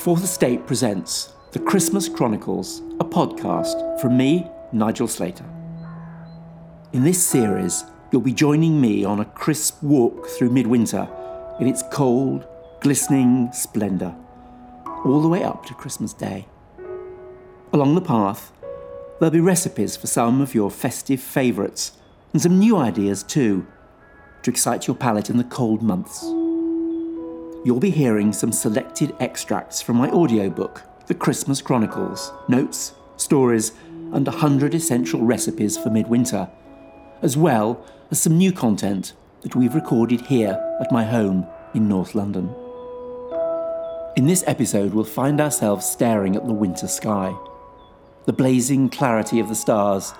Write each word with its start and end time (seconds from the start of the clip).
Fourth 0.00 0.24
Estate 0.24 0.66
presents 0.66 1.34
The 1.52 1.58
Christmas 1.58 2.08
Chronicles, 2.08 2.80
a 3.00 3.04
podcast 3.04 4.00
from 4.00 4.16
me, 4.16 4.50
Nigel 4.72 5.06
Slater. 5.06 5.44
In 6.94 7.04
this 7.04 7.22
series, 7.22 7.84
you'll 8.10 8.22
be 8.22 8.32
joining 8.32 8.80
me 8.80 9.04
on 9.04 9.20
a 9.20 9.26
crisp 9.26 9.82
walk 9.82 10.26
through 10.26 10.52
midwinter 10.52 11.06
in 11.60 11.68
its 11.68 11.82
cold, 11.92 12.46
glistening 12.80 13.50
splendour, 13.52 14.16
all 15.04 15.20
the 15.20 15.28
way 15.28 15.44
up 15.44 15.66
to 15.66 15.74
Christmas 15.74 16.14
Day. 16.14 16.46
Along 17.74 17.94
the 17.94 18.00
path, 18.00 18.52
there'll 19.18 19.30
be 19.30 19.40
recipes 19.40 19.96
for 19.96 20.06
some 20.06 20.40
of 20.40 20.54
your 20.54 20.70
festive 20.70 21.20
favourites 21.20 21.92
and 22.32 22.40
some 22.40 22.58
new 22.58 22.78
ideas 22.78 23.22
too 23.22 23.66
to 24.44 24.50
excite 24.50 24.86
your 24.86 24.96
palate 24.96 25.28
in 25.28 25.36
the 25.36 25.44
cold 25.44 25.82
months 25.82 26.24
you'll 27.64 27.80
be 27.80 27.90
hearing 27.90 28.32
some 28.32 28.52
selected 28.52 29.14
extracts 29.20 29.82
from 29.82 29.96
my 29.96 30.08
audiobook, 30.10 30.82
The 31.06 31.14
Christmas 31.14 31.60
Chronicles, 31.60 32.32
notes, 32.48 32.94
stories, 33.16 33.72
and 34.12 34.26
100 34.26 34.74
essential 34.74 35.20
recipes 35.20 35.76
for 35.76 35.90
midwinter, 35.90 36.48
as 37.22 37.36
well 37.36 37.84
as 38.10 38.20
some 38.20 38.38
new 38.38 38.50
content 38.50 39.12
that 39.42 39.54
we've 39.54 39.74
recorded 39.74 40.22
here 40.22 40.58
at 40.80 40.90
my 40.90 41.04
home 41.04 41.46
in 41.74 41.86
North 41.88 42.14
London. 42.14 42.54
In 44.16 44.26
this 44.26 44.42
episode, 44.46 44.94
we'll 44.94 45.04
find 45.04 45.40
ourselves 45.40 45.86
staring 45.86 46.36
at 46.36 46.46
the 46.46 46.52
winter 46.52 46.88
sky, 46.88 47.34
the 48.24 48.32
blazing 48.32 48.88
clarity 48.88 49.38
of 49.38 49.48
the 49.48 49.54
stars, 49.54 50.14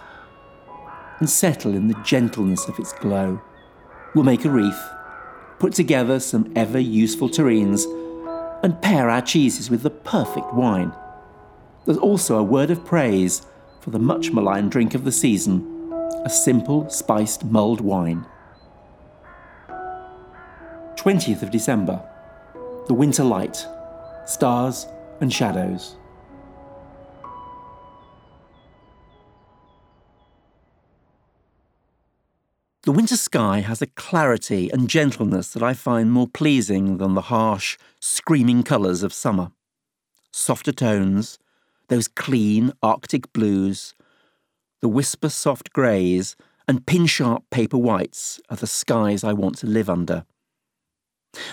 and 1.18 1.28
settle 1.28 1.74
in 1.74 1.88
the 1.88 2.00
gentleness 2.04 2.68
of 2.68 2.78
its 2.78 2.92
glow. 2.94 3.40
We'll 4.14 4.24
make 4.24 4.44
a 4.44 4.50
wreath 4.50 4.80
put 5.60 5.74
together 5.74 6.18
some 6.18 6.52
ever 6.56 6.80
useful 6.80 7.28
terrines, 7.28 7.84
and 8.64 8.82
pair 8.82 9.08
our 9.08 9.22
cheeses 9.22 9.70
with 9.70 9.82
the 9.82 9.90
perfect 9.90 10.52
wine. 10.52 10.92
There's 11.84 11.98
also 11.98 12.38
a 12.38 12.42
word 12.42 12.70
of 12.70 12.84
praise 12.84 13.46
for 13.80 13.90
the 13.90 13.98
much 13.98 14.32
maligned 14.32 14.72
drink 14.72 14.94
of 14.94 15.04
the 15.04 15.12
season 15.12 15.76
a 16.24 16.28
simple 16.28 16.88
spiced 16.90 17.44
mulled 17.44 17.80
wine. 17.80 18.26
20th 20.96 21.42
of 21.42 21.50
December, 21.50 22.02
the 22.88 22.94
winter 22.94 23.24
light, 23.24 23.64
stars 24.26 24.86
and 25.20 25.32
shadows. 25.32 25.96
The 32.90 32.96
winter 32.96 33.16
sky 33.16 33.60
has 33.60 33.80
a 33.80 33.86
clarity 33.86 34.68
and 34.68 34.90
gentleness 34.90 35.52
that 35.52 35.62
I 35.62 35.74
find 35.74 36.10
more 36.10 36.26
pleasing 36.26 36.98
than 36.98 37.14
the 37.14 37.30
harsh, 37.30 37.78
screaming 38.00 38.64
colours 38.64 39.04
of 39.04 39.12
summer. 39.12 39.52
Softer 40.32 40.72
tones, 40.72 41.38
those 41.86 42.08
clean 42.08 42.72
Arctic 42.82 43.32
blues, 43.32 43.94
the 44.80 44.88
whisper 44.88 45.28
soft 45.28 45.72
greys, 45.72 46.34
and 46.66 46.84
pin 46.84 47.06
sharp 47.06 47.48
paper 47.50 47.78
whites 47.78 48.40
are 48.50 48.56
the 48.56 48.66
skies 48.66 49.22
I 49.22 49.34
want 49.34 49.58
to 49.58 49.68
live 49.68 49.88
under. 49.88 50.24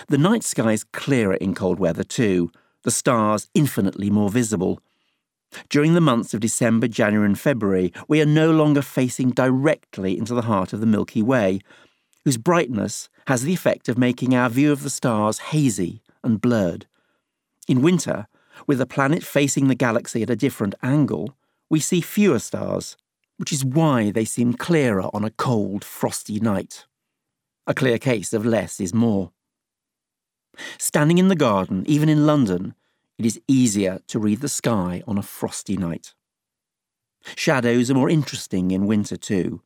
The 0.08 0.18
night 0.18 0.42
sky 0.42 0.72
is 0.72 0.82
clearer 0.82 1.34
in 1.34 1.54
cold 1.54 1.78
weather 1.78 2.02
too, 2.02 2.50
the 2.82 2.90
stars 2.90 3.48
infinitely 3.54 4.10
more 4.10 4.28
visible, 4.28 4.80
during 5.68 5.94
the 5.94 6.00
months 6.00 6.34
of 6.34 6.40
December, 6.40 6.88
January, 6.88 7.26
and 7.26 7.38
February, 7.38 7.92
we 8.06 8.20
are 8.20 8.26
no 8.26 8.50
longer 8.50 8.82
facing 8.82 9.30
directly 9.30 10.16
into 10.16 10.34
the 10.34 10.42
heart 10.42 10.72
of 10.72 10.80
the 10.80 10.86
Milky 10.86 11.22
Way, 11.22 11.60
whose 12.24 12.36
brightness 12.36 13.08
has 13.26 13.42
the 13.42 13.52
effect 13.52 13.88
of 13.88 13.98
making 13.98 14.34
our 14.34 14.48
view 14.48 14.72
of 14.72 14.82
the 14.82 14.90
stars 14.90 15.38
hazy 15.38 16.02
and 16.22 16.40
blurred. 16.40 16.86
In 17.66 17.82
winter, 17.82 18.26
with 18.66 18.78
the 18.78 18.86
planet 18.86 19.22
facing 19.22 19.68
the 19.68 19.74
galaxy 19.74 20.22
at 20.22 20.30
a 20.30 20.36
different 20.36 20.74
angle, 20.82 21.36
we 21.70 21.80
see 21.80 22.00
fewer 22.00 22.38
stars, 22.38 22.96
which 23.36 23.52
is 23.52 23.64
why 23.64 24.10
they 24.10 24.24
seem 24.24 24.54
clearer 24.54 25.08
on 25.14 25.24
a 25.24 25.30
cold, 25.30 25.84
frosty 25.84 26.40
night. 26.40 26.86
A 27.66 27.74
clear 27.74 27.98
case 27.98 28.32
of 28.32 28.46
less 28.46 28.80
is 28.80 28.94
more. 28.94 29.30
Standing 30.78 31.18
in 31.18 31.28
the 31.28 31.36
garden, 31.36 31.84
even 31.86 32.08
in 32.08 32.26
London, 32.26 32.74
it 33.18 33.26
is 33.26 33.40
easier 33.48 34.00
to 34.06 34.18
read 34.18 34.40
the 34.40 34.48
sky 34.48 35.02
on 35.06 35.18
a 35.18 35.22
frosty 35.22 35.76
night. 35.76 36.14
Shadows 37.34 37.90
are 37.90 37.94
more 37.94 38.08
interesting 38.08 38.70
in 38.70 38.86
winter 38.86 39.16
too, 39.16 39.60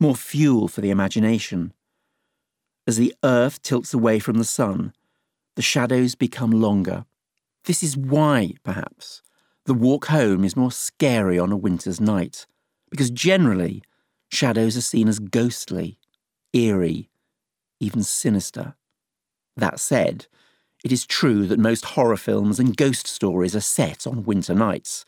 more 0.00 0.16
fuel 0.16 0.66
for 0.68 0.80
the 0.80 0.90
imagination. 0.90 1.72
As 2.86 2.96
the 2.96 3.14
earth 3.22 3.62
tilts 3.62 3.94
away 3.94 4.18
from 4.18 4.38
the 4.38 4.44
sun, 4.44 4.92
the 5.54 5.62
shadows 5.62 6.16
become 6.16 6.50
longer. 6.50 7.04
This 7.64 7.82
is 7.84 7.96
why, 7.96 8.54
perhaps, 8.64 9.22
the 9.66 9.74
walk 9.74 10.06
home 10.06 10.44
is 10.44 10.56
more 10.56 10.72
scary 10.72 11.38
on 11.38 11.52
a 11.52 11.56
winter's 11.56 12.00
night, 12.00 12.46
because 12.90 13.10
generally, 13.10 13.82
shadows 14.28 14.76
are 14.76 14.82
seen 14.82 15.06
as 15.06 15.20
ghostly, 15.20 15.98
eerie, 16.52 17.08
even 17.78 18.02
sinister. 18.02 18.74
That 19.56 19.78
said, 19.78 20.26
it 20.84 20.92
is 20.92 21.06
true 21.06 21.46
that 21.46 21.58
most 21.58 21.84
horror 21.84 22.16
films 22.16 22.58
and 22.58 22.76
ghost 22.76 23.06
stories 23.06 23.54
are 23.54 23.60
set 23.60 24.06
on 24.06 24.24
winter 24.24 24.54
nights. 24.54 25.04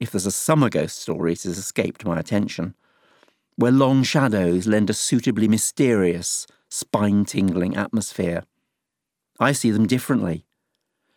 If 0.00 0.10
there's 0.10 0.26
a 0.26 0.32
summer 0.32 0.68
ghost 0.68 0.98
story, 0.98 1.32
it 1.32 1.44
has 1.44 1.58
escaped 1.58 2.04
my 2.04 2.18
attention, 2.18 2.74
where 3.56 3.72
long 3.72 4.02
shadows 4.02 4.66
lend 4.66 4.90
a 4.90 4.94
suitably 4.94 5.48
mysterious, 5.48 6.46
spine 6.68 7.24
tingling 7.24 7.76
atmosphere. 7.76 8.44
I 9.38 9.52
see 9.52 9.70
them 9.70 9.86
differently, 9.86 10.44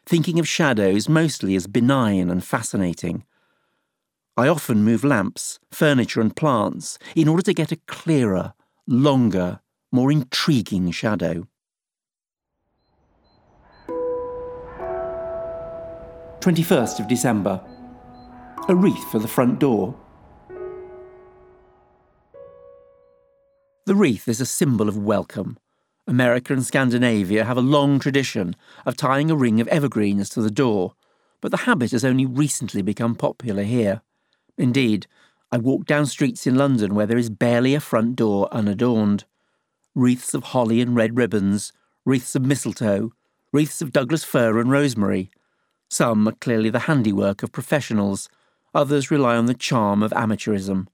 thinking 0.06 0.40
of 0.40 0.48
shadows 0.48 1.10
mostly 1.10 1.56
as 1.56 1.68
benign 1.68 2.30
and 2.30 2.44
fascinating. 2.44 3.26
I 4.38 4.48
often 4.48 4.84
move 4.84 5.04
lamps, 5.04 5.60
furniture, 5.72 6.22
and 6.22 6.36
plants 6.36 6.98
in 7.16 7.28
order 7.28 7.44
to 7.44 7.54
get 7.54 7.72
a 7.72 7.82
clearer, 7.88 8.54
longer, 8.88 9.60
more 9.92 10.12
intriguing 10.12 10.92
shadow. 10.92 11.48
21st 16.42 17.02
of 17.02 17.08
December. 17.10 17.60
A 18.70 18.76
wreath 18.76 19.12
for 19.12 19.20
the 19.20 19.28
front 19.28 19.60
door. 19.60 19.94
The 23.86 23.96
wreath 23.96 24.26
is 24.30 24.40
a 24.40 24.46
symbol 24.46 24.88
of 24.88 24.98
welcome. 24.98 25.58
America 26.08 26.54
and 26.54 26.66
Scandinavia 26.66 27.44
have 27.44 27.58
a 27.58 27.62
long 27.62 28.00
tradition 28.00 28.56
of 28.86 28.96
tying 28.96 29.30
a 29.30 29.36
ring 29.36 29.60
of 29.60 29.68
evergreens 29.68 30.30
to 30.30 30.42
the 30.42 30.50
door, 30.50 30.94
but 31.42 31.52
the 31.52 31.58
habit 31.58 31.92
has 31.92 32.06
only 32.06 32.26
recently 32.26 32.82
become 32.82 33.16
popular 33.16 33.64
here. 33.64 34.02
Indeed, 34.58 35.08
I 35.52 35.58
walk 35.58 35.86
down 35.86 36.06
streets 36.06 36.48
in 36.48 36.56
London 36.56 36.96
where 36.96 37.06
there 37.06 37.18
is 37.18 37.30
barely 37.30 37.76
a 37.76 37.82
front 37.82 38.16
door 38.16 38.48
unadorned. 38.54 39.26
Wreaths 39.94 40.34
of 40.34 40.44
holly 40.46 40.80
and 40.80 40.96
red 40.96 41.18
ribbons, 41.18 41.74
wreaths 42.06 42.34
of 42.34 42.46
mistletoe, 42.46 43.12
wreaths 43.52 43.82
of 43.82 43.92
Douglas 43.92 44.24
fir 44.24 44.60
and 44.60 44.72
rosemary, 44.72 45.32
some 45.90 46.28
are 46.28 46.34
clearly 46.34 46.70
the 46.70 46.80
handiwork 46.80 47.44
of 47.44 47.52
professionals, 47.52 48.30
others 48.74 49.12
rely 49.12 49.36
on 49.36 49.48
the 49.48 49.54
charm 49.54 50.04
of 50.04 50.12
amateurism. 50.12 50.88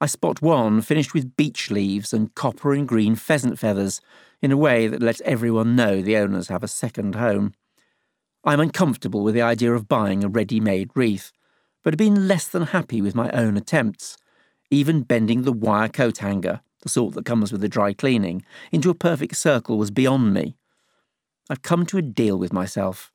I 0.00 0.06
spot 0.06 0.42
one 0.42 0.80
finished 0.80 1.14
with 1.14 1.36
beech 1.36 1.70
leaves 1.70 2.12
and 2.12 2.34
copper 2.34 2.72
and 2.72 2.88
green 2.88 3.14
pheasant 3.14 3.58
feathers 3.58 4.00
in 4.42 4.50
a 4.50 4.56
way 4.56 4.88
that 4.88 5.02
lets 5.02 5.22
everyone 5.22 5.76
know 5.76 6.02
the 6.02 6.16
owners 6.16 6.48
have 6.48 6.62
a 6.62 6.68
second 6.68 7.14
home. 7.14 7.54
I'm 8.44 8.60
uncomfortable 8.60 9.22
with 9.22 9.34
the 9.34 9.42
idea 9.42 9.72
of 9.72 9.88
buying 9.88 10.24
a 10.24 10.28
ready 10.28 10.60
made 10.60 10.90
wreath, 10.94 11.32
but 11.82 11.94
have 11.94 11.98
been 11.98 12.28
less 12.28 12.48
than 12.48 12.64
happy 12.64 13.00
with 13.00 13.14
my 13.14 13.30
own 13.30 13.56
attempts, 13.56 14.16
even 14.70 15.02
bending 15.02 15.42
the 15.42 15.52
wire 15.52 15.88
coat 15.88 16.18
hanger, 16.18 16.60
the 16.82 16.88
sort 16.88 17.14
that 17.14 17.24
comes 17.24 17.52
with 17.52 17.60
the 17.60 17.68
dry 17.68 17.92
cleaning, 17.92 18.44
into 18.72 18.90
a 18.90 18.94
perfect 18.94 19.36
circle 19.36 19.78
was 19.78 19.90
beyond 19.90 20.34
me. 20.34 20.56
I've 21.48 21.62
come 21.62 21.86
to 21.86 21.98
a 21.98 22.02
deal 22.02 22.38
with 22.38 22.52
myself. 22.52 23.10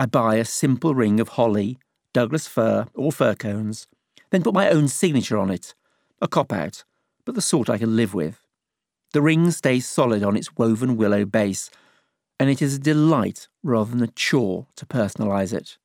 I 0.00 0.06
buy 0.06 0.36
a 0.36 0.46
simple 0.46 0.94
ring 0.94 1.20
of 1.20 1.28
holly, 1.28 1.76
Douglas 2.14 2.46
fir, 2.46 2.86
or 2.94 3.12
fir 3.12 3.34
cones, 3.34 3.86
then 4.30 4.42
put 4.42 4.54
my 4.54 4.70
own 4.70 4.88
signature 4.88 5.36
on 5.36 5.50
it. 5.50 5.74
A 6.22 6.26
cop 6.26 6.54
out, 6.54 6.84
but 7.26 7.34
the 7.34 7.42
sort 7.42 7.68
I 7.68 7.76
can 7.76 7.96
live 7.96 8.14
with. 8.14 8.40
The 9.12 9.20
ring 9.20 9.50
stays 9.50 9.86
solid 9.86 10.22
on 10.22 10.38
its 10.38 10.56
woven 10.56 10.96
willow 10.96 11.26
base, 11.26 11.70
and 12.38 12.48
it 12.48 12.62
is 12.62 12.76
a 12.76 12.78
delight 12.78 13.48
rather 13.62 13.90
than 13.90 14.02
a 14.02 14.06
chore 14.06 14.68
to 14.76 14.86
personalise 14.86 15.52
it. 15.52 15.76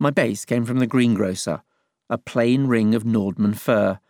My 0.00 0.10
base 0.10 0.44
came 0.44 0.64
from 0.64 0.80
the 0.80 0.88
greengrocer, 0.88 1.62
a 2.08 2.18
plain 2.18 2.66
ring 2.66 2.96
of 2.96 3.04
Nordmann 3.04 3.56
fir. 3.56 4.00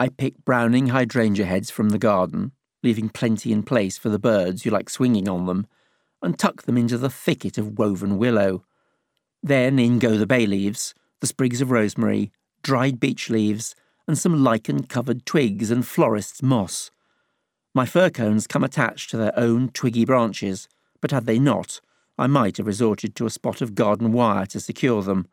I 0.00 0.08
pick 0.08 0.46
Browning 0.46 0.86
hydrangea 0.86 1.44
heads 1.44 1.70
from 1.70 1.90
the 1.90 1.98
garden, 1.98 2.52
leaving 2.82 3.10
plenty 3.10 3.52
in 3.52 3.64
place 3.64 3.98
for 3.98 4.08
the 4.08 4.18
birds 4.18 4.62
who 4.62 4.70
like 4.70 4.88
swinging 4.88 5.28
on 5.28 5.44
them, 5.44 5.66
and 6.22 6.38
tuck 6.38 6.62
them 6.62 6.78
into 6.78 6.96
the 6.96 7.10
thicket 7.10 7.58
of 7.58 7.78
woven 7.78 8.18
willow. 8.18 8.64
Then 9.42 9.78
in 9.78 9.98
go 9.98 10.16
the 10.16 10.26
bay 10.26 10.46
leaves, 10.46 10.94
the 11.20 11.26
sprigs 11.26 11.60
of 11.60 11.70
rosemary, 11.70 12.30
dried 12.62 13.00
beech 13.00 13.28
leaves, 13.28 13.74
and 14.06 14.16
some 14.16 14.42
lichen 14.42 14.84
covered 14.84 15.26
twigs 15.26 15.70
and 15.70 15.86
florist's 15.86 16.42
moss. 16.42 16.90
My 17.74 17.86
fir 17.86 18.10
cones 18.10 18.46
come 18.46 18.64
attached 18.64 19.10
to 19.10 19.16
their 19.16 19.36
own 19.38 19.70
twiggy 19.70 20.04
branches, 20.04 20.68
but 21.00 21.10
had 21.10 21.26
they 21.26 21.38
not, 21.38 21.80
I 22.18 22.26
might 22.26 22.58
have 22.58 22.66
resorted 22.66 23.16
to 23.16 23.26
a 23.26 23.30
spot 23.30 23.60
of 23.60 23.74
garden 23.74 24.12
wire 24.12 24.46
to 24.46 24.60
secure 24.60 25.02
them. 25.02 25.26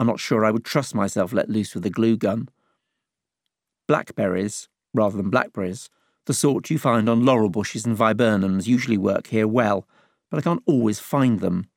I'm 0.00 0.06
not 0.06 0.20
sure 0.20 0.44
I 0.44 0.50
would 0.50 0.64
trust 0.64 0.94
myself 0.94 1.32
let 1.32 1.50
loose 1.50 1.74
with 1.74 1.84
a 1.86 1.90
glue 1.90 2.16
gun. 2.16 2.48
Blackberries, 3.86 4.68
rather 4.94 5.16
than 5.16 5.30
blackberries, 5.30 5.90
the 6.26 6.34
sort 6.34 6.70
you 6.70 6.78
find 6.78 7.08
on 7.08 7.24
laurel 7.24 7.48
bushes 7.48 7.84
and 7.84 7.96
viburnums, 7.96 8.66
usually 8.66 8.98
work 8.98 9.28
here 9.28 9.48
well, 9.48 9.86
but 10.30 10.38
I 10.38 10.42
can't 10.42 10.62
always 10.66 10.98
find 10.98 11.40
them. 11.40 11.68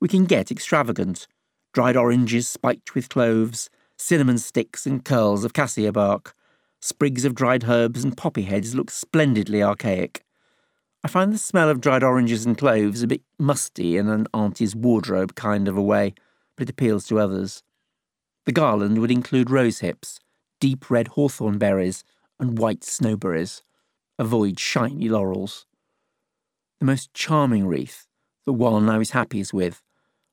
We 0.00 0.08
can 0.08 0.24
get 0.24 0.50
extravagant 0.50 1.26
dried 1.74 1.96
oranges 1.96 2.48
spiked 2.48 2.94
with 2.94 3.08
cloves, 3.08 3.70
cinnamon 3.96 4.38
sticks 4.38 4.86
and 4.86 5.04
curls 5.04 5.44
of 5.44 5.52
cassia 5.52 5.92
bark. 5.92 6.34
Sprigs 6.80 7.24
of 7.24 7.34
dried 7.34 7.64
herbs 7.68 8.02
and 8.04 8.16
poppy 8.16 8.42
heads 8.42 8.74
look 8.74 8.90
splendidly 8.90 9.62
archaic. 9.62 10.24
I 11.04 11.08
find 11.08 11.32
the 11.32 11.38
smell 11.38 11.68
of 11.68 11.80
dried 11.80 12.02
oranges 12.02 12.46
and 12.46 12.56
cloves 12.56 13.02
a 13.02 13.06
bit 13.06 13.22
musty 13.38 13.96
in 13.96 14.08
an 14.08 14.26
auntie's 14.34 14.74
wardrobe 14.74 15.34
kind 15.34 15.68
of 15.68 15.76
a 15.76 15.82
way, 15.82 16.14
but 16.56 16.64
it 16.64 16.70
appeals 16.70 17.06
to 17.06 17.20
others. 17.20 17.62
The 18.46 18.52
garland 18.52 18.98
would 18.98 19.10
include 19.10 19.50
rose 19.50 19.80
hips, 19.80 20.18
deep 20.60 20.90
red 20.90 21.08
hawthorn 21.08 21.58
berries, 21.58 22.02
and 22.38 22.58
white 22.58 22.80
snowberries. 22.80 23.62
Avoid 24.18 24.58
shiny 24.58 25.08
laurels. 25.08 25.66
The 26.80 26.86
most 26.86 27.12
charming 27.14 27.66
wreath, 27.66 28.06
the 28.46 28.52
one 28.52 28.88
I 28.88 28.98
was 28.98 29.10
happiest 29.10 29.52
with, 29.52 29.82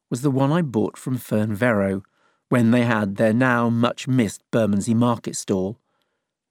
was 0.10 0.22
the 0.22 0.32
one 0.32 0.52
I 0.52 0.62
bought 0.62 0.98
from 0.98 1.18
Fern 1.18 1.56
Verrow 1.56 2.04
when 2.50 2.72
they 2.72 2.84
had 2.84 3.16
their 3.16 3.34
now 3.34 3.70
much 3.70 4.08
missed 4.08 4.44
Bermondsey 4.52 4.94
market 4.94 5.36
stall. 5.36 5.80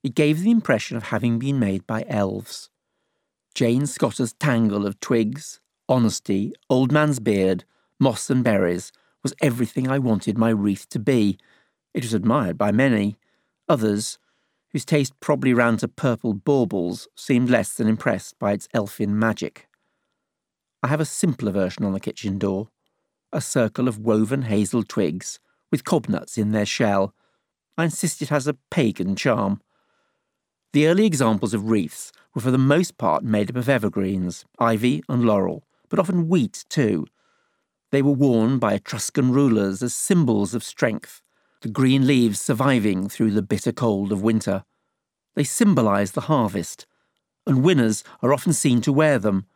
It 0.02 0.14
gave 0.14 0.42
the 0.42 0.50
impression 0.50 0.96
of 0.96 1.04
having 1.04 1.38
been 1.38 1.58
made 1.58 1.86
by 1.86 2.04
elves. 2.08 2.70
Jane 3.54 3.86
Scotter's 3.86 4.32
tangle 4.34 4.86
of 4.86 4.98
twigs, 4.98 5.60
honesty, 5.88 6.52
old 6.68 6.90
man's 6.90 7.20
beard, 7.20 7.64
moss 8.00 8.28
and 8.28 8.42
berries 8.42 8.92
was 9.22 9.34
everything 9.40 9.88
I 9.88 9.98
wanted 9.98 10.36
my 10.36 10.50
wreath 10.50 10.88
to 10.90 10.98
be. 10.98 11.38
It 11.94 12.02
was 12.02 12.14
admired 12.14 12.58
by 12.58 12.72
many. 12.72 13.16
Others, 13.68 14.18
whose 14.74 14.84
taste 14.84 15.18
probably 15.20 15.54
ran 15.54 15.76
to 15.76 15.86
purple 15.86 16.34
baubles, 16.34 17.06
seemed 17.14 17.48
less 17.48 17.74
than 17.74 17.86
impressed 17.86 18.36
by 18.40 18.50
its 18.50 18.68
elfin 18.74 19.16
magic. 19.16 19.68
I 20.82 20.88
have 20.88 21.00
a 21.00 21.04
simpler 21.04 21.52
version 21.52 21.84
on 21.84 21.92
the 21.94 22.00
kitchen 22.00 22.38
door 22.38 22.68
a 23.32 23.40
circle 23.40 23.88
of 23.88 23.98
woven 23.98 24.42
hazel 24.42 24.84
twigs 24.84 25.40
with 25.70 25.84
cobnuts 25.84 26.38
in 26.38 26.52
their 26.52 26.66
shell. 26.66 27.12
I 27.76 27.84
insist 27.84 28.22
it 28.22 28.28
has 28.28 28.46
a 28.46 28.56
pagan 28.70 29.16
charm. 29.16 29.60
The 30.72 30.86
early 30.86 31.04
examples 31.04 31.52
of 31.52 31.68
wreaths 31.68 32.12
were 32.32 32.40
for 32.40 32.52
the 32.52 32.58
most 32.58 32.96
part 32.96 33.24
made 33.24 33.50
up 33.50 33.56
of 33.56 33.68
evergreens, 33.68 34.44
ivy, 34.60 35.02
and 35.08 35.24
laurel, 35.24 35.64
but 35.88 35.98
often 35.98 36.28
wheat 36.28 36.64
too. 36.68 37.06
They 37.90 38.02
were 38.02 38.12
worn 38.12 38.60
by 38.60 38.74
Etruscan 38.74 39.32
rulers 39.32 39.82
as 39.82 39.94
symbols 39.94 40.54
of 40.54 40.62
strength, 40.62 41.20
the 41.64 41.70
green 41.70 42.06
leaves 42.06 42.42
surviving 42.42 43.08
through 43.08 43.30
the 43.30 43.40
bitter 43.40 43.72
cold 43.72 44.12
of 44.12 44.20
winter. 44.20 44.64
They 45.34 45.44
symbolise 45.44 46.12
the 46.12 46.28
harvest, 46.28 46.84
and 47.46 47.64
winners 47.64 48.04
are 48.22 48.34
often 48.34 48.52
seen 48.52 48.82
to 48.82 48.92
wear 48.92 49.18
them, 49.18 49.46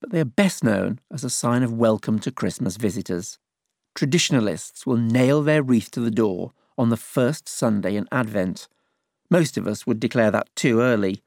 but 0.00 0.10
they 0.10 0.20
are 0.20 0.24
best 0.24 0.64
known 0.64 1.00
as 1.12 1.22
a 1.22 1.28
sign 1.28 1.62
of 1.62 1.70
welcome 1.70 2.18
to 2.20 2.32
Christmas 2.32 2.78
visitors. 2.78 3.38
Traditionalists 3.94 4.86
will 4.86 4.96
nail 4.96 5.42
their 5.42 5.62
wreath 5.62 5.90
to 5.90 6.00
the 6.00 6.10
door 6.10 6.54
on 6.78 6.88
the 6.88 6.96
first 6.96 7.46
Sunday 7.46 7.94
in 7.94 8.08
Advent. 8.10 8.66
Most 9.28 9.58
of 9.58 9.66
us 9.66 9.86
would 9.86 10.00
declare 10.00 10.30
that 10.30 10.48
too 10.56 10.80
early. 10.80 11.22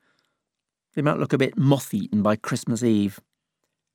They 0.95 1.03
might 1.03 1.19
look 1.19 1.33
a 1.33 1.37
bit 1.37 1.59
moth 1.59 1.93
eaten 1.93 2.23
by 2.23 2.37
Christmas 2.37 2.81
Eve. 2.81 3.19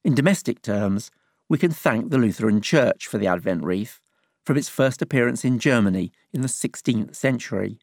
In 0.05 0.15
domestic 0.15 0.63
terms, 0.63 1.11
we 1.49 1.59
can 1.59 1.73
thank 1.73 2.11
the 2.11 2.19
Lutheran 2.19 2.61
Church 2.61 3.09
for 3.09 3.19
the 3.19 3.27
Advent 3.27 3.65
wreath, 3.65 3.99
from 4.45 4.57
its 4.57 4.69
first 4.69 5.03
appearance 5.03 5.45
in 5.45 5.59
Germany 5.59 6.13
in 6.33 6.43
the 6.43 6.49
16th 6.49 7.15
century. 7.15 7.79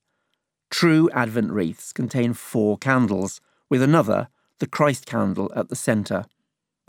True 0.69 1.09
Advent 1.13 1.51
wreaths 1.51 1.93
contain 1.93 2.33
four 2.33 2.77
candles, 2.77 3.41
with 3.69 3.81
another, 3.81 4.29
the 4.59 4.67
Christ 4.67 5.05
candle, 5.05 5.51
at 5.55 5.69
the 5.69 5.75
centre 5.75 6.25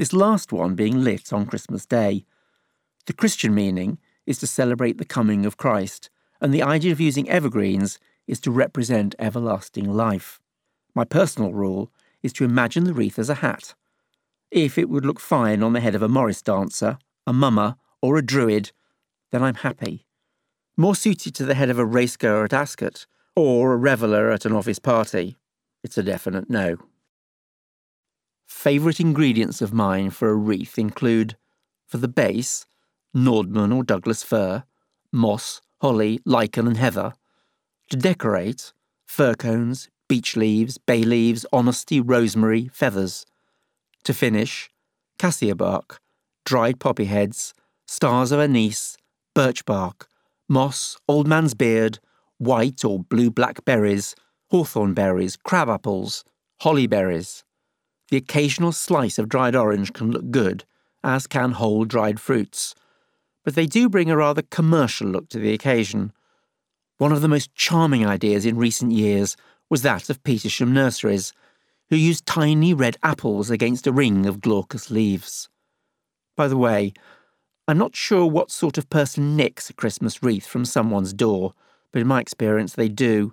this 0.00 0.14
last 0.14 0.50
one 0.50 0.75
being 0.75 1.05
lit 1.05 1.31
on 1.31 1.44
Christmas 1.44 1.84
Day. 1.84 2.25
The 3.05 3.12
Christian 3.12 3.55
meaning 3.55 3.99
is 4.25 4.38
to 4.38 4.46
celebrate 4.46 4.96
the 4.96 5.05
coming 5.05 5.44
of 5.44 5.58
Christ, 5.58 6.08
and 6.40 6.55
the 6.55 6.62
idea 6.62 6.90
of 6.90 7.02
using 7.02 7.28
evergreens 7.28 7.99
is 8.26 8.40
to 8.40 8.50
represent 8.50 9.14
everlasting 9.19 9.93
life. 9.93 10.40
My 10.94 11.05
personal 11.05 11.52
rule 11.52 11.93
is 12.23 12.32
to 12.32 12.46
imagine 12.46 12.84
the 12.84 12.94
wreath 12.94 13.19
as 13.19 13.28
a 13.28 13.43
hat. 13.44 13.75
If 14.50 14.78
it 14.78 14.88
would 14.88 15.05
look 15.05 15.20
fine 15.20 15.62
on 15.62 15.75
the 15.75 15.81
head 15.81 15.94
of 15.94 16.02
a 16.02 16.08
Morris 16.08 16.40
dancer, 16.40 16.96
a 17.26 17.34
mummer, 17.34 17.76
or 18.00 18.16
a 18.16 18.25
druid, 18.25 18.73
then 19.31 19.43
I'm 19.43 19.56
happy. 19.56 20.06
More 20.77 20.94
suited 20.94 21.35
to 21.35 21.44
the 21.44 21.55
head 21.55 21.71
of 21.71 21.79
a 21.79 21.87
racegoer 21.87 22.44
at 22.44 22.53
Ascot, 22.53 23.06
or 23.37 23.73
a 23.73 23.77
reveller 23.77 24.31
at 24.31 24.44
an 24.44 24.53
office 24.53 24.79
party, 24.79 25.37
it's 25.82 25.99
a 25.99 26.03
definite 26.03 26.50
no. 26.50 26.77
Favourite 28.47 29.00
ingredients 29.00 29.62
of 29.62 29.73
mine 29.73 30.11
for 30.11 30.31
a 30.31 30.35
wreath 30.35 30.79
include, 30.79 31.37
for 31.87 31.99
the 31.99 32.09
base, 32.09 32.67
Nordmann 33.15 33.75
or 33.75 33.82
Douglas 33.82 34.23
fir, 34.23 34.65
moss, 35.12 35.61
holly, 35.81 36.21
lichen, 36.25 36.67
and 36.67 36.76
heather. 36.76 37.15
To 37.91 37.97
decorate, 37.97 38.73
fir 39.06 39.35
cones, 39.35 39.88
beech 40.09 40.37
leaves, 40.37 40.79
bay 40.79 41.03
leaves, 41.03 41.47
honesty, 41.53 42.00
rosemary, 42.00 42.69
feathers. 42.73 43.25
To 44.05 44.15
finish, 44.15 44.71
cassia 45.19 45.55
bark, 45.55 46.00
dried 46.44 46.81
poppy 46.81 47.06
heads, 47.06 47.55
stars 47.87 48.33
of 48.33 48.41
anise, 48.41 48.97
birch 49.35 49.65
bark, 49.65 50.09
moss, 50.49 50.97
old 51.09 51.27
man's 51.27 51.55
beard, 51.55 51.99
white 52.38 52.85
or 52.85 52.99
blue 52.99 53.31
black 53.31 53.65
berries, 53.65 54.15
hawthorn 54.50 54.94
berries, 54.94 55.37
crab 55.37 55.69
apples, 55.69 56.25
holly 56.61 56.87
berries. 56.87 57.44
The 58.11 58.17
occasional 58.17 58.73
slice 58.73 59.19
of 59.19 59.29
dried 59.29 59.55
orange 59.55 59.93
can 59.93 60.11
look 60.11 60.31
good, 60.31 60.65
as 61.05 61.27
can 61.27 61.53
whole 61.53 61.85
dried 61.85 62.21
fruits, 62.21 62.75
but 63.44 63.55
they 63.55 63.67
do 63.67 63.88
bring 63.88 64.11
a 64.11 64.17
rather 64.17 64.43
commercial 64.43 65.09
look 65.09 65.29
to 65.31 65.38
the 65.38 65.53
occasion. 65.53 66.12
One 66.99 67.12
of 67.12 67.23
the 67.23 67.29
most 67.29 67.55
charming 67.55 68.06
ideas 68.06 68.44
in 68.44 68.56
recent 68.56 68.93
years 68.93 69.37
was 69.71 69.83
that 69.83 70.11
of 70.11 70.23
Petersham 70.23 70.73
Nurseries, 70.73 71.33
who 71.88 71.97
used 71.97 72.26
tiny 72.26 72.75
red 72.75 72.97
apples 73.03 73.50
against 73.50 73.87
a 73.87 73.93
ring 73.93 74.26
of 74.26 74.41
glaucous 74.41 74.91
leaves. 74.91 75.49
By 76.37 76.49
the 76.49 76.57
way, 76.57 76.93
I'm 77.71 77.79
not 77.79 77.97
sure 77.97 78.27
what 78.27 78.50
sort 78.50 78.79
of 78.79 78.91
person 78.91 79.37
nicks 79.37 79.71
a 79.71 79.73
Christmas 79.73 80.23
wreath 80.23 80.47
from 80.47 80.65
someone's 80.65 81.12
door, 81.12 81.55
but 81.93 82.03
in 82.03 82.09
my 82.09 82.21
experience 82.21 82.75
they 82.75 82.89
do. 82.89 83.33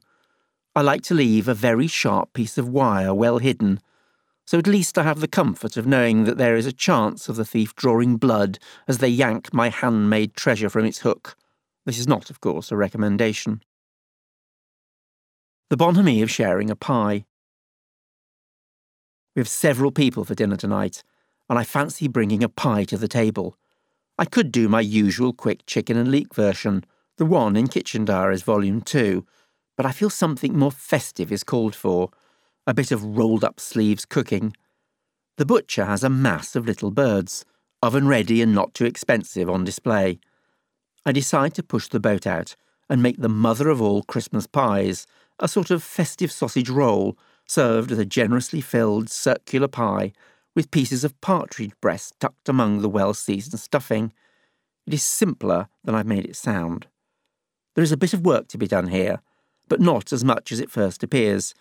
I 0.76 0.82
like 0.82 1.02
to 1.04 1.14
leave 1.14 1.48
a 1.48 1.54
very 1.54 1.88
sharp 1.88 2.34
piece 2.34 2.58
of 2.58 2.70
wire 2.70 3.14
well 3.14 3.40
hidden 3.40 3.82
so 4.48 4.58
at 4.58 4.66
least 4.66 4.98
I 4.98 5.04
have 5.04 5.20
the 5.20 5.28
comfort 5.28 5.76
of 5.76 5.86
knowing 5.86 6.24
that 6.24 6.38
there 6.38 6.56
is 6.56 6.66
a 6.66 6.72
chance 6.72 7.28
of 7.28 7.36
the 7.36 7.44
thief 7.44 7.76
drawing 7.76 8.16
blood 8.16 8.58
as 8.88 9.00
they 9.00 9.10
yank 9.10 9.54
my 9.54 9.68
handmade 9.68 10.36
treasure 10.36 10.70
from 10.70 10.86
its 10.86 11.00
hook. 11.00 11.36
This 11.86 12.00
is 12.00 12.08
not, 12.08 12.30
of 12.30 12.40
course, 12.40 12.72
a 12.72 12.78
recommendation. 12.78 13.62
The 15.70 15.76
bonhomie 15.76 16.22
of 16.22 16.32
sharing 16.32 16.70
a 16.70 16.78
pie. 16.78 17.26
We 19.36 19.42
have 19.42 19.50
several 19.50 19.92
people 19.92 20.24
for 20.24 20.34
dinner 20.34 20.56
tonight, 20.56 21.04
and 21.50 21.60
I 21.60 21.66
fancy 21.66 22.08
bringing 22.08 22.42
a 22.42 22.50
pie 22.50 22.86
to 22.86 22.98
the 22.98 23.10
table. 23.10 23.58
I 24.20 24.26
could 24.26 24.52
do 24.52 24.68
my 24.68 24.82
usual 24.82 25.32
quick 25.32 25.66
chicken 25.68 25.96
and 25.96 26.10
leek 26.10 26.34
version, 26.34 26.84
the 27.18 27.26
one 27.26 27.56
in 27.56 27.68
Kitchen 27.68 28.04
Diaries 28.04 28.42
Volume 28.42 28.82
2, 28.82 29.24
but 29.76 29.86
I 29.86 29.92
feel 29.92 30.10
something 30.10 30.58
more 30.58 30.72
festive 30.72 31.32
is 31.32 31.44
called 31.44 31.76
for 31.76 32.10
a 32.66 32.74
bit 32.74 32.92
of 32.92 33.04
rolled 33.04 33.44
up 33.44 33.60
sleeves 33.60 34.06
cooking. 34.06 34.56
The 35.38 35.46
butcher 35.46 35.86
has 35.86 36.04
a 36.04 36.10
mass 36.10 36.56
of 36.56 36.66
little 36.66 36.90
birds, 36.90 37.46
oven 37.84 38.08
ready 38.08 38.42
and 38.42 38.56
not 38.56 38.74
too 38.74 38.86
expensive, 38.86 39.52
on 39.52 39.64
display. 39.64 40.20
I 41.06 41.12
decide 41.12 41.54
to 41.54 41.64
push 41.64 41.88
the 41.88 42.00
boat 42.00 42.26
out 42.26 42.56
and 42.90 43.04
make 43.04 43.22
the 43.22 43.30
mother 43.30 43.70
of 43.70 43.84
all 43.84 44.02
Christmas 44.02 44.48
pies, 44.48 45.06
a 45.40 45.48
sort 45.48 45.70
of 45.70 45.84
festive 45.84 46.32
sausage 46.32 46.70
roll 46.72 47.16
served 47.46 47.92
with 47.92 48.00
a 48.00 48.06
generously 48.06 48.62
filled 48.62 49.12
circular 49.12 49.68
pie 49.68 50.12
with 50.58 50.72
pieces 50.72 51.04
of 51.04 51.22
partridge 51.22 51.74
breast 51.80 52.20
tucked 52.20 52.50
among 52.50 52.82
the 52.82 52.90
well 52.90 53.14
seasoned 53.14 53.60
stuffing. 53.60 54.12
It 54.88 54.94
is 54.96 55.04
simpler 55.04 55.68
than 55.84 55.94
I've 55.94 56.08
made 56.08 56.26
it 56.26 56.36
sound. 56.36 56.88
There 57.76 57.84
is 57.84 57.92
a 57.92 57.98
bit 57.98 58.16
of 58.16 58.26
work 58.26 58.48
to 58.48 58.58
be 58.58 58.66
done 58.66 58.88
here, 58.88 59.22
but 59.68 59.80
not 59.80 60.12
as 60.12 60.24
much 60.24 60.52
as 60.52 60.60
it 60.60 60.72
first 60.72 61.04
appears 61.04 61.54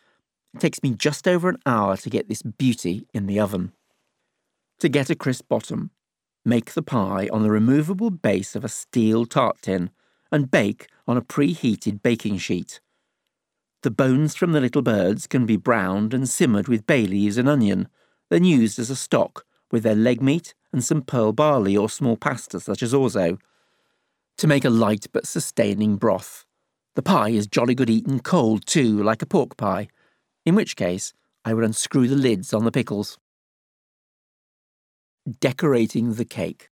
it 0.54 0.60
takes 0.60 0.82
me 0.82 0.94
just 0.94 1.28
over 1.28 1.50
an 1.50 1.58
hour 1.66 1.98
to 1.98 2.08
get 2.08 2.30
this 2.30 2.40
beauty 2.40 3.06
in 3.12 3.26
the 3.26 3.38
oven. 3.38 3.72
To 4.78 4.88
get 4.88 5.10
a 5.10 5.14
crisp 5.14 5.46
bottom, 5.46 5.90
make 6.42 6.72
the 6.72 6.82
pie 6.82 7.28
on 7.30 7.42
the 7.42 7.50
removable 7.50 8.08
base 8.08 8.56
of 8.56 8.64
a 8.64 8.68
steel 8.70 9.26
tart 9.26 9.58
tin 9.60 9.90
and 10.32 10.50
bake 10.50 10.88
on 11.06 11.18
a 11.18 11.22
preheated 11.22 12.02
baking 12.02 12.38
sheet. 12.38 12.80
The 13.82 13.90
bones 13.90 14.34
from 14.34 14.52
the 14.52 14.60
little 14.62 14.80
birds 14.80 15.26
can 15.26 15.44
be 15.44 15.58
browned 15.58 16.14
and 16.14 16.26
simmered 16.26 16.68
with 16.68 16.86
bay 16.86 17.04
leaves 17.04 17.36
and 17.36 17.50
onion, 17.50 17.88
then 18.30 18.44
used 18.44 18.78
as 18.78 18.90
a 18.90 18.96
stock 18.96 19.44
with 19.70 19.82
their 19.82 19.94
leg 19.94 20.22
meat 20.22 20.54
and 20.72 20.82
some 20.84 21.02
pearl 21.02 21.32
barley 21.32 21.76
or 21.76 21.88
small 21.88 22.16
pasta 22.16 22.60
such 22.60 22.82
as 22.82 22.92
orzo. 22.92 23.38
To 24.38 24.46
make 24.46 24.64
a 24.64 24.70
light 24.70 25.06
but 25.12 25.26
sustaining 25.26 25.96
broth. 25.96 26.44
The 26.94 27.02
pie 27.02 27.30
is 27.30 27.46
jolly 27.46 27.74
good 27.74 27.90
eaten 27.90 28.20
cold 28.20 28.66
too, 28.66 29.02
like 29.02 29.22
a 29.22 29.26
pork 29.26 29.56
pie, 29.56 29.88
in 30.44 30.54
which 30.54 30.76
case 30.76 31.12
I 31.44 31.54
would 31.54 31.64
unscrew 31.64 32.08
the 32.08 32.16
lids 32.16 32.52
on 32.52 32.64
the 32.64 32.72
pickles. 32.72 33.18
Decorating 35.40 36.14
the 36.14 36.24
cake. 36.24 36.70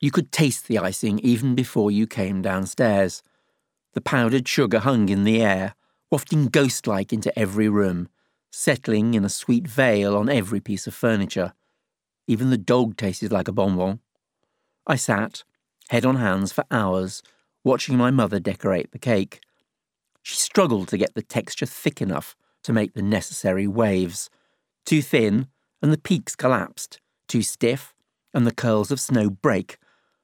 You 0.00 0.10
could 0.10 0.30
taste 0.30 0.68
the 0.68 0.78
icing 0.78 1.18
even 1.20 1.54
before 1.54 1.90
you 1.90 2.06
came 2.06 2.42
downstairs. 2.42 3.22
The 3.94 4.00
powdered 4.00 4.46
sugar 4.46 4.80
hung 4.80 5.08
in 5.08 5.24
the 5.24 5.40
air, 5.40 5.74
wafting 6.10 6.46
ghost 6.46 6.86
like 6.86 7.12
into 7.12 7.36
every 7.38 7.68
room, 7.68 8.08
settling 8.56 9.12
in 9.12 9.22
a 9.22 9.28
sweet 9.28 9.68
veil 9.68 10.16
on 10.16 10.30
every 10.30 10.60
piece 10.60 10.86
of 10.86 10.94
furniture. 10.94 11.52
Even 12.26 12.48
the 12.48 12.56
dog 12.56 12.96
tasted 12.96 13.30
like 13.30 13.48
a 13.48 13.52
bonbon. 13.52 14.00
I 14.86 14.96
sat, 14.96 15.44
head 15.90 16.06
on 16.06 16.16
hands, 16.16 16.52
for 16.52 16.64
hours, 16.70 17.22
watching 17.62 17.98
my 17.98 18.10
mother 18.10 18.40
decorate 18.40 18.92
the 18.92 18.98
cake. 18.98 19.40
She 20.22 20.36
struggled 20.36 20.88
to 20.88 20.96
get 20.96 21.14
the 21.14 21.22
texture 21.22 21.66
thick 21.66 22.00
enough 22.00 22.34
to 22.62 22.72
make 22.72 22.94
the 22.94 23.02
necessary 23.02 23.66
waves. 23.66 24.30
Too 24.86 25.02
thin, 25.02 25.48
and 25.82 25.92
the 25.92 25.98
peaks 25.98 26.34
collapsed. 26.34 26.98
Too 27.28 27.42
stiff, 27.42 27.94
and 28.32 28.46
the 28.46 28.54
curls 28.54 28.90
of 28.90 29.00
snow 29.00 29.28
break, 29.28 29.76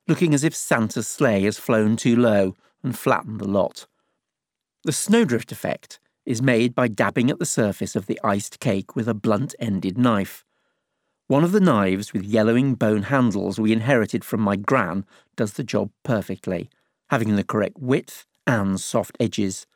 looking 0.09 0.33
as 0.33 0.43
if 0.43 0.57
Santa's 0.57 1.07
sleigh 1.07 1.43
has 1.43 1.59
flown 1.59 1.97
too 1.97 2.17
low 2.17 2.57
and 2.83 2.99
flattened 2.99 3.41
the 3.41 3.49
lot. 3.49 3.87
The 4.85 4.93
snowdrift 4.93 5.53
effect 5.53 6.01
is 6.25 6.43
made 6.43 6.75
by 6.75 6.88
dabbing 6.88 7.31
at 7.31 7.38
the 7.38 7.47
surface 7.47 7.97
of 7.97 8.07
the 8.07 8.21
iced 8.23 8.61
cake 8.61 8.95
with 8.95 9.09
a 9.09 9.14
blunt 9.14 9.55
ended 9.59 9.99
knife. 9.99 10.45
One 11.26 11.45
of 11.45 11.52
the 11.52 11.61
knives 11.61 12.12
with 12.12 12.25
yellowing 12.25 12.75
bone 12.75 13.05
handles 13.05 13.59
we 13.59 13.73
inherited 13.73 14.25
from 14.25 14.41
my 14.41 14.57
gran 14.57 15.05
does 15.37 15.55
the 15.55 15.64
job 15.64 15.91
perfectly, 16.02 16.69
having 17.11 17.37
the 17.37 17.45
correct 17.45 17.79
width 17.79 18.26
and 18.47 18.81
soft 18.81 19.17
edges. 19.19 19.67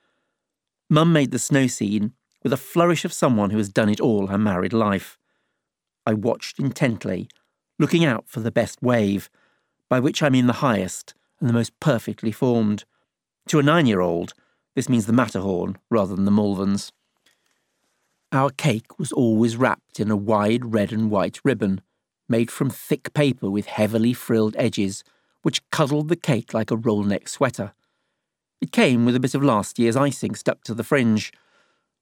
Mum 0.88 1.12
made 1.12 1.30
the 1.30 1.38
snow 1.38 1.66
scene 1.66 2.12
with 2.42 2.52
a 2.52 2.56
flourish 2.56 3.04
of 3.04 3.12
someone 3.12 3.50
who 3.50 3.58
has 3.58 3.68
done 3.68 3.88
it 3.88 4.00
all 4.00 4.28
her 4.28 4.38
married 4.38 4.72
life. 4.72 5.18
I 6.04 6.14
watched 6.14 6.58
intently, 6.60 7.28
looking 7.78 8.04
out 8.04 8.28
for 8.28 8.40
the 8.40 8.52
best 8.52 8.80
wave, 8.82 9.28
by 9.88 9.98
which 9.98 10.22
I 10.22 10.28
mean 10.28 10.46
the 10.46 10.54
highest 10.54 11.14
and 11.40 11.48
the 11.48 11.54
most 11.54 11.78
perfectly 11.80 12.32
formed. 12.32 12.84
To 13.48 13.58
a 13.58 13.62
nine 13.62 13.86
year 13.86 14.00
old, 14.00 14.34
this 14.76 14.88
means 14.90 15.06
the 15.06 15.12
Matterhorn 15.12 15.78
rather 15.90 16.14
than 16.14 16.26
the 16.26 16.30
Malverns. 16.30 16.92
Our 18.30 18.50
cake 18.50 18.98
was 18.98 19.10
always 19.10 19.56
wrapped 19.56 19.98
in 19.98 20.10
a 20.10 20.16
wide 20.16 20.74
red 20.74 20.92
and 20.92 21.10
white 21.10 21.40
ribbon, 21.42 21.80
made 22.28 22.50
from 22.50 22.68
thick 22.68 23.14
paper 23.14 23.50
with 23.50 23.66
heavily 23.66 24.12
frilled 24.12 24.54
edges, 24.58 25.02
which 25.40 25.68
cuddled 25.70 26.08
the 26.08 26.16
cake 26.16 26.52
like 26.52 26.70
a 26.70 26.76
roll 26.76 27.02
neck 27.02 27.26
sweater. 27.26 27.72
It 28.60 28.70
came 28.70 29.06
with 29.06 29.16
a 29.16 29.20
bit 29.20 29.34
of 29.34 29.42
last 29.42 29.78
year's 29.78 29.96
icing 29.96 30.34
stuck 30.34 30.62
to 30.64 30.74
the 30.74 30.84
fringe. 30.84 31.32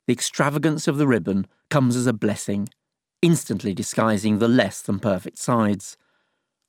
The 0.08 0.12
extravagance 0.12 0.88
of 0.88 0.96
the 0.96 1.06
ribbon 1.06 1.46
comes 1.70 1.94
as 1.94 2.08
a 2.08 2.12
blessing, 2.12 2.68
instantly 3.22 3.72
disguising 3.72 4.38
the 4.38 4.48
less 4.48 4.82
than 4.82 4.98
perfect 4.98 5.38
sides. 5.38 5.96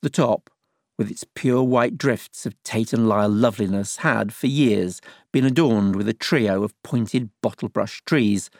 The 0.02 0.10
top, 0.10 0.50
with 0.98 1.10
its 1.10 1.24
pure 1.34 1.62
white 1.62 1.98
drifts 1.98 2.46
of 2.46 2.60
Tate 2.62 2.92
and 2.92 3.08
Lyle 3.08 3.28
loveliness, 3.28 3.96
had, 3.98 4.32
for 4.32 4.46
years, 4.46 5.00
been 5.32 5.44
adorned 5.44 5.94
with 5.94 6.08
a 6.08 6.14
trio 6.14 6.62
of 6.62 6.80
pointed 6.82 7.30
bottle 7.42 7.68
brush 7.68 8.02
trees, 8.06 8.50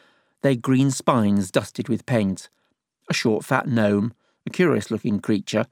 their 0.43 0.55
green 0.55 0.91
spines 0.91 1.49
dusted 1.51 1.89
with 1.89 2.05
paint. 2.05 2.49
A 3.09 3.13
short, 3.13 3.43
fat 3.43 3.67
gnome, 3.67 4.13
a 4.45 4.49
curious 4.49 4.91
looking 4.91 5.19
creature, 5.19 5.65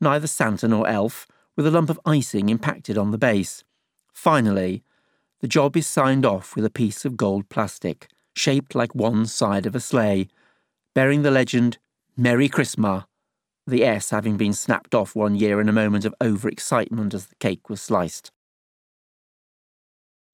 neither 0.00 0.26
Santa 0.26 0.66
nor 0.66 0.88
elf, 0.88 1.26
with 1.56 1.66
a 1.66 1.70
lump 1.70 1.90
of 1.90 2.00
icing 2.04 2.48
impacted 2.48 2.98
on 2.98 3.10
the 3.10 3.18
base. 3.18 3.64
Finally, 4.12 4.82
the 5.40 5.48
job 5.48 5.76
is 5.76 5.86
signed 5.86 6.26
off 6.26 6.56
with 6.56 6.64
a 6.64 6.70
piece 6.70 7.04
of 7.04 7.16
gold 7.16 7.48
plastic, 7.48 8.08
shaped 8.34 8.74
like 8.74 8.94
one 8.94 9.26
side 9.26 9.66
of 9.66 9.76
a 9.76 9.80
sleigh, 9.80 10.28
bearing 10.94 11.22
the 11.22 11.30
legend 11.30 11.78
Merry 12.16 12.48
Christmas 12.48 13.04
the 13.68 13.84
S 13.84 14.10
having 14.10 14.36
been 14.36 14.52
snapped 14.52 14.94
off 14.94 15.14
one 15.14 15.34
year 15.34 15.60
in 15.60 15.68
a 15.68 15.72
moment 15.72 16.04
of 16.04 16.14
overexcitement 16.20 17.14
as 17.14 17.26
the 17.26 17.34
cake 17.36 17.68
was 17.68 17.80
sliced. 17.80 18.30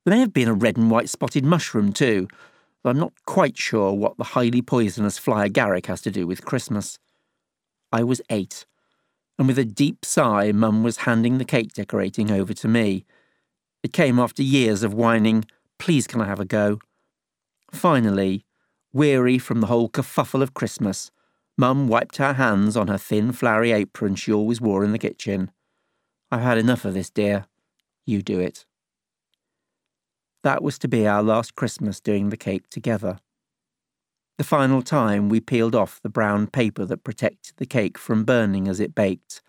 There 0.04 0.14
may 0.14 0.20
have 0.20 0.32
been 0.32 0.48
a 0.48 0.54
red 0.54 0.76
and 0.76 0.90
white 0.90 1.08
spotted 1.08 1.44
mushroom 1.44 1.92
too, 1.92 2.28
though 2.82 2.90
I'm 2.90 2.98
not 2.98 3.12
quite 3.26 3.56
sure 3.56 3.92
what 3.92 4.16
the 4.18 4.24
highly 4.24 4.62
poisonous 4.62 5.18
fly 5.18 5.48
agaric 5.48 5.86
has 5.86 6.02
to 6.02 6.10
do 6.10 6.26
with 6.26 6.44
Christmas. 6.44 6.98
I 7.90 8.02
was 8.02 8.20
eight, 8.28 8.66
and 9.38 9.48
with 9.48 9.58
a 9.58 9.64
deep 9.64 10.04
sigh, 10.04 10.52
Mum 10.52 10.82
was 10.82 10.98
handing 10.98 11.38
the 11.38 11.44
cake 11.44 11.72
decorating 11.72 12.30
over 12.30 12.52
to 12.52 12.68
me. 12.68 13.04
It 13.82 13.92
came 13.92 14.18
after 14.18 14.42
years 14.42 14.82
of 14.82 14.94
whining, 14.94 15.44
Please 15.78 16.06
can 16.06 16.20
I 16.20 16.26
have 16.26 16.40
a 16.40 16.44
go? 16.44 16.78
Finally, 17.72 18.44
weary 18.92 19.38
from 19.38 19.60
the 19.60 19.66
whole 19.66 19.88
kerfuffle 19.88 20.42
of 20.42 20.54
Christmas, 20.54 21.10
Mum 21.56 21.88
wiped 21.88 22.16
her 22.16 22.34
hands 22.34 22.76
on 22.76 22.88
her 22.88 22.99
thin, 22.99 23.32
flowery 23.32 23.73
apron 23.73 24.16
she 24.16 24.32
always 24.32 24.61
wore 24.61 24.84
in 24.84 24.92
the 24.92 24.99
kitchen. 24.99 25.50
I've 26.30 26.40
had 26.40 26.58
enough 26.58 26.84
of 26.84 26.94
this, 26.94 27.11
dear. 27.11 27.46
You 28.04 28.23
do 28.23 28.40
it. 28.40 28.66
That 30.42 30.62
was 30.62 30.78
to 30.80 30.88
be 30.88 31.06
our 31.06 31.23
last 31.23 31.54
Christmas 31.54 32.00
doing 32.00 32.28
the 32.28 32.37
cake 32.37 32.68
together. 32.68 33.18
The 34.37 34.44
final 34.44 34.82
time 34.82 35.28
we 35.28 35.40
peeled 35.40 35.76
off 35.76 36.02
the 36.02 36.08
brown 36.08 36.49
paper 36.49 36.84
that 36.87 37.04
protected 37.04 37.54
the 37.56 37.66
cake 37.66 37.96
from 37.96 38.25
burning 38.25 38.66
as 38.66 38.80
it 38.80 38.94
baked. 38.94 39.40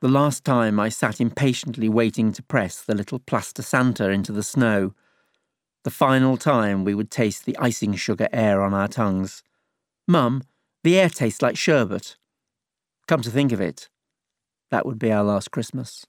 The 0.00 0.08
last 0.08 0.44
time 0.44 0.80
I 0.80 0.88
sat 0.88 1.20
impatiently 1.20 1.88
waiting 1.88 2.32
to 2.32 2.42
press 2.42 2.82
the 2.82 2.96
little 2.96 3.20
plaster 3.20 3.62
Santa 3.62 4.10
into 4.10 4.32
the 4.32 4.42
snow. 4.42 4.92
The 5.84 5.90
final 5.90 6.36
time 6.36 6.84
we 6.84 6.94
would 6.94 7.12
taste 7.12 7.46
the 7.46 7.56
icing 7.58 7.94
sugar 7.94 8.28
air 8.32 8.60
on 8.60 8.74
our 8.74 8.88
tongues. 8.88 9.42
Mum, 10.08 10.42
the 10.84 10.98
air 10.98 11.08
tastes 11.08 11.42
like 11.42 11.56
sherbet. 11.56 12.16
Come 13.08 13.22
to 13.22 13.30
think 13.30 13.52
of 13.52 13.60
it, 13.60 13.88
that 14.70 14.86
would 14.86 14.98
be 14.98 15.10
our 15.10 15.24
last 15.24 15.50
Christmas. 15.50 16.06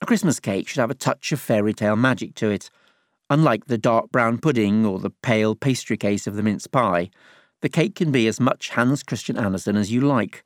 A 0.00 0.06
Christmas 0.06 0.40
cake 0.40 0.66
should 0.66 0.80
have 0.80 0.90
a 0.90 0.94
touch 0.94 1.30
of 1.30 1.40
fairy 1.40 1.74
tale 1.74 1.96
magic 1.96 2.34
to 2.36 2.48
it. 2.48 2.70
Unlike 3.28 3.66
the 3.66 3.78
dark 3.78 4.10
brown 4.10 4.38
pudding 4.38 4.86
or 4.86 4.98
the 4.98 5.10
pale 5.10 5.54
pastry 5.54 5.98
case 5.98 6.26
of 6.26 6.34
the 6.34 6.42
mince 6.42 6.66
pie, 6.66 7.10
the 7.60 7.68
cake 7.68 7.94
can 7.94 8.10
be 8.10 8.26
as 8.26 8.40
much 8.40 8.70
Hans 8.70 9.02
Christian 9.02 9.36
Andersen 9.36 9.76
as 9.76 9.92
you 9.92 10.00
like. 10.00 10.42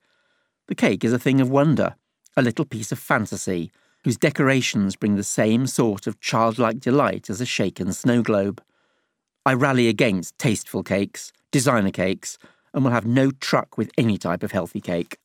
The 0.67 0.75
cake 0.75 1.05
is 1.05 1.13
a 1.13 1.19
thing 1.19 1.41
of 1.41 1.49
wonder, 1.49 1.95
a 2.37 2.43
little 2.43 2.65
piece 2.65 2.91
of 2.91 2.99
fantasy, 2.99 3.71
whose 4.03 4.17
decorations 4.17 4.97
bring 4.97 5.15
the 5.15 5.23
same 5.23 5.69
sort 5.69 6.09
of 6.09 6.21
childlike 6.21 6.81
delight 6.81 7.31
as 7.31 7.41
a 7.41 7.47
shaken 7.47 7.93
snow 7.93 8.21
globe. 8.21 8.61
I 9.47 9.55
rally 9.55 9.89
against 9.89 10.37
tasteful 10.39 10.83
cakes, 10.83 11.33
designer 11.53 11.93
cakes, 11.93 12.37
and 12.75 12.85
will 12.85 12.91
have 12.91 13.07
no 13.07 13.31
truck 13.31 13.79
with 13.79 13.91
any 13.97 14.19
type 14.19 14.43
of 14.43 14.53
healthy 14.53 14.81
cake. 14.81 15.17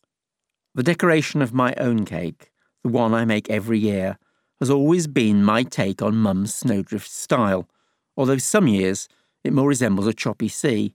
The 0.75 0.83
decoration 0.83 1.41
of 1.41 1.53
my 1.53 1.73
own 1.75 2.05
cake, 2.05 2.51
the 2.83 2.89
one 2.89 3.13
I 3.13 3.25
make 3.25 3.49
every 3.49 3.79
year, 3.79 4.17
has 4.59 4.69
always 4.69 5.07
been 5.07 5.43
my 5.43 5.63
take 5.63 6.01
on 6.01 6.15
Mum's 6.15 6.53
snowdrift 6.53 7.09
style, 7.09 7.67
although 8.15 8.37
some 8.37 8.67
years 8.67 9.09
it 9.43 9.51
more 9.51 9.67
resembles 9.67 10.07
a 10.07 10.13
choppy 10.13 10.47
sea. 10.47 10.93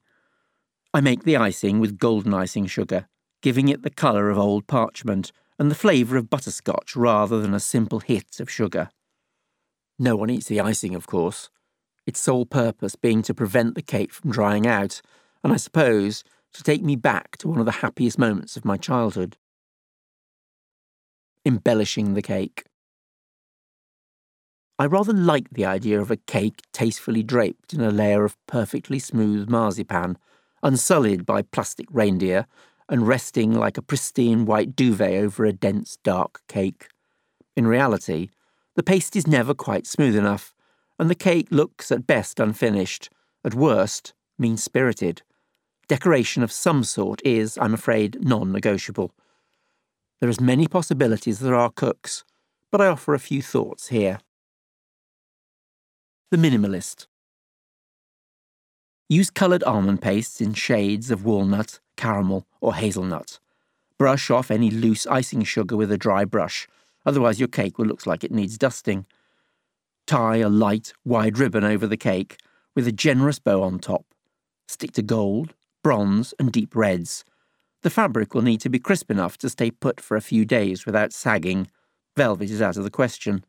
I 0.92 1.00
make 1.00 1.24
the 1.24 1.36
icing 1.36 1.80
with 1.80 1.98
golden 1.98 2.32
icing 2.32 2.66
sugar, 2.66 3.08
giving 3.42 3.68
it 3.68 3.82
the 3.82 3.90
colour 3.90 4.30
of 4.30 4.38
old 4.38 4.66
parchment 4.66 5.32
and 5.58 5.70
the 5.70 5.74
flavour 5.74 6.16
of 6.16 6.30
butterscotch 6.30 6.94
rather 6.94 7.40
than 7.40 7.54
a 7.54 7.60
simple 7.60 8.00
hit 8.00 8.38
of 8.38 8.50
sugar. 8.50 8.90
No 9.98 10.14
one 10.16 10.30
eats 10.30 10.46
the 10.46 10.60
icing, 10.60 10.94
of 10.94 11.06
course, 11.06 11.50
its 12.06 12.20
sole 12.20 12.46
purpose 12.46 12.96
being 12.96 13.22
to 13.22 13.34
prevent 13.34 13.74
the 13.74 13.82
cake 13.82 14.12
from 14.12 14.30
drying 14.30 14.66
out, 14.66 15.00
and 15.42 15.52
I 15.52 15.56
suppose 15.56 16.22
to 16.54 16.62
take 16.62 16.82
me 16.82 16.96
back 16.96 17.36
to 17.38 17.48
one 17.48 17.58
of 17.58 17.66
the 17.66 17.72
happiest 17.72 18.18
moments 18.18 18.56
of 18.56 18.64
my 18.64 18.76
childhood. 18.76 19.36
Embellishing 21.44 22.14
the 22.14 22.22
cake. 22.22 22.64
I 24.78 24.86
rather 24.86 25.12
like 25.12 25.50
the 25.50 25.66
idea 25.66 26.00
of 26.00 26.10
a 26.10 26.16
cake 26.16 26.62
tastefully 26.72 27.22
draped 27.22 27.74
in 27.74 27.80
a 27.80 27.90
layer 27.90 28.24
of 28.24 28.36
perfectly 28.46 28.98
smooth 28.98 29.48
marzipan, 29.48 30.16
unsullied 30.62 31.26
by 31.26 31.42
plastic 31.42 31.86
reindeer, 31.90 32.46
and 32.88 33.06
resting 33.06 33.52
like 33.52 33.76
a 33.76 33.82
pristine 33.82 34.46
white 34.46 34.74
duvet 34.74 35.22
over 35.22 35.44
a 35.44 35.52
dense, 35.52 35.98
dark 36.02 36.40
cake. 36.48 36.88
In 37.56 37.66
reality, 37.66 38.30
the 38.74 38.82
paste 38.82 39.14
is 39.16 39.26
never 39.26 39.54
quite 39.54 39.86
smooth 39.86 40.16
enough, 40.16 40.54
and 40.98 41.08
the 41.08 41.14
cake 41.14 41.48
looks 41.50 41.92
at 41.92 42.06
best 42.06 42.40
unfinished, 42.40 43.10
at 43.44 43.54
worst 43.54 44.12
mean 44.38 44.56
spirited 44.56 45.22
decoration 45.88 46.42
of 46.42 46.52
some 46.52 46.84
sort 46.84 47.20
is, 47.24 47.58
I'm 47.60 47.74
afraid, 47.74 48.24
non 48.24 48.52
negotiable. 48.52 49.12
There 50.20 50.28
are 50.28 50.30
as 50.30 50.40
many 50.40 50.66
possibilities 50.66 51.40
as 51.40 51.46
there 51.46 51.54
are 51.54 51.70
cooks, 51.70 52.24
but 52.70 52.80
I 52.80 52.86
offer 52.86 53.14
a 53.14 53.18
few 53.18 53.42
thoughts 53.42 53.88
here. 53.88 54.20
The 56.30 56.36
Minimalist 56.36 57.06
Use 59.08 59.30
coloured 59.30 59.62
almond 59.64 60.00
pastes 60.00 60.40
in 60.40 60.54
shades 60.54 61.10
of 61.10 61.24
walnut, 61.24 61.78
caramel, 61.96 62.46
or 62.60 62.74
hazelnut. 62.74 63.38
Brush 63.98 64.30
off 64.30 64.50
any 64.50 64.70
loose 64.70 65.06
icing 65.06 65.44
sugar 65.44 65.76
with 65.76 65.92
a 65.92 65.98
dry 65.98 66.24
brush, 66.24 66.66
otherwise, 67.04 67.38
your 67.38 67.48
cake 67.48 67.78
will 67.78 67.86
look 67.86 68.06
like 68.06 68.24
it 68.24 68.32
needs 68.32 68.56
dusting. 68.56 69.06
Tie 70.06 70.38
a 70.38 70.48
light, 70.48 70.94
wide 71.04 71.38
ribbon 71.38 71.64
over 71.64 71.86
the 71.86 71.96
cake 71.96 72.38
with 72.74 72.88
a 72.88 72.92
generous 72.92 73.38
bow 73.38 73.62
on 73.62 73.78
top. 73.78 74.06
Stick 74.66 74.92
to 74.92 75.02
gold, 75.02 75.54
bronze, 75.84 76.34
and 76.40 76.50
deep 76.50 76.74
reds. 76.74 77.24
The 77.82 77.90
fabric 77.90 78.34
will 78.34 78.42
need 78.42 78.60
to 78.62 78.70
be 78.70 78.80
crisp 78.80 79.10
enough 79.10 79.38
to 79.38 79.48
stay 79.48 79.70
put 79.70 80.00
for 80.00 80.16
a 80.16 80.22
few 80.22 80.44
days 80.44 80.86
without 80.86 81.12
sagging. 81.12 81.68
Velvet 82.16 82.50
is 82.50 82.62
out 82.62 82.76
of 82.76 82.82
the 82.82 82.90
question. 82.90 83.44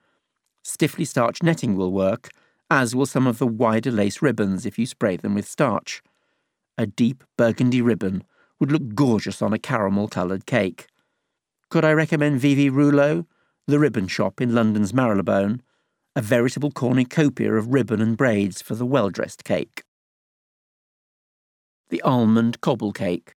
Stiffly 0.62 1.06
starched 1.06 1.42
netting 1.42 1.76
will 1.76 1.94
work, 1.94 2.30
as 2.70 2.94
will 2.94 3.06
some 3.06 3.26
of 3.26 3.38
the 3.38 3.48
wider 3.48 3.92
lace 3.92 4.22
ribbons 4.22 4.66
if 4.66 4.78
you 4.78 4.86
spray 4.86 5.16
them 5.16 5.34
with 5.34 5.48
starch. 5.48 6.04
A 6.78 6.86
deep 6.86 7.24
burgundy 7.38 7.82
ribbon 7.82 8.26
would 8.60 8.74
look 8.74 8.94
gorgeous 8.94 9.42
on 9.42 9.54
a 9.54 9.58
caramel 9.58 10.10
coloured 10.10 10.46
cake. 10.46 10.88
Could 11.70 11.86
I 11.86 11.94
recommend 11.94 12.42
VV 12.42 12.70
Rouleaux, 12.72 13.26
the 13.66 13.80
ribbon 13.80 14.08
shop 14.08 14.42
in 14.42 14.54
London's 14.54 14.94
Marylebone? 14.94 15.62
A 16.18 16.22
veritable 16.22 16.72
cornucopia 16.72 17.54
of 17.54 17.74
ribbon 17.74 18.02
and 18.02 18.18
braids 18.18 18.62
for 18.62 18.76
the 18.76 18.86
well 18.86 19.10
dressed 19.10 19.46
cake. 19.46 19.85
The 21.90 22.02
almond 22.02 22.62
cobble 22.62 22.92
cake. 22.92 23.36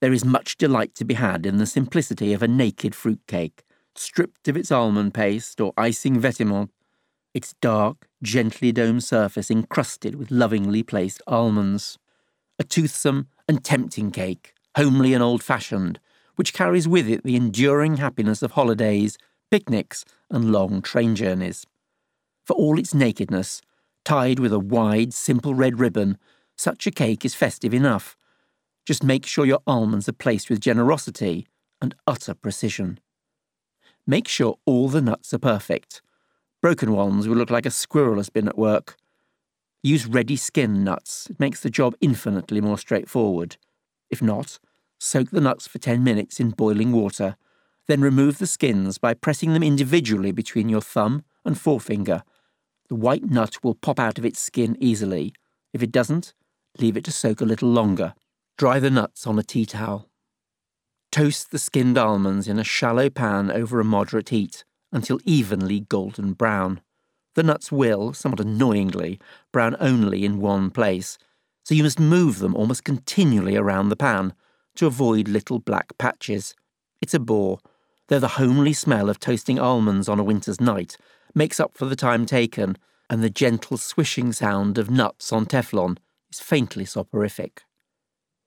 There 0.00 0.12
is 0.12 0.24
much 0.24 0.56
delight 0.56 0.96
to 0.96 1.04
be 1.04 1.14
had 1.14 1.46
in 1.46 1.58
the 1.58 1.66
simplicity 1.66 2.32
of 2.32 2.42
a 2.42 2.48
naked 2.48 2.92
fruit 2.94 3.20
cake, 3.28 3.62
stripped 3.94 4.48
of 4.48 4.56
its 4.56 4.72
almond 4.72 5.14
paste 5.14 5.60
or 5.60 5.72
icing 5.76 6.20
vetements, 6.20 6.70
its 7.32 7.54
dark, 7.60 8.08
gently 8.20 8.72
domed 8.72 9.04
surface 9.04 9.48
encrusted 9.48 10.16
with 10.16 10.32
lovingly 10.32 10.82
placed 10.82 11.22
almonds. 11.28 11.98
A 12.58 12.64
toothsome 12.64 13.28
and 13.48 13.62
tempting 13.62 14.10
cake, 14.10 14.52
homely 14.76 15.14
and 15.14 15.22
old 15.22 15.44
fashioned, 15.44 16.00
which 16.34 16.52
carries 16.52 16.88
with 16.88 17.08
it 17.08 17.22
the 17.22 17.36
enduring 17.36 17.98
happiness 17.98 18.42
of 18.42 18.52
holidays, 18.52 19.16
picnics, 19.52 20.04
and 20.28 20.50
long 20.50 20.82
train 20.82 21.14
journeys. 21.14 21.64
For 22.44 22.54
all 22.54 22.76
its 22.76 22.92
nakedness, 22.92 23.62
tied 24.04 24.40
with 24.40 24.52
a 24.52 24.58
wide, 24.58 25.14
simple 25.14 25.54
red 25.54 25.78
ribbon, 25.78 26.18
such 26.60 26.86
a 26.86 26.90
cake 26.90 27.24
is 27.24 27.34
festive 27.34 27.72
enough. 27.72 28.18
Just 28.84 29.02
make 29.02 29.24
sure 29.24 29.46
your 29.46 29.62
almonds 29.66 30.08
are 30.10 30.12
placed 30.12 30.50
with 30.50 30.60
generosity 30.60 31.46
and 31.80 31.94
utter 32.06 32.34
precision. 32.34 33.00
Make 34.06 34.28
sure 34.28 34.58
all 34.66 34.88
the 34.88 35.00
nuts 35.00 35.32
are 35.32 35.38
perfect. 35.38 36.02
Broken 36.60 36.92
ones 36.92 37.26
will 37.26 37.38
look 37.38 37.48
like 37.48 37.64
a 37.64 37.70
squirrel 37.70 38.16
has 38.16 38.28
been 38.28 38.46
at 38.46 38.58
work. 38.58 38.96
Use 39.82 40.06
ready 40.06 40.36
skin 40.36 40.84
nuts, 40.84 41.28
it 41.30 41.40
makes 41.40 41.60
the 41.60 41.70
job 41.70 41.94
infinitely 42.02 42.60
more 42.60 42.76
straightforward. 42.76 43.56
If 44.10 44.20
not, 44.20 44.58
soak 44.98 45.30
the 45.30 45.40
nuts 45.40 45.66
for 45.66 45.78
10 45.78 46.04
minutes 46.04 46.40
in 46.40 46.50
boiling 46.50 46.92
water, 46.92 47.36
then 47.88 48.02
remove 48.02 48.36
the 48.36 48.46
skins 48.46 48.98
by 48.98 49.14
pressing 49.14 49.54
them 49.54 49.62
individually 49.62 50.30
between 50.30 50.68
your 50.68 50.82
thumb 50.82 51.24
and 51.42 51.58
forefinger. 51.58 52.22
The 52.90 52.96
white 52.96 53.24
nut 53.24 53.64
will 53.64 53.74
pop 53.74 53.98
out 53.98 54.18
of 54.18 54.26
its 54.26 54.40
skin 54.40 54.76
easily. 54.78 55.32
If 55.72 55.82
it 55.82 55.92
doesn't, 55.92 56.34
leave 56.78 56.96
it 56.96 57.04
to 57.04 57.12
soak 57.12 57.40
a 57.40 57.44
little 57.44 57.68
longer. 57.68 58.14
Dry 58.56 58.78
the 58.78 58.90
nuts 58.90 59.26
on 59.26 59.38
a 59.38 59.42
tea 59.42 59.66
towel. 59.66 60.08
Toast 61.10 61.50
the 61.50 61.58
skinned 61.58 61.98
almonds 61.98 62.46
in 62.46 62.58
a 62.58 62.64
shallow 62.64 63.10
pan 63.10 63.50
over 63.50 63.80
a 63.80 63.84
moderate 63.84 64.28
heat 64.28 64.64
until 64.92 65.20
evenly 65.24 65.80
golden 65.80 66.34
brown. 66.34 66.80
The 67.34 67.42
nuts 67.42 67.72
will, 67.72 68.12
somewhat 68.12 68.40
annoyingly, 68.40 69.18
brown 69.52 69.76
only 69.80 70.24
in 70.24 70.40
one 70.40 70.70
place, 70.70 71.18
so 71.64 71.74
you 71.74 71.82
must 71.82 72.00
move 72.00 72.38
them 72.38 72.54
almost 72.54 72.84
continually 72.84 73.56
around 73.56 73.88
the 73.88 73.96
pan 73.96 74.34
to 74.76 74.86
avoid 74.86 75.28
little 75.28 75.58
black 75.58 75.96
patches. 75.98 76.54
It's 77.00 77.14
a 77.14 77.18
bore, 77.18 77.58
though 78.08 78.18
the 78.18 78.28
homely 78.28 78.72
smell 78.72 79.08
of 79.08 79.20
toasting 79.20 79.58
almonds 79.58 80.08
on 80.08 80.18
a 80.18 80.24
winter's 80.24 80.60
night 80.60 80.96
makes 81.34 81.60
up 81.60 81.76
for 81.76 81.86
the 81.86 81.96
time 81.96 82.26
taken, 82.26 82.76
and 83.08 83.22
the 83.22 83.30
gentle 83.30 83.76
swishing 83.76 84.32
sound 84.32 84.78
of 84.78 84.90
nuts 84.90 85.32
on 85.32 85.46
Teflon 85.46 85.98
is 86.30 86.40
faintly 86.40 86.84
soporific. 86.84 87.62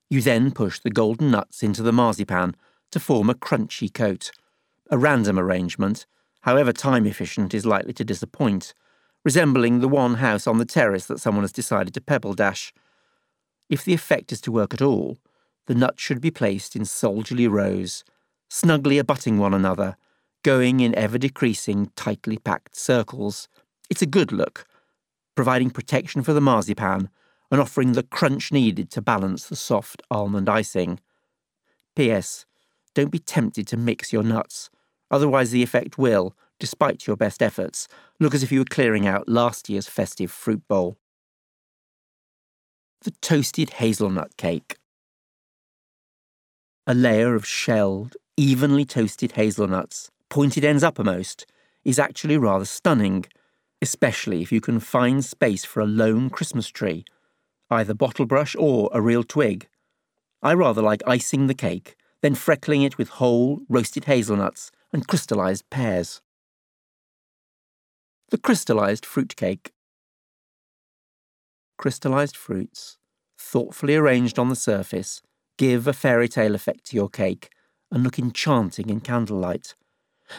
You 0.10 0.22
then 0.22 0.52
push 0.52 0.80
the 0.80 0.90
golden 0.90 1.32
nuts 1.32 1.64
into 1.64 1.82
the 1.82 1.92
marzipan 1.92 2.56
to 2.92 3.00
form 3.00 3.30
a 3.30 3.36
crunchy 3.36 3.92
coat. 3.92 4.32
A 4.92 4.98
random 4.98 5.40
arrangement, 5.40 6.06
however 6.42 6.72
time 6.72 7.06
efficient, 7.06 7.54
is 7.54 7.66
likely 7.66 7.94
to 7.94 8.06
disappoint, 8.06 8.74
resembling 9.26 9.80
the 9.80 9.88
one 9.88 10.16
house 10.16 10.46
on 10.46 10.58
the 10.58 10.66
terrace 10.66 11.08
that 11.08 11.20
someone 11.20 11.44
has 11.44 11.52
decided 11.52 11.94
to 11.94 12.02
pebble 12.02 12.34
dash. 12.34 12.74
If 13.70 13.84
the 13.84 13.94
effect 13.94 14.32
is 14.32 14.42
to 14.42 14.52
work 14.52 14.74
at 14.74 14.82
all, 14.82 15.18
the 15.66 15.76
nuts 15.76 16.02
should 16.02 16.22
be 16.22 16.32
placed 16.32 16.76
in 16.76 16.86
soldierly 16.86 17.48
rows, 17.48 18.04
snugly 18.50 18.98
abutting 18.98 19.40
one 19.40 19.54
another, 19.54 19.96
going 20.44 20.82
in 20.82 20.94
ever 20.94 21.18
decreasing, 21.18 21.90
tightly 21.96 22.38
packed 22.38 22.76
circles. 22.76 23.48
It's 23.90 24.02
a 24.02 24.06
good 24.06 24.32
look, 24.32 24.68
providing 25.36 25.72
protection 25.72 26.22
for 26.22 26.34
the 26.34 26.42
marzipan 26.42 27.10
and 27.54 27.62
offering 27.62 27.92
the 27.92 28.02
crunch 28.02 28.52
needed 28.52 28.90
to 28.90 29.00
balance 29.00 29.46
the 29.46 29.56
soft 29.56 30.02
almond 30.10 30.50
icing. 30.50 31.00
P.S. 31.96 32.48
Don't 32.96 33.12
be 33.12 33.20
tempted 33.20 33.68
to 33.68 33.78
mix 33.78 34.12
your 34.12 34.24
nuts, 34.24 34.72
otherwise, 35.12 35.52
the 35.52 35.62
effect 35.62 36.00
will, 36.00 36.36
despite 36.58 37.06
your 37.06 37.16
best 37.16 37.44
efforts, 37.44 37.88
look 38.20 38.34
as 38.34 38.42
if 38.42 38.52
you 38.52 38.58
were 38.58 38.66
clearing 38.66 39.06
out 39.06 39.30
last 39.30 39.70
year's 39.70 39.86
festive 39.86 40.32
fruit 40.32 40.68
bowl. 40.68 40.98
The 43.02 43.12
toasted 43.22 43.70
hazelnut 43.74 44.36
cake. 44.36 44.78
A 46.88 46.96
layer 46.96 47.36
of 47.36 47.46
shelled, 47.46 48.18
evenly 48.36 48.84
toasted 48.84 49.34
hazelnuts, 49.34 50.10
pointed 50.28 50.66
ends 50.66 50.84
uppermost, 50.84 51.46
is 51.86 52.00
actually 52.00 52.40
rather 52.40 52.66
stunning, 52.66 53.26
especially 53.80 54.42
if 54.42 54.52
you 54.52 54.60
can 54.60 54.80
find 54.80 55.24
space 55.24 55.64
for 55.64 55.82
a 55.82 55.86
lone 55.86 56.32
Christmas 56.32 56.70
tree 56.70 57.06
either 57.74 57.94
bottle 57.94 58.26
brush 58.26 58.56
or 58.58 58.90
a 58.94 59.02
real 59.02 59.24
twig. 59.24 59.68
I 60.42 60.54
rather 60.54 60.82
like 60.82 61.02
icing 61.08 61.48
the 61.48 61.54
cake, 61.54 61.96
then 62.22 62.36
freckling 62.36 62.86
it 62.86 62.98
with 62.98 63.10
whole, 63.10 63.62
roasted 63.70 64.06
hazelnuts 64.06 64.72
and 64.92 65.08
crystallized 65.08 65.70
pears. 65.70 66.22
The 68.30 68.38
crystallized 68.38 69.06
fruit 69.06 69.36
cake. 69.36 69.72
Crystallized 71.78 72.38
fruits, 72.38 72.98
thoughtfully 73.38 73.96
arranged 73.96 74.40
on 74.40 74.50
the 74.50 74.56
surface, 74.56 75.22
give 75.58 75.88
a 75.88 75.94
fairy 75.94 76.28
tale 76.28 76.56
effect 76.56 76.86
to 76.86 76.96
your 76.96 77.10
cake 77.10 77.50
and 77.92 78.04
look 78.04 78.20
enchanting 78.20 78.90
in 78.90 79.00
candlelight. 79.00 79.76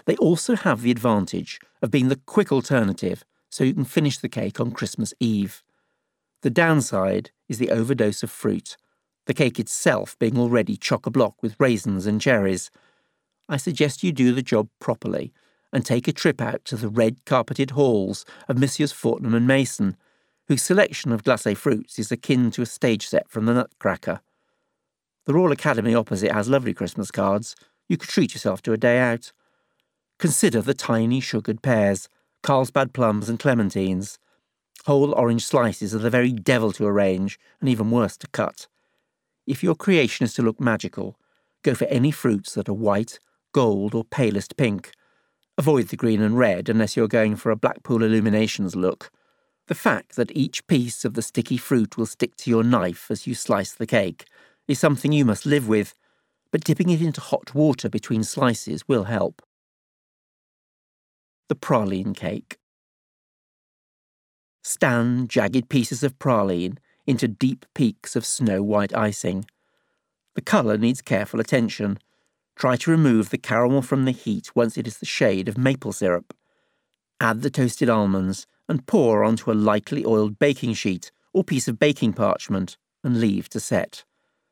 They 0.06 0.16
also 0.16 0.56
have 0.56 0.82
the 0.82 0.90
advantage 0.90 1.60
of 1.82 1.90
being 1.90 2.08
the 2.08 2.20
quick 2.26 2.52
alternative 2.52 3.24
so 3.50 3.64
you 3.64 3.74
can 3.74 3.84
finish 3.84 4.18
the 4.18 4.28
cake 4.28 4.60
on 4.60 4.72
Christmas 4.72 5.14
Eve. 5.20 5.62
The 6.44 6.50
downside 6.50 7.30
is 7.48 7.56
the 7.56 7.70
overdose 7.70 8.22
of 8.22 8.30
fruit, 8.30 8.76
the 9.24 9.32
cake 9.32 9.58
itself 9.58 10.14
being 10.18 10.36
already 10.36 10.76
chock 10.76 11.06
a 11.06 11.10
block 11.10 11.42
with 11.42 11.56
raisins 11.58 12.04
and 12.04 12.20
cherries. 12.20 12.70
I 13.48 13.56
suggest 13.56 14.02
you 14.02 14.12
do 14.12 14.34
the 14.34 14.42
job 14.42 14.68
properly 14.78 15.32
and 15.72 15.86
take 15.86 16.06
a 16.06 16.12
trip 16.12 16.42
out 16.42 16.62
to 16.66 16.76
the 16.76 16.90
red 16.90 17.24
carpeted 17.24 17.70
halls 17.70 18.26
of 18.46 18.58
Messrs. 18.58 18.92
Fortnum 18.92 19.32
and 19.34 19.46
Mason, 19.46 19.96
whose 20.46 20.60
selection 20.60 21.12
of 21.12 21.24
glacé 21.24 21.56
fruits 21.56 21.98
is 21.98 22.12
akin 22.12 22.50
to 22.50 22.60
a 22.60 22.66
stage 22.66 23.08
set 23.08 23.26
from 23.30 23.46
the 23.46 23.54
Nutcracker. 23.54 24.20
The 25.24 25.32
Royal 25.32 25.50
Academy 25.50 25.94
opposite 25.94 26.32
has 26.32 26.50
lovely 26.50 26.74
Christmas 26.74 27.10
cards. 27.10 27.56
You 27.88 27.96
could 27.96 28.10
treat 28.10 28.34
yourself 28.34 28.60
to 28.64 28.74
a 28.74 28.76
day 28.76 28.98
out. 28.98 29.32
Consider 30.18 30.60
the 30.60 30.74
tiny 30.74 31.20
sugared 31.20 31.62
pears, 31.62 32.10
Carlsbad 32.42 32.92
plums, 32.92 33.30
and 33.30 33.38
clementines. 33.38 34.18
Whole 34.86 35.14
orange 35.14 35.46
slices 35.46 35.94
are 35.94 35.98
the 35.98 36.10
very 36.10 36.30
devil 36.30 36.70
to 36.72 36.86
arrange, 36.86 37.38
and 37.60 37.68
even 37.70 37.90
worse 37.90 38.18
to 38.18 38.26
cut. 38.28 38.66
If 39.46 39.62
your 39.62 39.74
creation 39.74 40.24
is 40.24 40.34
to 40.34 40.42
look 40.42 40.60
magical, 40.60 41.18
go 41.62 41.74
for 41.74 41.86
any 41.86 42.10
fruits 42.10 42.52
that 42.54 42.68
are 42.68 42.74
white, 42.74 43.18
gold, 43.52 43.94
or 43.94 44.04
palest 44.04 44.58
pink. 44.58 44.92
Avoid 45.56 45.88
the 45.88 45.96
green 45.96 46.20
and 46.20 46.36
red 46.36 46.68
unless 46.68 46.96
you're 46.96 47.08
going 47.08 47.36
for 47.36 47.50
a 47.50 47.56
Blackpool 47.56 48.02
Illuminations 48.02 48.76
look. 48.76 49.10
The 49.68 49.74
fact 49.74 50.16
that 50.16 50.36
each 50.36 50.66
piece 50.66 51.06
of 51.06 51.14
the 51.14 51.22
sticky 51.22 51.56
fruit 51.56 51.96
will 51.96 52.04
stick 52.06 52.36
to 52.36 52.50
your 52.50 52.62
knife 52.62 53.10
as 53.10 53.26
you 53.26 53.34
slice 53.34 53.72
the 53.72 53.86
cake 53.86 54.26
is 54.68 54.78
something 54.78 55.12
you 55.12 55.24
must 55.24 55.46
live 55.46 55.66
with, 55.66 55.94
but 56.52 56.64
dipping 56.64 56.90
it 56.90 57.00
into 57.00 57.22
hot 57.22 57.54
water 57.54 57.88
between 57.88 58.22
slices 58.22 58.86
will 58.86 59.04
help. 59.04 59.40
The 61.48 61.56
praline 61.56 62.14
cake 62.14 62.58
stand 64.64 65.30
jagged 65.30 65.68
pieces 65.68 66.02
of 66.02 66.18
praline 66.18 66.78
into 67.06 67.28
deep 67.28 67.66
peaks 67.74 68.16
of 68.16 68.26
snow 68.26 68.62
white 68.62 68.96
icing. 68.96 69.44
The 70.34 70.42
colour 70.42 70.76
needs 70.76 71.02
careful 71.02 71.38
attention. 71.38 71.98
Try 72.56 72.76
to 72.76 72.90
remove 72.90 73.30
the 73.30 73.38
caramel 73.38 73.82
from 73.82 74.04
the 74.04 74.10
heat 74.10 74.50
once 74.56 74.76
it 74.76 74.88
is 74.88 74.98
the 74.98 75.06
shade 75.06 75.48
of 75.48 75.56
maple 75.56 75.92
syrup. 75.92 76.34
Add 77.20 77.42
the 77.42 77.50
toasted 77.50 77.88
almonds 77.88 78.46
and 78.68 78.86
pour 78.86 79.22
onto 79.22 79.52
a 79.52 79.54
lightly 79.54 80.04
oiled 80.04 80.38
baking 80.38 80.74
sheet 80.74 81.12
or 81.32 81.44
piece 81.44 81.68
of 81.68 81.78
baking 81.78 82.14
parchment 82.14 82.76
and 83.04 83.20
leave 83.20 83.48
to 83.50 83.60
set. 83.60 84.04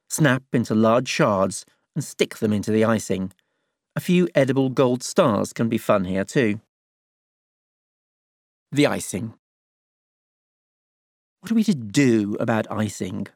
snap 0.09 0.43
into 0.53 0.75
large 0.75 1.09
shards, 1.09 1.65
and 1.95 2.05
stick 2.05 2.37
them 2.37 2.53
into 2.53 2.71
the 2.71 2.85
icing. 2.85 3.33
A 3.97 4.01
few 4.01 4.29
edible 4.35 4.69
gold 4.69 5.03
stars 5.03 5.53
can 5.53 5.69
be 5.69 5.79
fun 5.79 6.05
here 6.05 6.25
too. 6.25 6.61
The 8.71 8.87
icing. 8.87 9.35
What 11.43 11.51
are 11.51 11.57
we 11.57 11.65
to 11.65 11.75
do 11.75 12.37
about 12.39 12.71
icing? 12.71 13.27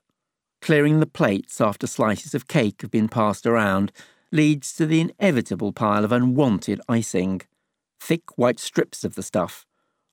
Clearing 0.62 1.00
the 1.00 1.08
plates 1.08 1.60
after 1.60 1.88
slices 1.88 2.36
of 2.36 2.46
cake 2.46 2.82
have 2.82 2.90
been 2.92 3.08
passed 3.08 3.46
around 3.46 3.90
leads 4.30 4.72
to 4.74 4.86
the 4.86 5.00
inevitable 5.00 5.72
pile 5.72 6.04
of 6.04 6.12
unwanted 6.12 6.80
icing. 6.88 7.40
Thick 7.98 8.38
white 8.38 8.60
strips 8.60 9.02
of 9.02 9.16
the 9.16 9.24
stuff, 9.24 9.66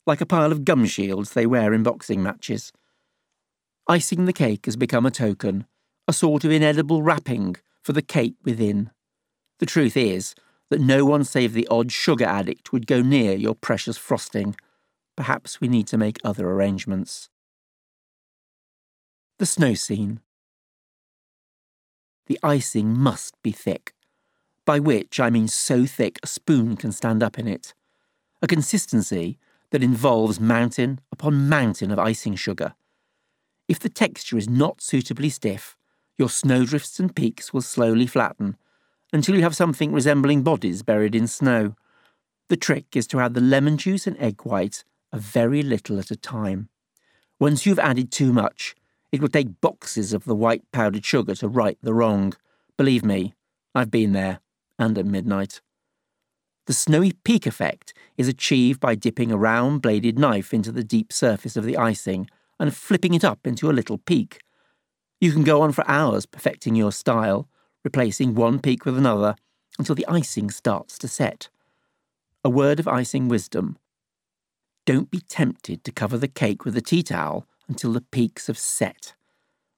like 0.08 0.22
a 0.22 0.26
pile 0.26 0.52
of 0.52 0.66
gum 0.66 0.86
shields 0.86 1.34
they 1.34 1.46
wear 1.46 1.72
in 1.72 1.84
boxing 1.84 2.24
matches. 2.24 2.74
Icing 3.88 4.26
the 4.26 4.34
cake 4.34 4.66
has 4.66 4.76
become 4.76 5.06
a 5.06 5.12
token, 5.12 5.68
a 6.08 6.14
sort 6.14 6.44
of 6.44 6.50
inedible 6.50 7.04
wrapping 7.04 7.58
for 7.84 7.94
the 7.94 8.02
cake 8.02 8.38
within. 8.44 8.90
The 9.60 9.68
truth 9.68 9.96
is 9.96 10.34
that 10.72 10.82
no 10.82 11.06
one 11.06 11.24
save 11.24 11.54
the 11.54 11.68
odd 11.68 11.92
sugar 11.92 12.26
addict 12.26 12.74
would 12.74 12.88
go 12.88 13.04
near 13.04 13.36
your 13.36 13.54
precious 13.54 14.00
frosting. 14.00 14.56
Perhaps 15.16 15.62
we 15.62 15.68
need 15.68 15.86
to 15.90 15.98
make 16.00 16.18
other 16.24 16.50
arrangements. 16.50 17.30
The 19.40 19.46
snow 19.48 19.74
scene. 19.74 20.20
The 22.28 22.40
icing 22.44 22.96
must 22.96 23.42
be 23.42 23.52
thick, 23.52 23.94
by 24.64 24.80
which 24.80 25.20
I 25.20 25.32
mean 25.32 25.48
so 25.48 25.86
thick 25.88 26.20
a 26.22 26.28
spoon 26.28 26.78
can 26.78 26.92
stand 26.92 27.24
up 27.24 27.40
in 27.40 27.48
it. 27.48 27.74
A 28.44 28.48
consistency 28.48 29.40
that 29.72 29.82
involves 29.82 30.40
mountain 30.40 31.00
upon 31.12 31.50
mountain 31.50 31.90
of 31.90 31.98
icing 31.98 32.36
sugar. 32.36 32.76
If 33.68 33.80
the 33.80 33.90
texture 33.90 34.38
is 34.38 34.48
not 34.48 34.82
suitably 34.82 35.30
stiff, 35.30 35.76
your 36.16 36.30
snowdrifts 36.30 37.00
and 37.00 37.16
peaks 37.16 37.52
will 37.52 37.62
slowly 37.62 38.06
flatten 38.06 38.56
until 39.12 39.36
you 39.36 39.42
have 39.42 39.56
something 39.56 39.92
resembling 39.92 40.44
bodies 40.44 40.84
buried 40.84 41.16
in 41.16 41.28
snow. 41.28 41.76
The 42.50 42.58
trick 42.58 42.96
is 42.96 43.08
to 43.08 43.20
add 43.20 43.34
the 43.34 43.42
lemon 43.42 43.78
juice 43.78 44.06
and 44.06 44.18
egg 44.20 44.42
white 44.44 44.84
a 45.12 45.18
very 45.18 45.64
little 45.64 45.98
at 45.98 46.12
a 46.12 46.16
time. 46.16 46.70
Once 47.40 47.66
you've 47.66 47.80
added 47.80 48.12
too 48.12 48.32
much, 48.32 48.76
it 49.14 49.22
will 49.22 49.30
take 49.30 49.62
boxes 49.62 50.12
of 50.12 50.26
the 50.26 50.36
white 50.36 50.64
powdered 50.72 51.06
sugar 51.06 51.36
to 51.36 51.48
right 51.48 51.78
the 51.84 51.94
wrong. 51.94 52.34
Believe 52.78 53.06
me, 53.06 53.36
I've 53.76 53.92
been 53.92 54.12
there, 54.12 54.40
and 54.80 54.98
at 54.98 55.06
midnight. 55.06 55.62
The 56.66 56.74
snowy 56.74 57.12
peak 57.24 57.46
effect 57.46 57.94
is 58.18 58.28
achieved 58.28 58.80
by 58.80 58.96
dipping 58.96 59.32
a 59.32 59.38
round 59.38 59.84
bladed 59.84 60.18
knife 60.18 60.52
into 60.52 60.72
the 60.72 60.84
deep 60.84 61.14
surface 61.14 61.56
of 61.56 61.64
the 61.64 61.78
icing 61.78 62.28
and 62.60 62.76
flipping 62.76 63.14
it 63.14 63.24
up 63.24 63.46
into 63.46 63.70
a 63.70 63.78
little 63.78 64.00
peak. 64.00 64.40
You 65.22 65.32
can 65.32 65.44
go 65.44 65.62
on 65.62 65.74
for 65.74 65.88
hours 65.88 66.26
perfecting 66.26 66.74
your 66.74 66.92
style, 66.92 67.48
replacing 67.84 68.34
one 68.34 68.60
peak 68.60 68.84
with 68.84 68.98
another 68.98 69.36
until 69.78 69.94
the 69.94 70.08
icing 70.08 70.50
starts 70.50 70.98
to 70.98 71.08
set. 71.08 71.50
A 72.44 72.50
word 72.50 72.80
of 72.80 72.88
icing 72.88 73.28
wisdom. 73.28 73.78
Don't 74.88 75.12
be 75.12 75.20
tempted 75.20 75.84
to 75.84 75.92
cover 75.92 76.18
the 76.18 76.28
cake 76.28 76.66
with 76.66 76.76
a 76.76 76.82
tea 76.82 77.04
towel 77.04 77.48
until 77.68 77.94
the 77.94 78.02
peaks 78.02 78.48
have 78.48 78.58
set. 78.58 79.14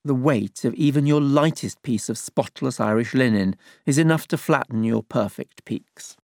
The 0.04 0.14
weight 0.14 0.64
of 0.64 0.74
even 0.74 1.06
your 1.06 1.20
lightest 1.20 1.82
piece 1.82 2.08
of 2.08 2.16
spotless 2.16 2.78
Irish 2.78 3.12
linen 3.12 3.56
is 3.86 3.98
enough 3.98 4.28
to 4.28 4.38
flatten 4.38 4.84
your 4.84 5.02
perfect 5.02 5.64
peaks. 5.64 6.16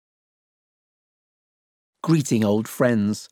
Greeting 2.04 2.43
old 2.43 2.67
friends. 2.67 3.28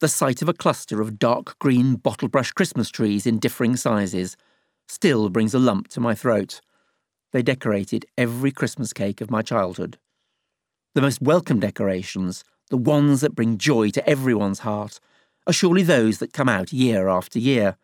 The 0.00 0.08
sight 0.08 0.42
of 0.42 0.48
a 0.48 0.54
cluster 0.54 1.00
of 1.00 1.18
dark 1.20 1.56
green 1.60 1.94
bottlebrush 1.96 2.52
Christmas 2.52 2.90
trees 2.90 3.26
in 3.26 3.38
differing 3.38 3.76
sizes 3.76 4.36
still 4.88 5.28
brings 5.28 5.54
a 5.54 5.60
lump 5.60 5.86
to 5.88 6.00
my 6.00 6.14
throat. 6.14 6.60
They 7.32 7.42
decorated 7.42 8.06
every 8.18 8.50
Christmas 8.50 8.92
cake 8.92 9.20
of 9.20 9.30
my 9.30 9.42
childhood. 9.42 9.98
The 10.94 11.00
most 11.00 11.22
welcome 11.22 11.60
decorations, 11.60 12.42
the 12.70 12.76
ones 12.76 13.20
that 13.20 13.36
bring 13.36 13.56
joy 13.56 13.90
to 13.90 14.08
everyone's 14.08 14.58
heart, 14.58 14.98
are 15.46 15.52
surely 15.52 15.82
those 15.82 16.18
that 16.18 16.32
come 16.32 16.48
out 16.48 16.72
year 16.72 17.08
after 17.08 17.38
year. 17.38 17.76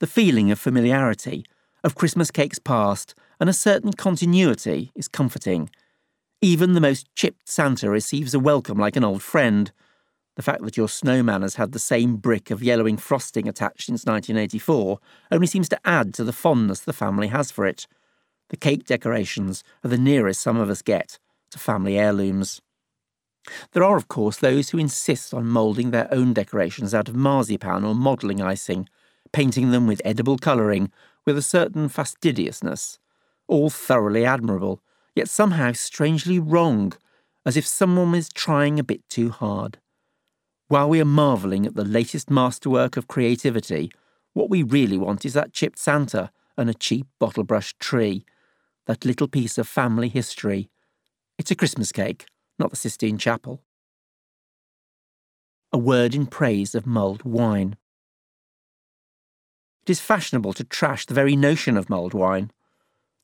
The 0.00 0.06
feeling 0.06 0.50
of 0.50 0.58
familiarity, 0.58 1.44
of 1.84 1.94
Christmas 1.94 2.30
cakes 2.30 2.58
past, 2.58 3.14
and 3.40 3.48
a 3.48 3.52
certain 3.52 3.92
continuity 3.92 4.92
is 4.94 5.08
comforting. 5.08 5.70
Even 6.40 6.72
the 6.72 6.80
most 6.80 7.12
chipped 7.14 7.48
Santa 7.48 7.90
receives 7.90 8.34
a 8.34 8.38
welcome 8.38 8.78
like 8.78 8.96
an 8.96 9.04
old 9.04 9.22
friend. 9.22 9.72
The 10.36 10.42
fact 10.42 10.62
that 10.62 10.76
your 10.76 10.88
snowman 10.88 11.42
has 11.42 11.56
had 11.56 11.72
the 11.72 11.80
same 11.80 12.16
brick 12.16 12.50
of 12.50 12.62
yellowing 12.62 12.96
frosting 12.96 13.48
attached 13.48 13.86
since 13.86 14.04
1984 14.04 15.00
only 15.32 15.46
seems 15.48 15.68
to 15.70 15.80
add 15.84 16.14
to 16.14 16.24
the 16.24 16.32
fondness 16.32 16.80
the 16.80 16.92
family 16.92 17.28
has 17.28 17.50
for 17.50 17.66
it. 17.66 17.86
The 18.50 18.56
cake 18.56 18.86
decorations 18.86 19.64
are 19.84 19.88
the 19.88 19.98
nearest 19.98 20.40
some 20.40 20.56
of 20.56 20.70
us 20.70 20.80
get 20.80 21.18
to 21.50 21.58
family 21.58 21.98
heirlooms. 21.98 22.60
There 23.72 23.84
are, 23.84 23.96
of 23.96 24.08
course, 24.08 24.38
those 24.38 24.70
who 24.70 24.78
insist 24.78 25.32
on 25.34 25.46
moulding 25.46 25.90
their 25.90 26.12
own 26.12 26.32
decorations 26.32 26.94
out 26.94 27.08
of 27.08 27.14
marzipan 27.14 27.84
or 27.84 27.94
modelling 27.94 28.40
icing, 28.40 28.88
painting 29.32 29.70
them 29.70 29.86
with 29.86 30.02
edible 30.04 30.38
colouring 30.38 30.90
with 31.24 31.36
a 31.36 31.42
certain 31.42 31.88
fastidiousness. 31.88 32.98
All 33.46 33.70
thoroughly 33.70 34.24
admirable, 34.24 34.82
yet 35.14 35.28
somehow 35.28 35.72
strangely 35.72 36.38
wrong, 36.38 36.92
as 37.44 37.56
if 37.56 37.66
someone 37.66 38.12
was 38.12 38.28
trying 38.28 38.78
a 38.78 38.84
bit 38.84 39.08
too 39.08 39.30
hard. 39.30 39.78
While 40.68 40.90
we 40.90 41.00
are 41.00 41.06
marvelling 41.06 41.64
at 41.66 41.74
the 41.74 41.84
latest 41.84 42.30
masterwork 42.30 42.96
of 42.96 43.08
creativity, 43.08 43.90
what 44.34 44.50
we 44.50 44.62
really 44.62 44.98
want 44.98 45.24
is 45.24 45.32
that 45.32 45.52
chipped 45.52 45.78
Santa 45.78 46.30
and 46.56 46.68
a 46.68 46.74
cheap 46.74 47.06
bottle 47.18 47.44
brush 47.44 47.74
tree, 47.78 48.24
that 48.86 49.04
little 49.04 49.28
piece 49.28 49.58
of 49.58 49.66
family 49.66 50.08
history. 50.08 50.70
It's 51.38 51.50
a 51.50 51.56
Christmas 51.56 51.92
cake, 51.92 52.26
not 52.58 52.70
the 52.70 52.76
Sistine 52.76 53.18
Chapel. 53.18 53.62
A 55.72 55.78
word 55.78 56.14
in 56.14 56.26
praise 56.26 56.74
of 56.74 56.86
mulled 56.86 57.24
wine. 57.24 57.76
It 59.82 59.90
is 59.90 60.00
fashionable 60.00 60.52
to 60.54 60.64
trash 60.64 61.06
the 61.06 61.14
very 61.14 61.36
notion 61.36 61.76
of 61.76 61.88
mulled 61.88 62.14
wine. 62.14 62.50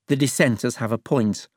The 0.09 0.17
dissenters 0.17 0.77
have 0.77 0.93
a 0.93 0.99
point. 0.99 1.49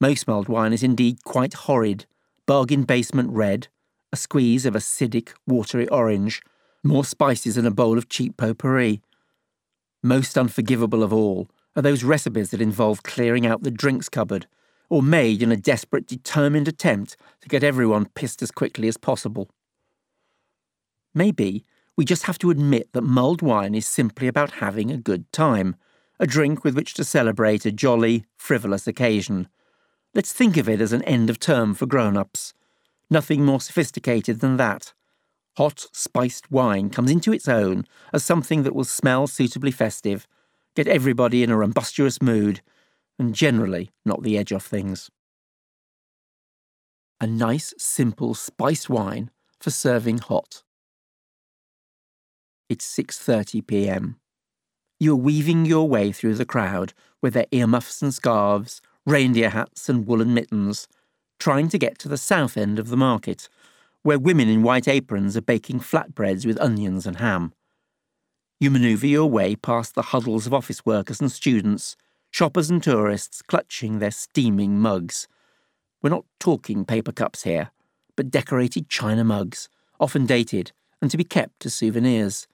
Most 0.00 0.26
mulled 0.26 0.48
wine 0.48 0.72
is 0.72 0.82
indeed 0.82 1.24
quite 1.24 1.54
horrid, 1.54 2.06
bargain 2.46 2.84
basement 2.84 3.30
red, 3.30 3.68
a 4.12 4.16
squeeze 4.16 4.64
of 4.64 4.74
acidic, 4.74 5.30
watery 5.46 5.88
orange, 5.88 6.40
more 6.84 7.04
spices 7.04 7.56
than 7.56 7.66
a 7.66 7.70
bowl 7.70 7.98
of 7.98 8.08
cheap 8.08 8.36
potpourri. 8.36 9.00
Most 10.02 10.38
unforgivable 10.38 11.02
of 11.02 11.12
all 11.12 11.48
are 11.74 11.82
those 11.82 12.04
recipes 12.04 12.50
that 12.50 12.60
involve 12.60 13.02
clearing 13.02 13.46
out 13.46 13.62
the 13.62 13.70
drinks 13.70 14.08
cupboard, 14.08 14.46
or 14.94 15.02
made 15.02 15.42
in 15.42 15.50
a 15.50 15.56
desperate, 15.56 16.06
determined 16.06 16.68
attempt 16.68 17.16
to 17.40 17.48
get 17.48 17.64
everyone 17.64 18.06
pissed 18.14 18.40
as 18.42 18.52
quickly 18.52 18.86
as 18.86 18.96
possible. 18.96 19.50
Maybe 21.12 21.64
we 21.96 22.04
just 22.04 22.26
have 22.26 22.38
to 22.38 22.50
admit 22.50 22.92
that 22.92 23.02
mulled 23.02 23.42
wine 23.42 23.74
is 23.74 23.88
simply 23.88 24.28
about 24.28 24.62
having 24.62 24.92
a 24.92 24.96
good 24.96 25.32
time, 25.32 25.74
a 26.20 26.28
drink 26.28 26.62
with 26.62 26.76
which 26.76 26.94
to 26.94 27.02
celebrate 27.02 27.66
a 27.66 27.72
jolly, 27.72 28.24
frivolous 28.36 28.86
occasion. 28.86 29.48
Let's 30.14 30.32
think 30.32 30.56
of 30.56 30.68
it 30.68 30.80
as 30.80 30.92
an 30.92 31.02
end 31.02 31.28
of 31.28 31.40
term 31.40 31.74
for 31.74 31.86
grown 31.86 32.16
ups. 32.16 32.54
Nothing 33.10 33.44
more 33.44 33.60
sophisticated 33.60 34.38
than 34.38 34.58
that. 34.58 34.92
Hot, 35.56 35.86
spiced 35.90 36.52
wine 36.52 36.88
comes 36.88 37.10
into 37.10 37.32
its 37.32 37.48
own 37.48 37.84
as 38.12 38.22
something 38.22 38.62
that 38.62 38.76
will 38.76 38.84
smell 38.84 39.26
suitably 39.26 39.72
festive, 39.72 40.28
get 40.76 40.86
everybody 40.86 41.42
in 41.42 41.50
a 41.50 41.56
rumbustious 41.56 42.22
mood, 42.22 42.60
and 43.18 43.34
generally 43.34 43.90
knock 44.04 44.22
the 44.22 44.36
edge 44.36 44.52
off 44.52 44.66
things. 44.66 45.10
A 47.20 47.26
nice, 47.26 47.72
simple 47.78 48.34
spiced 48.34 48.90
wine 48.90 49.30
for 49.60 49.70
serving 49.70 50.18
hot. 50.18 50.62
It's 52.68 52.86
6:30 52.86 53.66
p.m. 53.66 54.16
You 54.98 55.12
are 55.12 55.16
weaving 55.16 55.66
your 55.66 55.88
way 55.88 56.12
through 56.12 56.34
the 56.34 56.44
crowd 56.44 56.92
with 57.20 57.34
their 57.34 57.46
earmuffs 57.50 58.02
and 58.02 58.12
scarves, 58.12 58.80
reindeer 59.06 59.50
hats 59.50 59.88
and 59.88 60.06
woolen 60.06 60.34
mittens, 60.34 60.88
trying 61.38 61.68
to 61.68 61.78
get 61.78 61.98
to 61.98 62.08
the 62.08 62.16
south 62.16 62.56
end 62.56 62.78
of 62.78 62.88
the 62.88 62.96
market, 62.96 63.48
where 64.02 64.18
women 64.18 64.48
in 64.48 64.62
white 64.62 64.88
aprons 64.88 65.36
are 65.36 65.42
baking 65.42 65.80
flatbreads 65.80 66.46
with 66.46 66.60
onions 66.60 67.06
and 67.06 67.16
ham. 67.18 67.52
You 68.60 68.70
manoeuvre 68.70 69.08
your 69.08 69.26
way 69.26 69.56
past 69.56 69.94
the 69.94 70.02
huddles 70.02 70.46
of 70.46 70.54
office 70.54 70.86
workers 70.86 71.20
and 71.20 71.30
students, 71.30 71.96
shoppers 72.34 72.68
and 72.68 72.82
tourists 72.82 73.42
clutching 73.42 74.00
their 74.00 74.10
steaming 74.10 74.76
mugs. 74.76 75.28
We're 76.02 76.10
not 76.10 76.24
talking 76.40 76.84
paper 76.84 77.12
cups 77.12 77.44
here, 77.44 77.70
but 78.16 78.32
decorated 78.32 78.88
china 78.88 79.22
mugs, 79.22 79.68
often 80.00 80.26
dated, 80.26 80.72
and 81.00 81.12
to 81.12 81.16
be 81.16 81.22
kept 81.22 81.64
as 81.64 81.74
souvenirs. 81.74 82.48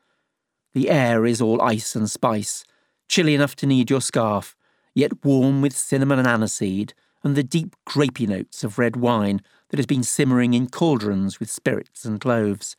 The 0.75 0.91
air 0.91 1.25
is 1.25 1.41
all 1.41 1.63
ice 1.63 1.97
and 1.97 2.11
spice, 2.11 2.63
chilly 3.09 3.35
enough 3.35 3.57
to 3.57 3.67
need 3.67 3.89
your 3.89 4.03
scarf, 4.03 4.55
yet 4.95 5.25
warm 5.25 5.63
with 5.63 5.75
cinnamon 5.75 6.19
and 6.19 6.29
aniseed, 6.29 6.93
and 7.25 7.35
the 7.35 7.43
deep 7.43 7.75
grapey 7.89 8.29
notes 8.29 8.63
of 8.63 8.79
red 8.79 8.97
wine 8.97 9.41
that 9.71 9.79
has 9.79 9.87
been 9.87 10.03
simmering 10.03 10.53
in 10.53 10.69
cauldrons 10.69 11.41
with 11.41 11.51
spirits 11.51 12.05
and 12.05 12.21
cloves. 12.21 12.77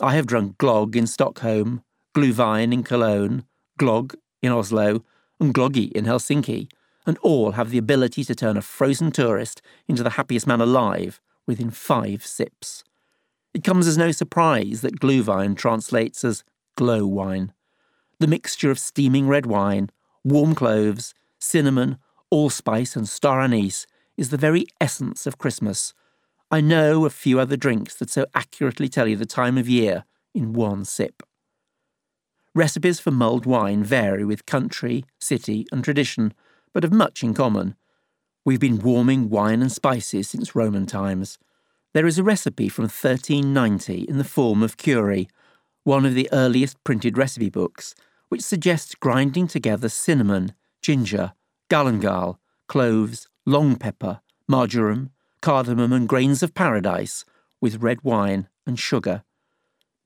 I 0.00 0.16
have 0.16 0.26
drunk 0.26 0.58
glögg 0.58 0.96
in 0.96 1.06
Stockholm, 1.06 1.84
glühwein 2.12 2.72
in 2.72 2.82
Cologne, 2.82 3.44
glögg 3.78 4.16
in 4.42 4.50
Oslo 4.50 5.04
and 5.40 5.54
Glöggi 5.54 5.90
in 5.92 6.04
Helsinki, 6.04 6.68
and 7.06 7.18
all 7.18 7.52
have 7.52 7.70
the 7.70 7.78
ability 7.78 8.24
to 8.24 8.34
turn 8.34 8.56
a 8.56 8.62
frozen 8.62 9.10
tourist 9.10 9.62
into 9.86 10.02
the 10.02 10.10
happiest 10.10 10.46
man 10.46 10.60
alive 10.60 11.20
within 11.46 11.70
five 11.70 12.24
sips. 12.24 12.84
It 13.54 13.64
comes 13.64 13.86
as 13.86 13.96
no 13.96 14.12
surprise 14.12 14.82
that 14.82 15.00
Glühwein 15.00 15.56
translates 15.56 16.22
as 16.22 16.44
glow 16.76 17.06
wine. 17.06 17.52
The 18.20 18.26
mixture 18.26 18.70
of 18.70 18.78
steaming 18.78 19.26
red 19.26 19.46
wine, 19.46 19.90
warm 20.24 20.54
cloves, 20.54 21.14
cinnamon, 21.38 21.98
allspice, 22.30 22.94
and 22.94 23.08
star 23.08 23.40
anise 23.40 23.86
is 24.16 24.30
the 24.30 24.36
very 24.36 24.66
essence 24.80 25.26
of 25.26 25.38
Christmas. 25.38 25.94
I 26.50 26.60
know 26.60 27.04
a 27.04 27.10
few 27.10 27.40
other 27.40 27.56
drinks 27.56 27.94
that 27.96 28.10
so 28.10 28.26
accurately 28.34 28.88
tell 28.88 29.06
you 29.06 29.16
the 29.16 29.26
time 29.26 29.56
of 29.56 29.68
year 29.68 30.04
in 30.34 30.52
one 30.52 30.84
sip. 30.84 31.22
Recipes 32.54 32.98
for 32.98 33.10
mulled 33.10 33.46
wine 33.46 33.84
vary 33.84 34.24
with 34.24 34.46
country, 34.46 35.04
city, 35.20 35.66
and 35.70 35.84
tradition, 35.84 36.32
but 36.72 36.82
have 36.82 36.92
much 36.92 37.22
in 37.22 37.34
common. 37.34 37.76
We've 38.44 38.60
been 38.60 38.78
warming 38.78 39.28
wine 39.28 39.60
and 39.60 39.70
spices 39.70 40.30
since 40.30 40.54
Roman 40.54 40.86
times. 40.86 41.38
There 41.94 42.06
is 42.06 42.18
a 42.18 42.22
recipe 42.22 42.68
from 42.68 42.84
1390 42.84 44.02
in 44.02 44.18
the 44.18 44.24
Forme 44.24 44.62
of 44.62 44.76
Cury, 44.76 45.28
one 45.84 46.04
of 46.04 46.14
the 46.14 46.28
earliest 46.32 46.82
printed 46.84 47.16
recipe 47.18 47.50
books, 47.50 47.94
which 48.28 48.42
suggests 48.42 48.94
grinding 48.94 49.46
together 49.46 49.88
cinnamon, 49.88 50.52
ginger, 50.82 51.32
galangal, 51.70 52.38
cloves, 52.66 53.28
long 53.46 53.76
pepper, 53.76 54.20
marjoram, 54.46 55.10
cardamom, 55.40 55.92
and 55.92 56.08
grains 56.08 56.42
of 56.42 56.54
paradise 56.54 57.24
with 57.60 57.82
red 57.82 58.02
wine 58.02 58.48
and 58.66 58.78
sugar. 58.78 59.24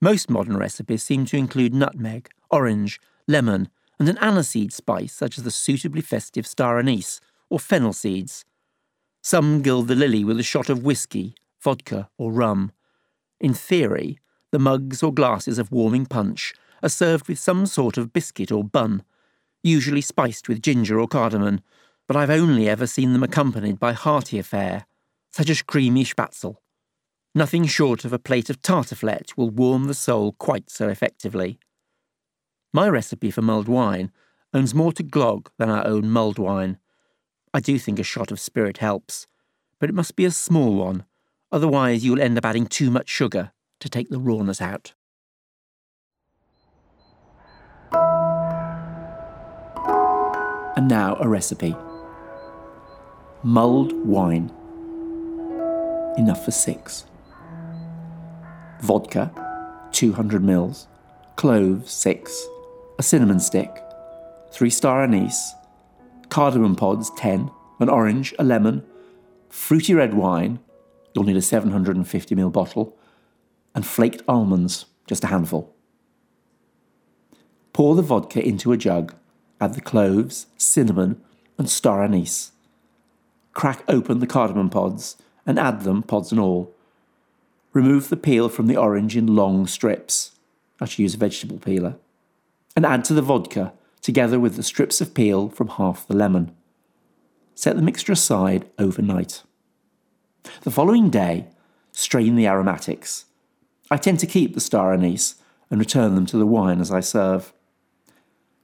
Most 0.04 0.28
modern 0.28 0.56
recipes 0.56 1.04
seem 1.04 1.26
to 1.26 1.36
include 1.36 1.72
nutmeg, 1.72 2.28
orange, 2.50 3.00
lemon, 3.28 3.68
and 4.00 4.08
an 4.08 4.16
aniseed 4.16 4.72
spice 4.72 5.12
such 5.12 5.38
as 5.38 5.44
the 5.44 5.50
suitably 5.52 6.00
festive 6.00 6.44
star 6.44 6.80
anise 6.80 7.20
or 7.48 7.60
fennel 7.60 7.92
seeds. 7.92 8.44
Some 9.22 9.62
gild 9.62 9.86
the 9.86 9.94
lily 9.94 10.24
with 10.24 10.40
a 10.40 10.42
shot 10.42 10.68
of 10.68 10.82
whiskey, 10.82 11.36
vodka, 11.60 12.10
or 12.18 12.32
rum. 12.32 12.72
In 13.38 13.54
theory, 13.54 14.18
the 14.50 14.58
mugs 14.58 15.04
or 15.04 15.14
glasses 15.14 15.56
of 15.56 15.70
warming 15.70 16.06
punch 16.06 16.52
are 16.82 16.88
served 16.88 17.28
with 17.28 17.38
some 17.38 17.64
sort 17.64 17.96
of 17.96 18.12
biscuit 18.12 18.50
or 18.50 18.64
bun, 18.64 19.04
usually 19.62 20.00
spiced 20.00 20.48
with 20.48 20.62
ginger 20.62 20.98
or 20.98 21.06
cardamom, 21.06 21.60
but 22.08 22.16
I've 22.16 22.28
only 22.28 22.68
ever 22.68 22.88
seen 22.88 23.12
them 23.12 23.22
accompanied 23.22 23.78
by 23.78 23.92
heartier 23.92 24.42
fare, 24.42 24.84
such 25.30 25.48
as 25.48 25.62
creamy 25.62 26.04
spätzle. 26.04 26.56
Nothing 27.34 27.64
short 27.64 28.04
of 28.04 28.12
a 28.12 28.18
plate 28.18 28.50
of 28.50 28.60
tartiflette 28.60 29.38
will 29.38 29.48
warm 29.48 29.84
the 29.84 29.94
soul 29.94 30.32
quite 30.32 30.68
so 30.68 30.90
effectively. 30.90 31.58
My 32.74 32.88
recipe 32.90 33.30
for 33.30 33.40
mulled 33.40 33.68
wine 33.68 34.12
owns 34.52 34.74
more 34.74 34.92
to 34.92 35.02
glögg 35.02 35.46
than 35.58 35.70
our 35.70 35.86
own 35.86 36.10
mulled 36.10 36.38
wine. 36.38 36.78
I 37.54 37.60
do 37.60 37.78
think 37.78 37.98
a 37.98 38.02
shot 38.02 38.30
of 38.30 38.38
spirit 38.38 38.78
helps, 38.78 39.26
but 39.78 39.88
it 39.88 39.94
must 39.94 40.14
be 40.14 40.26
a 40.26 40.30
small 40.30 40.74
one, 40.74 41.04
otherwise 41.50 42.04
you'll 42.04 42.20
end 42.20 42.36
up 42.36 42.44
adding 42.44 42.66
too 42.66 42.90
much 42.90 43.08
sugar 43.08 43.52
to 43.80 43.88
take 43.88 44.10
the 44.10 44.18
rawness 44.18 44.60
out. 44.60 44.92
And 50.76 50.88
now 50.88 51.16
a 51.18 51.28
recipe. 51.28 51.74
Mulled 53.42 53.92
wine. 54.06 54.52
Enough 56.18 56.44
for 56.44 56.50
six. 56.50 57.06
Vodka, 58.82 59.30
200 59.92 60.42
mils. 60.42 60.88
Cloves, 61.36 61.92
six. 61.92 62.46
A 62.98 63.02
cinnamon 63.02 63.40
stick. 63.40 63.70
Three 64.50 64.70
star 64.70 65.02
anise. 65.02 65.54
Cardamom 66.28 66.76
pods, 66.76 67.10
10. 67.16 67.50
An 67.80 67.88
orange, 67.88 68.34
a 68.38 68.44
lemon. 68.44 68.84
Fruity 69.48 69.94
red 69.94 70.14
wine. 70.14 70.58
You'll 71.14 71.24
need 71.24 71.36
a 71.36 71.42
750 71.42 72.34
ml 72.34 72.52
bottle. 72.52 72.96
And 73.74 73.86
flaked 73.86 74.22
almonds, 74.26 74.86
just 75.06 75.24
a 75.24 75.28
handful. 75.28 75.74
Pour 77.72 77.94
the 77.94 78.02
vodka 78.02 78.44
into 78.44 78.72
a 78.72 78.76
jug 78.76 79.14
add 79.60 79.74
the 79.74 79.80
cloves, 79.80 80.46
cinnamon, 80.56 81.20
and 81.56 81.70
star 81.70 82.02
anise. 82.02 82.50
Crack 83.52 83.84
open 83.86 84.18
the 84.18 84.26
cardamom 84.26 84.70
pods 84.70 85.16
and 85.46 85.56
add 85.56 85.82
them, 85.82 86.02
pods 86.02 86.32
and 86.32 86.40
all. 86.40 86.74
Remove 87.72 88.08
the 88.08 88.16
peel 88.16 88.48
from 88.48 88.66
the 88.66 88.76
orange 88.76 89.16
in 89.16 89.34
long 89.34 89.66
strips. 89.66 90.32
I 90.80 90.84
should 90.84 90.98
use 90.98 91.14
a 91.14 91.18
vegetable 91.18 91.58
peeler. 91.58 91.96
And 92.76 92.84
add 92.84 93.04
to 93.06 93.14
the 93.14 93.22
vodka, 93.22 93.72
together 94.00 94.38
with 94.38 94.56
the 94.56 94.62
strips 94.62 95.00
of 95.00 95.14
peel 95.14 95.48
from 95.48 95.68
half 95.68 96.06
the 96.06 96.14
lemon. 96.14 96.54
Set 97.54 97.76
the 97.76 97.82
mixture 97.82 98.12
aside 98.12 98.68
overnight. 98.78 99.42
The 100.62 100.70
following 100.70 101.08
day, 101.08 101.46
strain 101.92 102.34
the 102.34 102.46
aromatics. 102.46 103.26
I 103.90 103.96
tend 103.96 104.18
to 104.20 104.26
keep 104.26 104.54
the 104.54 104.60
star 104.60 104.92
anise 104.92 105.36
and 105.70 105.78
return 105.78 106.14
them 106.14 106.26
to 106.26 106.36
the 106.36 106.46
wine 106.46 106.80
as 106.80 106.90
I 106.90 107.00
serve. 107.00 107.52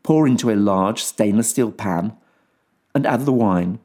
Pour 0.03 0.27
into 0.27 0.51
a 0.51 0.57
large 0.57 1.03
stainless 1.03 1.51
steel 1.51 1.71
pan 1.71 2.17
and 2.95 3.07
add 3.07 3.25
the 3.27 3.33
wine, 3.33 3.79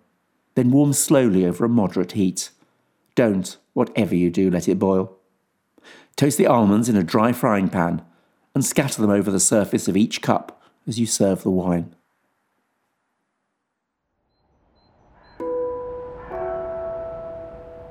then 0.55 0.71
warm 0.71 0.93
slowly 0.93 1.45
over 1.45 1.65
a 1.65 1.69
moderate 1.69 2.13
heat. 2.13 2.49
Don't, 3.15 3.57
whatever 3.73 4.15
you 4.15 4.29
do, 4.29 4.49
let 4.49 4.67
it 4.67 4.79
boil. 4.79 5.17
Toast 6.15 6.37
the 6.37 6.47
almonds 6.47 6.89
in 6.89 6.95
a 6.95 7.03
dry 7.03 7.31
frying 7.33 7.69
pan 7.69 8.01
and 8.53 8.63
scatter 8.63 9.01
them 9.01 9.09
over 9.11 9.31
the 9.31 9.39
surface 9.39 9.87
of 9.87 9.97
each 9.97 10.21
cup 10.21 10.61
as 10.87 10.99
you 10.99 11.05
serve 11.05 11.43
the 11.43 11.49
wine. 11.49 11.95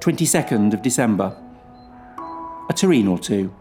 Twenty 0.01 0.25
second 0.25 0.75
of 0.75 0.83
December. 0.83 1.37
A 2.69 2.73
terrine 2.73 3.09
or 3.09 3.19
two. 3.19 3.55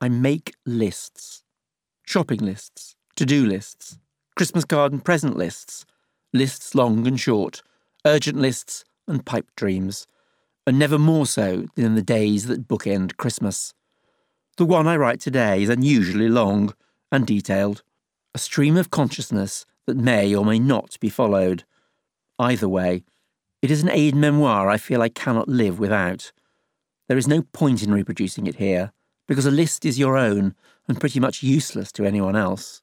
I 0.00 0.08
make 0.08 0.54
lists 0.64 1.42
shopping 2.10 2.40
lists, 2.40 2.96
to 3.14 3.24
do 3.24 3.46
lists, 3.46 3.96
Christmas 4.34 4.64
card 4.64 4.90
and 4.90 5.04
present 5.04 5.36
lists, 5.36 5.86
lists 6.32 6.74
long 6.74 7.06
and 7.06 7.20
short, 7.20 7.62
urgent 8.04 8.38
lists, 8.38 8.84
and 9.06 9.26
pipe 9.26 9.48
dreams, 9.56 10.06
and 10.66 10.78
never 10.78 10.98
more 10.98 11.26
so 11.26 11.66
than 11.74 11.84
in 11.84 11.94
the 11.94 12.02
days 12.02 12.46
that 12.46 12.68
bookend 12.68 13.16
Christmas. 13.16 13.74
The 14.56 14.64
one 14.64 14.86
I 14.86 14.96
write 14.96 15.20
today 15.20 15.62
is 15.62 15.68
unusually 15.68 16.28
long 16.28 16.74
and 17.10 17.26
detailed, 17.26 17.82
a 18.34 18.38
stream 18.38 18.76
of 18.76 18.90
consciousness 18.90 19.66
that 19.86 19.96
may 19.96 20.34
or 20.34 20.44
may 20.44 20.58
not 20.58 20.98
be 21.00 21.08
followed. 21.08 21.64
Either 22.38 22.68
way, 22.68 23.02
it 23.62 23.70
is 23.70 23.82
an 23.82 23.90
aide 23.90 24.14
memoire 24.14 24.68
I 24.68 24.76
feel 24.76 25.02
I 25.02 25.08
cannot 25.08 25.48
live 25.48 25.78
without. 25.78 26.32
There 27.08 27.18
is 27.18 27.28
no 27.28 27.42
point 27.42 27.82
in 27.82 27.92
reproducing 27.92 28.46
it 28.46 28.56
here 28.56 28.92
because 29.26 29.46
a 29.46 29.50
list 29.50 29.84
is 29.84 29.98
your 29.98 30.16
own 30.16 30.54
and 30.88 31.00
pretty 31.00 31.20
much 31.20 31.42
useless 31.42 31.92
to 31.92 32.04
anyone 32.04 32.36
else. 32.36 32.82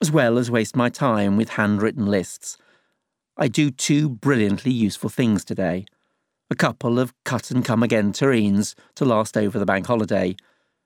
As 0.00 0.10
well 0.10 0.38
as 0.38 0.50
waste 0.50 0.76
my 0.76 0.88
time 0.88 1.36
with 1.36 1.50
handwritten 1.50 2.06
lists, 2.06 2.58
I 3.38 3.48
do 3.48 3.70
two 3.70 4.08
brilliantly 4.08 4.72
useful 4.72 5.10
things 5.10 5.44
today. 5.44 5.84
A 6.50 6.54
couple 6.54 6.98
of 6.98 7.12
cut 7.24 7.50
and 7.50 7.62
come 7.62 7.82
again 7.82 8.12
terrines 8.12 8.74
to 8.94 9.04
last 9.04 9.36
over 9.36 9.58
the 9.58 9.66
bank 9.66 9.88
holiday, 9.88 10.36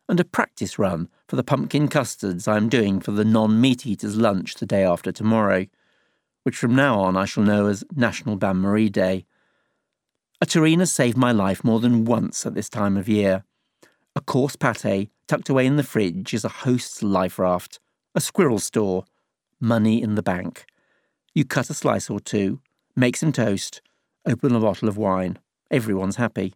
and 0.08 0.18
a 0.18 0.24
practice 0.24 0.76
run 0.76 1.08
for 1.28 1.36
the 1.36 1.44
pumpkin 1.44 1.86
custards 1.86 2.48
I 2.48 2.56
am 2.56 2.68
doing 2.68 2.98
for 3.00 3.12
the 3.12 3.24
non 3.24 3.60
meat 3.60 3.86
eaters' 3.86 4.16
lunch 4.16 4.54
the 4.54 4.66
day 4.66 4.82
after 4.82 5.12
tomorrow, 5.12 5.66
which 6.42 6.56
from 6.56 6.74
now 6.74 6.98
on 6.98 7.16
I 7.16 7.24
shall 7.24 7.44
know 7.44 7.68
as 7.68 7.84
National 7.94 8.34
Bain 8.34 8.56
Marie 8.56 8.88
Day. 8.88 9.26
A 10.40 10.46
terrine 10.46 10.80
has 10.80 10.90
saved 10.90 11.16
my 11.16 11.30
life 11.30 11.62
more 11.62 11.78
than 11.78 12.04
once 12.04 12.44
at 12.46 12.54
this 12.54 12.68
time 12.68 12.96
of 12.96 13.08
year. 13.08 13.44
A 14.16 14.20
coarse 14.20 14.56
pate 14.56 15.08
tucked 15.28 15.50
away 15.50 15.66
in 15.66 15.76
the 15.76 15.84
fridge 15.84 16.34
is 16.34 16.44
a 16.44 16.48
host's 16.48 17.00
life 17.00 17.38
raft, 17.38 17.78
a 18.16 18.20
squirrel 18.20 18.58
store, 18.58 19.04
money 19.60 20.02
in 20.02 20.16
the 20.16 20.22
bank. 20.22 20.66
You 21.32 21.44
cut 21.44 21.70
a 21.70 21.74
slice 21.74 22.10
or 22.10 22.18
two, 22.18 22.60
make 22.96 23.16
some 23.16 23.32
toast, 23.32 23.80
open 24.26 24.54
a 24.54 24.60
bottle 24.60 24.88
of 24.88 24.96
wine. 24.96 25.38
Everyone's 25.70 26.16
happy. 26.16 26.54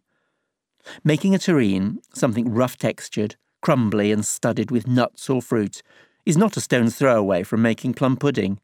Making 1.03 1.33
a 1.33 1.37
terrine, 1.39 1.99
something 2.13 2.53
rough 2.53 2.77
textured, 2.77 3.37
crumbly, 3.61 4.11
and 4.11 4.25
studded 4.25 4.71
with 4.71 4.87
nuts 4.87 5.29
or 5.29 5.41
fruit, 5.41 5.81
is 6.25 6.37
not 6.37 6.57
a 6.57 6.61
stone's 6.61 6.95
throw 6.95 7.17
away 7.17 7.43
from 7.43 7.61
making 7.61 7.93
plum 7.93 8.17
pudding. 8.17 8.59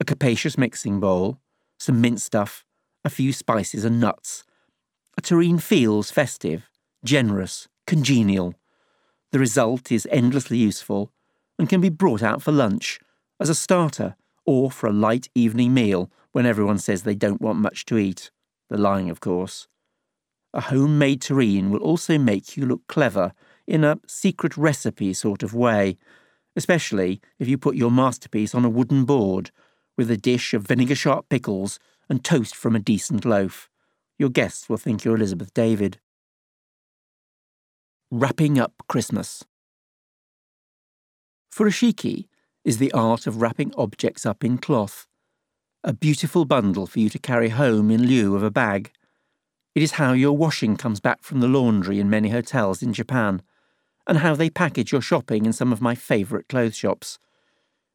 A 0.00 0.04
capacious 0.04 0.58
mixing 0.58 0.98
bowl, 0.98 1.38
some 1.78 2.00
mint 2.00 2.20
stuff, 2.20 2.64
a 3.04 3.10
few 3.10 3.32
spices 3.32 3.84
and 3.84 4.00
nuts. 4.00 4.44
A 5.16 5.22
terrine 5.22 5.62
feels 5.62 6.10
festive, 6.10 6.68
generous, 7.04 7.68
congenial. 7.86 8.54
The 9.30 9.38
result 9.38 9.92
is 9.92 10.08
endlessly 10.10 10.58
useful 10.58 11.12
and 11.58 11.68
can 11.68 11.80
be 11.80 11.88
brought 11.88 12.22
out 12.22 12.42
for 12.42 12.52
lunch, 12.52 12.98
as 13.40 13.48
a 13.48 13.54
starter, 13.54 14.16
or 14.48 14.70
for 14.70 14.86
a 14.86 14.92
light 14.92 15.28
evening 15.34 15.74
meal 15.74 16.10
when 16.32 16.46
everyone 16.46 16.78
says 16.78 17.02
they 17.02 17.14
don't 17.14 17.42
want 17.42 17.58
much 17.58 17.84
to 17.84 17.98
eat. 17.98 18.30
They're 18.70 18.78
lying, 18.78 19.10
of 19.10 19.20
course. 19.20 19.68
A 20.54 20.62
homemade 20.62 21.20
terrine 21.20 21.68
will 21.68 21.82
also 21.82 22.16
make 22.16 22.56
you 22.56 22.64
look 22.64 22.80
clever 22.86 23.34
in 23.66 23.84
a 23.84 24.00
secret 24.06 24.56
recipe 24.56 25.12
sort 25.12 25.42
of 25.42 25.52
way, 25.52 25.98
especially 26.56 27.20
if 27.38 27.46
you 27.46 27.58
put 27.58 27.76
your 27.76 27.90
masterpiece 27.90 28.54
on 28.54 28.64
a 28.64 28.70
wooden 28.70 29.04
board 29.04 29.50
with 29.98 30.10
a 30.10 30.16
dish 30.16 30.54
of 30.54 30.66
vinegar 30.66 30.94
sharp 30.94 31.28
pickles 31.28 31.78
and 32.08 32.24
toast 32.24 32.56
from 32.56 32.74
a 32.74 32.80
decent 32.80 33.26
loaf. 33.26 33.68
Your 34.18 34.30
guests 34.30 34.66
will 34.66 34.78
think 34.78 35.04
you're 35.04 35.16
Elizabeth 35.16 35.52
David. 35.52 36.00
Wrapping 38.10 38.58
up 38.58 38.72
Christmas. 38.88 39.44
Furoshiki 41.54 42.28
is 42.68 42.76
the 42.76 42.92
art 42.92 43.26
of 43.26 43.40
wrapping 43.40 43.72
objects 43.78 44.26
up 44.26 44.44
in 44.44 44.58
cloth, 44.58 45.06
a 45.82 45.94
beautiful 45.94 46.44
bundle 46.44 46.86
for 46.86 47.00
you 47.00 47.08
to 47.08 47.18
carry 47.18 47.48
home 47.48 47.90
in 47.90 48.06
lieu 48.06 48.36
of 48.36 48.42
a 48.42 48.50
bag. 48.50 48.92
It 49.74 49.82
is 49.82 49.92
how 49.92 50.12
your 50.12 50.36
washing 50.36 50.76
comes 50.76 51.00
back 51.00 51.22
from 51.22 51.40
the 51.40 51.48
laundry 51.48 51.98
in 51.98 52.10
many 52.10 52.28
hotels 52.28 52.82
in 52.82 52.92
Japan, 52.92 53.40
and 54.06 54.18
how 54.18 54.34
they 54.34 54.50
package 54.50 54.92
your 54.92 55.00
shopping 55.00 55.46
in 55.46 55.54
some 55.54 55.72
of 55.72 55.80
my 55.80 55.94
favourite 55.94 56.46
clothes 56.46 56.76
shops. 56.76 57.18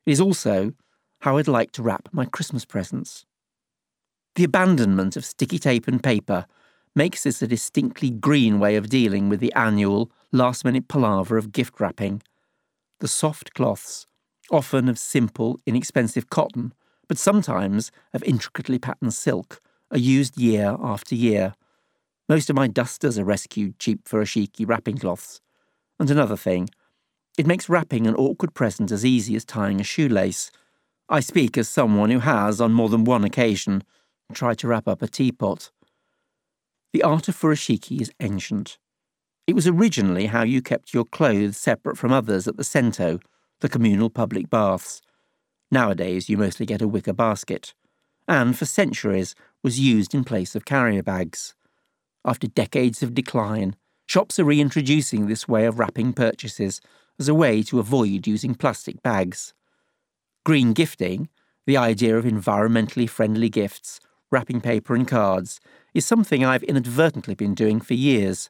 It 0.07 0.11
is 0.11 0.19
also 0.19 0.73
how 1.21 1.37
I'd 1.37 1.47
like 1.47 1.71
to 1.73 1.83
wrap 1.83 2.09
my 2.11 2.25
Christmas 2.25 2.65
presents. 2.65 3.27
The 4.33 4.43
abandonment 4.43 5.15
of 5.15 5.23
sticky 5.23 5.59
tape 5.59 5.87
and 5.87 6.01
paper 6.01 6.47
makes 6.95 7.21
this 7.21 7.43
a 7.43 7.47
distinctly 7.47 8.09
green 8.09 8.59
way 8.59 8.75
of 8.75 8.89
dealing 8.89 9.29
with 9.29 9.39
the 9.39 9.53
annual, 9.53 10.11
last 10.31 10.65
minute 10.65 10.87
palaver 10.87 11.37
of 11.37 11.51
gift 11.51 11.79
wrapping. 11.79 12.23
The 13.01 13.07
soft 13.07 13.53
cloths, 13.53 14.07
often 14.51 14.89
of 14.89 14.99
simple, 14.99 15.59
inexpensive 15.65 16.29
cotton, 16.29 16.73
but 17.07 17.17
sometimes 17.17 17.91
of 18.13 18.23
intricately 18.23 18.79
patterned 18.79 19.13
silk, 19.13 19.61
are 19.91 19.97
used 19.97 20.39
year 20.39 20.75
after 20.81 21.15
year. 21.15 21.53
Most 22.27 22.49
of 22.49 22.55
my 22.55 22.67
dusters 22.67 23.19
are 23.19 23.25
rescued 23.25 23.79
cheap 23.79 24.05
furoshiki 24.05 24.67
wrapping 24.67 24.97
cloths. 24.97 25.39
And 25.99 26.09
another 26.09 26.37
thing, 26.37 26.69
it 27.37 27.47
makes 27.47 27.69
wrapping 27.69 28.07
an 28.07 28.15
awkward 28.15 28.53
present 28.53 28.91
as 28.91 29.05
easy 29.05 29.35
as 29.35 29.45
tying 29.45 29.79
a 29.79 29.83
shoelace. 29.83 30.51
I 31.09 31.19
speak 31.19 31.57
as 31.57 31.69
someone 31.69 32.09
who 32.09 32.19
has, 32.19 32.61
on 32.61 32.73
more 32.73 32.89
than 32.89 33.03
one 33.03 33.23
occasion, 33.23 33.83
tried 34.33 34.57
to 34.59 34.67
wrap 34.67 34.87
up 34.87 35.01
a 35.01 35.07
teapot. 35.07 35.71
The 36.91 37.03
art 37.03 37.27
of 37.27 37.35
furoshiki 37.35 38.01
is 38.01 38.11
ancient. 38.19 38.77
It 39.45 39.55
was 39.55 39.67
originally 39.67 40.27
how 40.27 40.43
you 40.43 40.61
kept 40.61 40.93
your 40.93 41.05
clothes 41.05 41.57
separate 41.57 41.97
from 41.97 42.13
others 42.13 42.47
at 42.47 42.55
the 42.55 42.63
sento, 42.63 43.19
the 43.63 43.69
communal 43.69 44.09
public 44.09 44.49
baths. 44.49 45.01
Nowadays, 45.71 46.27
you 46.27 46.37
mostly 46.37 46.65
get 46.65 46.81
a 46.81 46.87
wicker 46.87 47.13
basket, 47.13 47.73
and 48.27 48.57
for 48.57 48.65
centuries 48.65 49.35
was 49.63 49.79
used 49.79 50.13
in 50.13 50.25
place 50.25 50.53
of 50.53 50.65
carrier 50.65 51.01
bags. 51.01 51.55
After 52.25 52.45
decades 52.45 53.01
of 53.01 53.13
decline, 53.13 53.77
shops 54.05 54.37
are 54.37 54.43
reintroducing 54.43 55.27
this 55.27 55.47
way 55.47 55.65
of 55.65 55.79
wrapping 55.79 56.11
purchases 56.11 56.81
as 57.17 57.29
a 57.29 57.33
way 57.33 57.63
to 57.63 57.79
avoid 57.79 58.27
using 58.27 58.53
plastic 58.53 59.01
bags. 59.01 59.53
Green 60.45 60.73
gifting, 60.73 61.29
the 61.65 61.77
idea 61.77 62.17
of 62.17 62.25
environmentally 62.25 63.09
friendly 63.09 63.47
gifts, 63.47 64.01
wrapping 64.29 64.59
paper 64.59 64.93
and 64.93 65.07
cards, 65.07 65.61
is 65.93 66.05
something 66.05 66.43
I've 66.43 66.63
inadvertently 66.63 67.33
been 67.33 67.55
doing 67.55 67.79
for 67.79 67.93
years. 67.93 68.49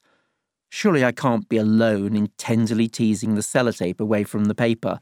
Surely 0.75 1.05
I 1.05 1.11
can't 1.11 1.47
be 1.47 1.57
alone 1.57 2.15
in 2.15 2.31
tenderly 2.39 2.87
teasing 2.87 3.35
the 3.35 3.41
sellotape 3.41 3.99
away 3.99 4.23
from 4.23 4.45
the 4.45 4.55
paper 4.55 4.99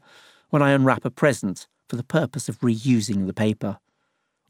when 0.50 0.60
I 0.60 0.72
unwrap 0.72 1.06
a 1.06 1.10
present 1.10 1.66
for 1.88 1.96
the 1.96 2.04
purpose 2.04 2.46
of 2.46 2.60
reusing 2.60 3.26
the 3.26 3.32
paper, 3.32 3.78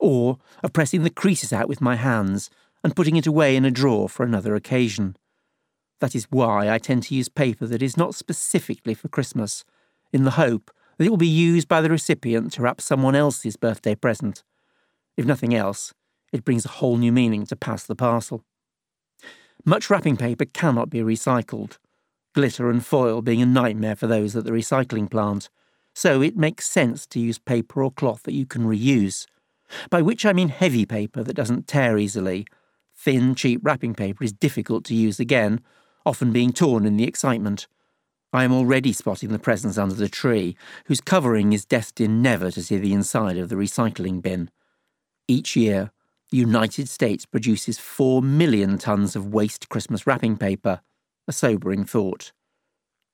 or 0.00 0.38
of 0.64 0.72
pressing 0.72 1.04
the 1.04 1.10
creases 1.10 1.52
out 1.52 1.68
with 1.68 1.80
my 1.80 1.94
hands 1.94 2.50
and 2.82 2.96
putting 2.96 3.14
it 3.14 3.28
away 3.28 3.54
in 3.54 3.64
a 3.64 3.70
drawer 3.70 4.08
for 4.08 4.24
another 4.24 4.56
occasion. 4.56 5.16
That 6.00 6.16
is 6.16 6.26
why 6.30 6.68
I 6.68 6.78
tend 6.78 7.04
to 7.04 7.14
use 7.14 7.28
paper 7.28 7.68
that 7.68 7.84
is 7.84 7.96
not 7.96 8.16
specifically 8.16 8.92
for 8.92 9.06
Christmas, 9.06 9.64
in 10.12 10.24
the 10.24 10.32
hope 10.32 10.72
that 10.98 11.04
it 11.04 11.10
will 11.10 11.16
be 11.16 11.28
used 11.28 11.68
by 11.68 11.80
the 11.80 11.88
recipient 11.88 12.52
to 12.54 12.62
wrap 12.62 12.80
someone 12.80 13.14
else's 13.14 13.54
birthday 13.54 13.94
present. 13.94 14.42
If 15.16 15.24
nothing 15.24 15.54
else, 15.54 15.94
it 16.32 16.44
brings 16.44 16.64
a 16.64 16.76
whole 16.80 16.96
new 16.96 17.12
meaning 17.12 17.46
to 17.46 17.54
pass 17.54 17.84
the 17.84 17.94
parcel. 17.94 18.44
Much 19.64 19.88
wrapping 19.88 20.16
paper 20.16 20.44
cannot 20.44 20.90
be 20.90 20.98
recycled, 20.98 21.78
glitter 22.34 22.68
and 22.68 22.84
foil 22.84 23.22
being 23.22 23.40
a 23.40 23.46
nightmare 23.46 23.94
for 23.94 24.08
those 24.08 24.34
at 24.34 24.44
the 24.44 24.50
recycling 24.50 25.08
plant, 25.08 25.48
so 25.94 26.20
it 26.20 26.36
makes 26.36 26.68
sense 26.68 27.06
to 27.06 27.20
use 27.20 27.38
paper 27.38 27.84
or 27.84 27.92
cloth 27.92 28.24
that 28.24 28.32
you 28.32 28.44
can 28.44 28.64
reuse, 28.64 29.24
by 29.88 30.02
which 30.02 30.26
I 30.26 30.32
mean 30.32 30.48
heavy 30.48 30.84
paper 30.84 31.22
that 31.22 31.34
doesn't 31.34 31.68
tear 31.68 31.96
easily. 31.96 32.44
Thin, 32.96 33.36
cheap 33.36 33.60
wrapping 33.62 33.94
paper 33.94 34.24
is 34.24 34.32
difficult 34.32 34.84
to 34.86 34.96
use 34.96 35.20
again, 35.20 35.60
often 36.04 36.32
being 36.32 36.52
torn 36.52 36.84
in 36.84 36.96
the 36.96 37.06
excitement. 37.06 37.68
I 38.32 38.42
am 38.42 38.52
already 38.52 38.92
spotting 38.92 39.30
the 39.30 39.38
presents 39.38 39.78
under 39.78 39.94
the 39.94 40.08
tree, 40.08 40.56
whose 40.86 41.00
covering 41.00 41.52
is 41.52 41.64
destined 41.64 42.20
never 42.20 42.50
to 42.50 42.62
see 42.64 42.78
the 42.78 42.92
inside 42.92 43.38
of 43.38 43.48
the 43.48 43.56
recycling 43.56 44.22
bin. 44.22 44.50
Each 45.28 45.54
year, 45.54 45.92
the 46.32 46.38
United 46.38 46.88
States 46.88 47.26
produces 47.26 47.78
4 47.78 48.22
million 48.22 48.78
tons 48.78 49.14
of 49.14 49.34
waste 49.34 49.68
Christmas 49.68 50.06
wrapping 50.06 50.38
paper, 50.38 50.80
a 51.28 51.32
sobering 51.32 51.84
thought. 51.84 52.32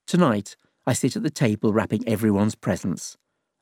Tonight, 0.07 0.55
I 0.87 0.93
sit 0.93 1.17
at 1.17 1.25
the 1.25 1.29
table 1.29 1.73
wrapping 1.73 2.09
everyone's 2.09 2.55
presents. 2.55 3.17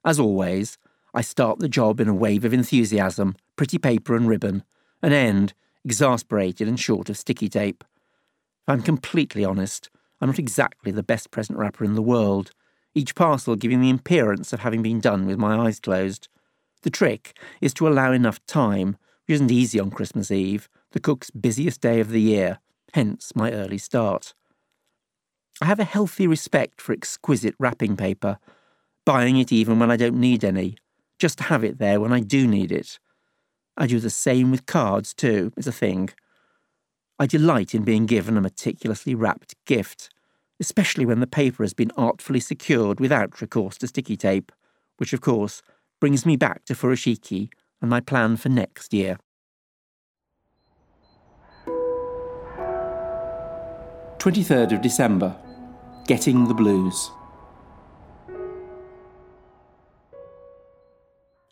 As 0.05 0.21
always, 0.21 0.77
I 1.15 1.23
start 1.23 1.59
the 1.59 1.71
job 1.71 2.01
in 2.01 2.09
a 2.09 2.15
wave 2.15 2.45
of 2.45 2.53
enthusiasm, 2.53 3.35
pretty 3.57 3.79
paper 3.79 4.15
and 4.15 4.29
ribbon, 4.29 4.63
and 5.03 5.15
end, 5.15 5.55
exasperated 5.87 6.69
and 6.69 6.79
short 6.79 7.09
of 7.09 7.17
sticky 7.17 7.49
tape. 7.49 7.83
If 7.83 8.69
I'm 8.69 8.83
completely 8.83 9.43
honest, 9.43 9.89
I'm 10.21 10.29
not 10.29 10.39
exactly 10.39 10.93
the 10.93 11.03
best 11.03 11.31
present 11.31 11.59
wrapper 11.59 11.83
in 11.83 11.95
the 11.95 12.03
world, 12.03 12.51
each 12.95 13.15
parcel 13.15 13.57
giving 13.57 13.81
the 13.81 13.91
appearance 13.91 14.53
of 14.53 14.61
having 14.61 14.83
been 14.83 15.01
done 15.01 15.25
with 15.25 15.39
my 15.39 15.57
eyes 15.57 15.81
closed. 15.81 16.29
The 16.83 16.91
trick 16.91 17.39
is 17.63 17.73
to 17.75 17.89
allow 17.89 18.13
enough 18.13 18.45
time, 18.45 18.99
which 19.27 19.35
isn't 19.35 19.51
easy 19.51 19.81
on 19.81 19.91
Christmas 19.91 20.31
Eve, 20.31 20.69
the 20.93 21.01
cook's 21.01 21.31
busiest 21.31 21.81
day 21.81 21.99
of 22.01 22.11
the 22.11 22.21
year, 22.21 22.59
hence 22.95 23.33
my 23.35 23.51
early 23.51 23.79
start. 23.79 24.35
I 25.61 25.67
have 25.67 25.81
a 25.81 25.85
healthy 25.85 26.27
respect 26.27 26.81
for 26.81 26.93
exquisite 26.93 27.55
wrapping 27.59 27.97
paper, 27.97 28.39
buying 29.05 29.37
it 29.37 29.51
even 29.51 29.79
when 29.79 29.91
I 29.91 29.97
don't 29.97 30.21
need 30.21 30.45
any, 30.45 30.77
just 31.19 31.39
to 31.39 31.45
have 31.45 31.65
it 31.65 31.79
there 31.79 32.01
when 32.01 32.13
I 32.13 32.21
do 32.21 32.47
need 32.47 32.71
it. 32.71 32.99
I 33.77 33.87
do 33.87 33.99
the 33.99 34.11
same 34.11 34.51
with 34.51 34.67
cards 34.67 35.13
too, 35.13 35.53
it's 35.57 35.67
a 35.67 35.73
thing. 35.73 36.11
I 37.19 37.27
delight 37.27 37.75
in 37.75 37.83
being 37.83 38.07
given 38.07 38.37
a 38.37 38.41
meticulously 38.41 39.15
wrapped 39.15 39.55
gift, 39.65 40.11
especially 40.61 41.05
when 41.05 41.21
the 41.21 41.27
paper 41.27 41.65
has 41.65 41.75
been 41.75 41.93
artfully 41.97 42.41
secured 42.41 43.01
without 43.01 43.41
recourse 43.41 43.79
to 43.79 43.89
sticky 43.89 44.17
tape, 44.17 44.53
which 44.99 45.13
of 45.13 45.21
course 45.21 45.63
brings 46.01 46.25
me 46.25 46.37
back 46.37 46.65
to 46.67 46.75
Furoshiki 46.75 47.49
and 47.81 47.91
my 47.91 48.01
plan 48.01 48.37
for 48.37 48.49
next 48.49 48.93
year. 48.93 49.19
23rd 54.19 54.73
of 54.73 54.83
December. 54.83 55.37
Getting 56.09 56.49
the 56.49 56.55
Blues. 56.55 57.13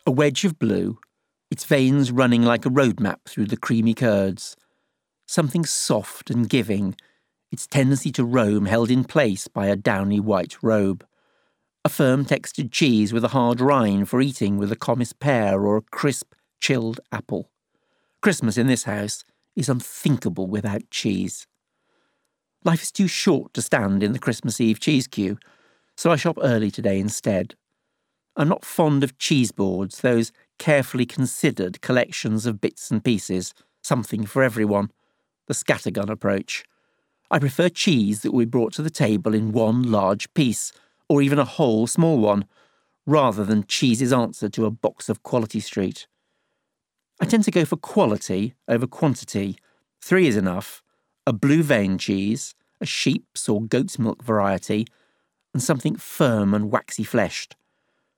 A 0.05 0.11
wedge 0.11 0.43
of 0.43 0.59
blue, 0.59 0.99
its 1.49 1.63
veins 1.63 2.11
running 2.11 2.43
like 2.43 2.65
a 2.65 2.69
road 2.69 2.99
map 2.99 3.21
through 3.27 3.45
the 3.45 3.55
creamy 3.55 3.93
curds. 3.93 4.57
Something 5.25 5.63
soft 5.65 6.29
and 6.29 6.49
giving, 6.49 6.95
its 7.49 7.65
tendency 7.65 8.11
to 8.11 8.25
roam 8.25 8.65
held 8.65 8.91
in 8.91 9.05
place 9.05 9.47
by 9.47 9.67
a 9.67 9.77
downy 9.77 10.19
white 10.19 10.61
robe. 10.61 11.05
A 11.85 11.89
firm 11.89 12.25
textured 12.25 12.71
cheese 12.71 13.13
with 13.13 13.23
a 13.23 13.27
hard 13.27 13.61
rind 13.61 14.09
for 14.09 14.19
eating 14.19 14.57
with 14.57 14.71
a 14.71 14.75
Comice 14.75 15.13
pear 15.13 15.61
or 15.61 15.77
a 15.77 15.83
crisp, 15.83 16.33
chilled 16.59 16.99
apple. 17.11 17.51
Christmas 18.23 18.57
in 18.57 18.65
this 18.65 18.85
house 18.85 19.23
is 19.55 19.69
unthinkable 19.69 20.47
without 20.47 20.89
cheese. 20.89 21.45
Life 22.63 22.81
is 22.81 22.91
too 22.91 23.07
short 23.07 23.53
to 23.53 23.61
stand 23.61 24.01
in 24.01 24.13
the 24.13 24.19
Christmas 24.19 24.59
Eve 24.59 24.79
cheese 24.79 25.05
queue, 25.05 25.37
so 25.95 26.09
I 26.09 26.15
shop 26.15 26.39
early 26.41 26.71
today 26.71 26.99
instead. 26.99 27.53
I'm 28.35 28.49
not 28.49 28.65
fond 28.65 29.03
of 29.03 29.19
cheese 29.19 29.51
boards, 29.51 30.01
those 30.01 30.31
carefully 30.57 31.05
considered 31.05 31.81
collections 31.81 32.47
of 32.47 32.59
bits 32.59 32.89
and 32.89 33.03
pieces, 33.03 33.53
something 33.83 34.25
for 34.25 34.41
everyone, 34.41 34.89
the 35.45 35.53
scattergun 35.53 36.09
approach. 36.09 36.63
I 37.29 37.37
prefer 37.37 37.69
cheese 37.69 38.23
that 38.23 38.31
will 38.31 38.39
be 38.39 38.45
brought 38.45 38.73
to 38.73 38.81
the 38.81 38.89
table 38.89 39.35
in 39.35 39.51
one 39.51 39.83
large 39.83 40.33
piece, 40.33 40.71
or 41.09 41.21
even 41.21 41.39
a 41.39 41.45
whole 41.45 41.87
small 41.87 42.19
one, 42.19 42.45
rather 43.05 43.43
than 43.43 43.65
cheese's 43.65 44.11
answer 44.11 44.49
to 44.49 44.65
a 44.65 44.71
box 44.71 45.09
of 45.09 45.23
Quality 45.23 45.59
Street. 45.59 46.07
I 47.21 47.25
tend 47.25 47.43
to 47.45 47.51
go 47.51 47.63
for 47.65 47.77
quality 47.77 48.55
over 48.67 48.87
quantity. 48.87 49.57
Three 50.01 50.27
is 50.27 50.35
enough, 50.35 50.81
a 51.25 51.33
blue 51.33 51.63
vein 51.63 51.97
cheese, 51.97 52.55
a 52.81 52.85
sheep's 52.85 53.47
or 53.47 53.61
goat's 53.61 53.97
milk 53.97 54.23
variety, 54.23 54.85
and 55.53 55.63
something 55.63 55.95
firm 55.95 56.53
and 56.53 56.71
waxy 56.71 57.03
fleshed. 57.03 57.55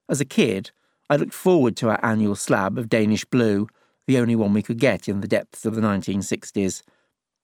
As 0.10 0.20
a 0.20 0.26
kid, 0.26 0.72
I 1.10 1.16
looked 1.16 1.34
forward 1.34 1.76
to 1.78 1.90
our 1.90 2.04
annual 2.04 2.36
slab 2.36 2.78
of 2.78 2.90
Danish 2.90 3.26
blue, 3.26 3.68
the 4.08 4.18
only 4.18 4.36
one 4.36 4.54
we 4.54 4.64
could 4.64 4.80
get 4.80 5.08
in 5.08 5.22
the 5.22 5.28
depths 5.28 5.66
of 5.66 5.76
the 5.76 5.82
1960s. 5.82 6.82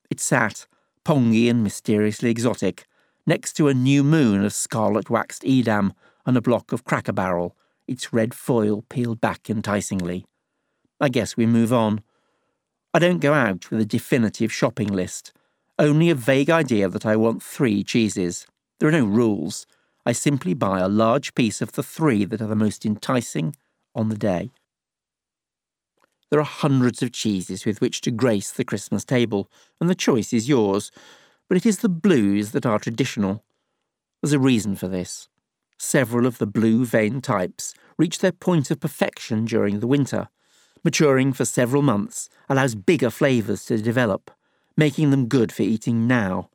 It 0.09 0.19
sat, 0.19 0.65
pongy 1.05 1.49
and 1.49 1.63
mysteriously 1.63 2.31
exotic, 2.31 2.85
next 3.25 3.53
to 3.53 3.67
a 3.67 3.73
new 3.73 4.03
moon 4.03 4.43
of 4.43 4.53
scarlet 4.53 5.09
waxed 5.09 5.43
Edam 5.45 5.93
and 6.25 6.37
a 6.37 6.41
block 6.41 6.71
of 6.71 6.83
Cracker 6.83 7.13
Barrel, 7.13 7.55
its 7.87 8.13
red 8.13 8.33
foil 8.33 8.83
peeled 8.89 9.21
back 9.21 9.49
enticingly. 9.49 10.25
I 10.99 11.09
guess 11.09 11.35
we 11.35 11.45
move 11.45 11.73
on. 11.73 12.01
I 12.93 12.99
don't 12.99 13.19
go 13.19 13.33
out 13.33 13.69
with 13.71 13.81
a 13.81 13.85
definitive 13.85 14.51
shopping 14.51 14.87
list, 14.87 15.33
only 15.79 16.09
a 16.09 16.15
vague 16.15 16.49
idea 16.49 16.87
that 16.87 17.05
I 17.05 17.15
want 17.15 17.41
three 17.41 17.83
cheeses. 17.83 18.45
There 18.79 18.89
are 18.89 18.91
no 18.91 19.05
rules. 19.05 19.65
I 20.05 20.11
simply 20.11 20.53
buy 20.53 20.79
a 20.79 20.87
large 20.87 21.33
piece 21.33 21.61
of 21.61 21.73
the 21.73 21.83
three 21.83 22.25
that 22.25 22.41
are 22.41 22.47
the 22.47 22.55
most 22.55 22.85
enticing 22.85 23.55
on 23.95 24.09
the 24.09 24.17
day. 24.17 24.51
There 26.29 26.39
are 26.39 26.45
hundreds 26.45 27.01
of 27.03 27.11
cheeses 27.11 27.65
with 27.65 27.79
which 27.79 28.01
to 28.01 28.11
grace 28.11 28.51
the 28.51 28.65
Christmas 28.65 29.05
table, 29.05 29.49
and 29.79 29.89
the 29.89 29.95
choice 29.95 30.33
is 30.33 30.49
yours, 30.49 30.91
but 31.53 31.57
it 31.57 31.67
is 31.67 31.77
the 31.77 31.87
blues 31.87 32.49
that 32.49 32.65
are 32.65 32.79
traditional. 32.79 33.43
There's 34.19 34.33
a 34.33 34.39
reason 34.39 34.75
for 34.75 34.87
this. 34.87 35.29
Several 35.77 36.25
of 36.25 36.39
the 36.39 36.47
blue 36.47 36.83
vein 36.83 37.21
types 37.21 37.75
reach 37.95 38.17
their 38.17 38.31
point 38.31 38.71
of 38.71 38.79
perfection 38.79 39.45
during 39.45 39.79
the 39.79 39.85
winter. 39.85 40.29
Maturing 40.83 41.31
for 41.31 41.45
several 41.45 41.83
months 41.83 42.27
allows 42.49 42.73
bigger 42.73 43.11
flavours 43.11 43.65
to 43.65 43.77
develop, 43.77 44.31
making 44.75 45.11
them 45.11 45.27
good 45.27 45.51
for 45.51 45.61
eating 45.61 46.07
now. 46.07 46.49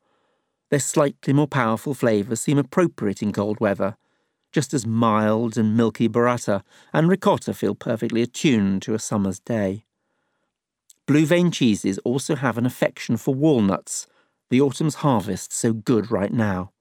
Their 0.69 0.81
slightly 0.81 1.31
more 1.31 1.47
powerful 1.47 1.93
flavours 1.93 2.41
seem 2.41 2.57
appropriate 2.57 3.21
in 3.21 3.31
cold 3.31 3.61
weather, 3.61 3.95
just 4.51 4.73
as 4.73 4.85
mild 4.85 5.55
and 5.57 5.77
milky 5.77 6.09
burrata 6.09 6.61
and 6.91 7.07
ricotta 7.07 7.53
feel 7.53 7.73
perfectly 7.73 8.21
attuned 8.21 8.81
to 8.81 8.95
a 8.95 8.99
summer's 8.99 9.39
day. 9.39 9.85
Blue 11.05 11.25
vein 11.25 11.51
cheeses 11.51 11.99
also 11.99 12.35
have 12.35 12.57
an 12.57 12.65
affection 12.65 13.15
for 13.15 13.33
walnuts, 13.33 14.05
the 14.49 14.61
autumn's 14.61 14.95
harvest 14.95 15.53
so 15.53 15.73
good 15.73 16.11
right 16.11 16.33
now. 16.33 16.71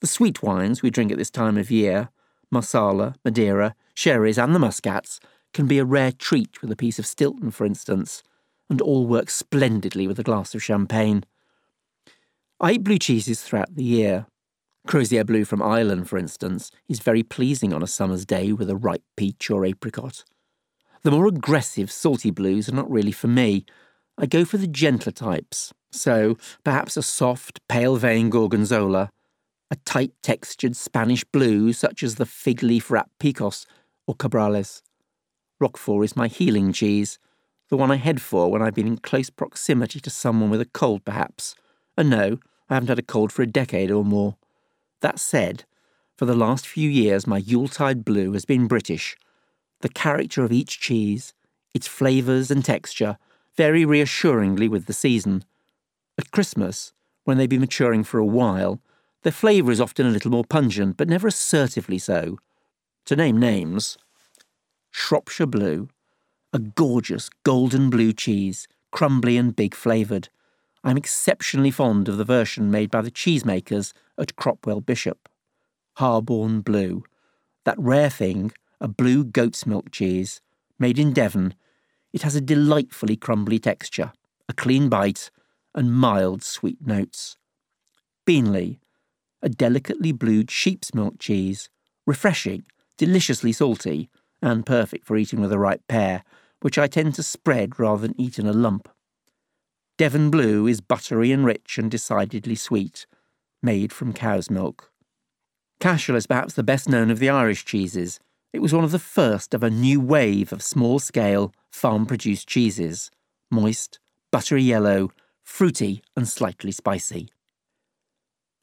The 0.00 0.06
sweet 0.06 0.42
wines 0.42 0.82
we 0.82 0.90
drink 0.90 1.12
at 1.12 1.18
this 1.18 1.30
time 1.30 1.56
of 1.56 1.70
year, 1.70 2.10
Marsala, 2.50 3.14
Madeira, 3.24 3.74
sherries, 3.94 4.38
and 4.38 4.54
the 4.54 4.58
muscats, 4.58 5.20
can 5.52 5.66
be 5.66 5.78
a 5.78 5.84
rare 5.84 6.12
treat 6.12 6.60
with 6.60 6.70
a 6.70 6.76
piece 6.76 6.98
of 6.98 7.06
Stilton, 7.06 7.50
for 7.50 7.64
instance, 7.64 8.22
and 8.68 8.80
all 8.80 9.06
work 9.06 9.30
splendidly 9.30 10.06
with 10.06 10.18
a 10.18 10.24
glass 10.24 10.54
of 10.54 10.62
champagne. 10.62 11.24
I 12.58 12.72
eat 12.72 12.84
blue 12.84 12.98
cheeses 12.98 13.42
throughout 13.42 13.74
the 13.74 13.84
year. 13.84 14.26
Crozier 14.86 15.24
Blue 15.24 15.44
from 15.44 15.62
Ireland, 15.62 16.08
for 16.08 16.18
instance, 16.18 16.70
is 16.88 16.98
very 16.98 17.22
pleasing 17.22 17.72
on 17.72 17.82
a 17.82 17.86
summer's 17.86 18.26
day 18.26 18.52
with 18.52 18.68
a 18.68 18.76
ripe 18.76 19.04
peach 19.16 19.50
or 19.50 19.64
apricot. 19.64 20.24
The 21.02 21.10
more 21.10 21.26
aggressive, 21.26 21.90
salty 21.90 22.30
blues 22.30 22.68
are 22.68 22.74
not 22.74 22.90
really 22.90 23.12
for 23.12 23.28
me. 23.28 23.64
I 24.18 24.26
go 24.26 24.44
for 24.44 24.56
the 24.56 24.66
gentler 24.66 25.12
types, 25.12 25.72
so 25.92 26.36
perhaps 26.64 26.96
a 26.96 27.02
soft, 27.02 27.60
pale 27.68 27.96
vein 27.96 28.30
gorgonzola, 28.30 29.10
a 29.70 29.76
tight 29.76 30.12
textured 30.22 30.76
Spanish 30.76 31.24
blue 31.24 31.72
such 31.72 32.02
as 32.02 32.16
the 32.16 32.26
fig 32.26 32.62
leaf 32.62 32.90
wrapped 32.90 33.18
picos 33.18 33.66
or 34.06 34.14
cabrales. 34.14 34.82
Roquefort 35.60 36.04
is 36.04 36.16
my 36.16 36.28
healing 36.28 36.72
cheese, 36.72 37.18
the 37.68 37.76
one 37.76 37.90
I 37.90 37.96
head 37.96 38.20
for 38.20 38.50
when 38.50 38.60
I've 38.60 38.74
been 38.74 38.86
in 38.86 38.98
close 38.98 39.30
proximity 39.30 40.00
to 40.00 40.10
someone 40.10 40.50
with 40.50 40.60
a 40.60 40.66
cold, 40.66 41.04
perhaps. 41.04 41.54
And 41.96 42.10
no, 42.10 42.38
I 42.68 42.74
haven't 42.74 42.88
had 42.88 42.98
a 42.98 43.02
cold 43.02 43.32
for 43.32 43.42
a 43.42 43.46
decade 43.46 43.90
or 43.90 44.04
more. 44.04 44.36
That 45.00 45.18
said, 45.18 45.64
for 46.16 46.26
the 46.26 46.34
last 46.34 46.66
few 46.66 46.90
years, 46.90 47.26
my 47.26 47.38
Yuletide 47.38 48.04
blue 48.04 48.32
has 48.32 48.44
been 48.44 48.66
British. 48.66 49.16
The 49.80 49.88
character 49.88 50.44
of 50.44 50.52
each 50.52 50.80
cheese, 50.80 51.32
its 51.74 51.88
flavours 51.88 52.50
and 52.50 52.64
texture, 52.64 53.16
vary 53.56 53.84
reassuringly 53.84 54.68
with 54.68 54.86
the 54.86 54.92
season. 54.92 55.44
At 56.22 56.30
Christmas, 56.30 56.92
when 57.24 57.36
they've 57.36 57.48
been 57.48 57.60
maturing 57.60 58.04
for 58.04 58.18
a 58.18 58.24
while, 58.24 58.80
their 59.22 59.32
flavour 59.32 59.72
is 59.72 59.80
often 59.80 60.06
a 60.06 60.10
little 60.10 60.30
more 60.30 60.44
pungent, 60.44 60.96
but 60.96 61.08
never 61.08 61.26
assertively 61.26 61.98
so. 61.98 62.38
To 63.06 63.16
name 63.16 63.40
names, 63.40 63.98
Shropshire 64.92 65.48
Blue, 65.48 65.88
a 66.52 66.60
gorgeous 66.60 67.28
golden 67.42 67.90
blue 67.90 68.12
cheese, 68.12 68.68
crumbly 68.92 69.36
and 69.36 69.56
big 69.56 69.74
flavoured. 69.74 70.28
I'm 70.84 70.96
exceptionally 70.96 71.72
fond 71.72 72.08
of 72.08 72.18
the 72.18 72.24
version 72.24 72.70
made 72.70 72.92
by 72.92 73.02
the 73.02 73.10
cheesemakers 73.10 73.92
at 74.16 74.36
Cropwell 74.36 74.86
Bishop. 74.86 75.28
Harborne 75.94 76.60
Blue, 76.60 77.02
that 77.64 77.80
rare 77.80 78.10
thing, 78.10 78.52
a 78.80 78.86
blue 78.86 79.24
goat's 79.24 79.66
milk 79.66 79.90
cheese, 79.90 80.40
made 80.78 81.00
in 81.00 81.12
Devon. 81.12 81.54
It 82.12 82.22
has 82.22 82.36
a 82.36 82.40
delightfully 82.40 83.16
crumbly 83.16 83.58
texture, 83.58 84.12
a 84.48 84.52
clean 84.52 84.88
bite, 84.88 85.28
and 85.74 85.92
mild 85.92 86.42
sweet 86.42 86.86
notes. 86.86 87.36
Beenleigh, 88.26 88.78
a 89.42 89.48
delicately 89.48 90.12
blued 90.12 90.50
sheep's 90.50 90.94
milk 90.94 91.18
cheese, 91.18 91.68
refreshing, 92.06 92.64
deliciously 92.96 93.52
salty, 93.52 94.08
and 94.40 94.66
perfect 94.66 95.06
for 95.06 95.16
eating 95.16 95.40
with 95.40 95.52
a 95.52 95.58
ripe 95.58 95.82
pear, 95.88 96.22
which 96.60 96.78
I 96.78 96.86
tend 96.86 97.14
to 97.16 97.22
spread 97.22 97.78
rather 97.78 98.02
than 98.02 98.20
eat 98.20 98.38
in 98.38 98.46
a 98.46 98.52
lump. 98.52 98.88
Devon 99.98 100.30
Blue 100.30 100.66
is 100.66 100.80
buttery 100.80 101.32
and 101.32 101.44
rich 101.44 101.78
and 101.78 101.90
decidedly 101.90 102.54
sweet, 102.54 103.06
made 103.62 103.92
from 103.92 104.12
cow's 104.12 104.50
milk. 104.50 104.90
Cashel 105.80 106.16
is 106.16 106.26
perhaps 106.26 106.54
the 106.54 106.62
best 106.62 106.88
known 106.88 107.10
of 107.10 107.18
the 107.18 107.28
Irish 107.28 107.64
cheeses. 107.64 108.20
It 108.52 108.60
was 108.60 108.72
one 108.72 108.84
of 108.84 108.92
the 108.92 108.98
first 108.98 109.54
of 109.54 109.62
a 109.62 109.70
new 109.70 110.00
wave 110.00 110.52
of 110.52 110.62
small 110.62 110.98
scale, 110.98 111.52
farm 111.70 112.06
produced 112.06 112.48
cheeses 112.48 113.10
moist, 113.50 113.98
buttery 114.30 114.62
yellow, 114.62 115.10
fruity, 115.52 116.02
and 116.16 116.26
slightly 116.26 116.72
spicy. 116.72 117.28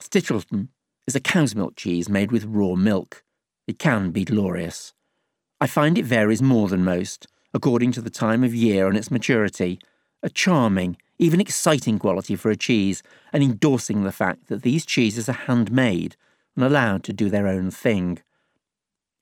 Stichelton 0.02 0.70
is 1.06 1.16
a 1.16 1.20
cow's 1.20 1.54
milk 1.54 1.76
cheese 1.76 2.10
made 2.10 2.32
with 2.32 2.46
raw 2.46 2.74
milk. 2.74 3.24
It 3.68 3.78
can 3.78 4.10
be 4.10 4.26
glorious. 4.26 4.94
I 5.62 5.68
find 5.68 6.00
it 6.00 6.06
varies 6.06 6.42
more 6.42 6.68
than 6.68 6.84
most, 6.84 7.28
according 7.54 7.92
to 7.92 8.02
the 8.02 8.10
time 8.10 8.44
of 8.44 8.56
year 8.56 8.88
and 8.88 8.98
its 8.98 9.12
maturity, 9.12 9.80
a 10.24 10.32
charming, 10.32 10.98
even 11.20 11.40
exciting 11.40 12.00
quality 12.00 12.36
for 12.36 12.50
a 12.50 12.58
cheese, 12.58 13.04
and 13.32 13.44
endorsing 13.44 14.04
the 14.04 14.12
fact 14.12 14.48
that 14.48 14.64
these 14.64 14.84
cheeses 14.84 15.30
are 15.30 15.44
handmade 15.48 16.16
and 16.56 16.66
allowed 16.66 17.04
to 17.04 17.14
do 17.14 17.30
their 17.30 17.48
own 17.48 17.70
thing. 17.70 18.18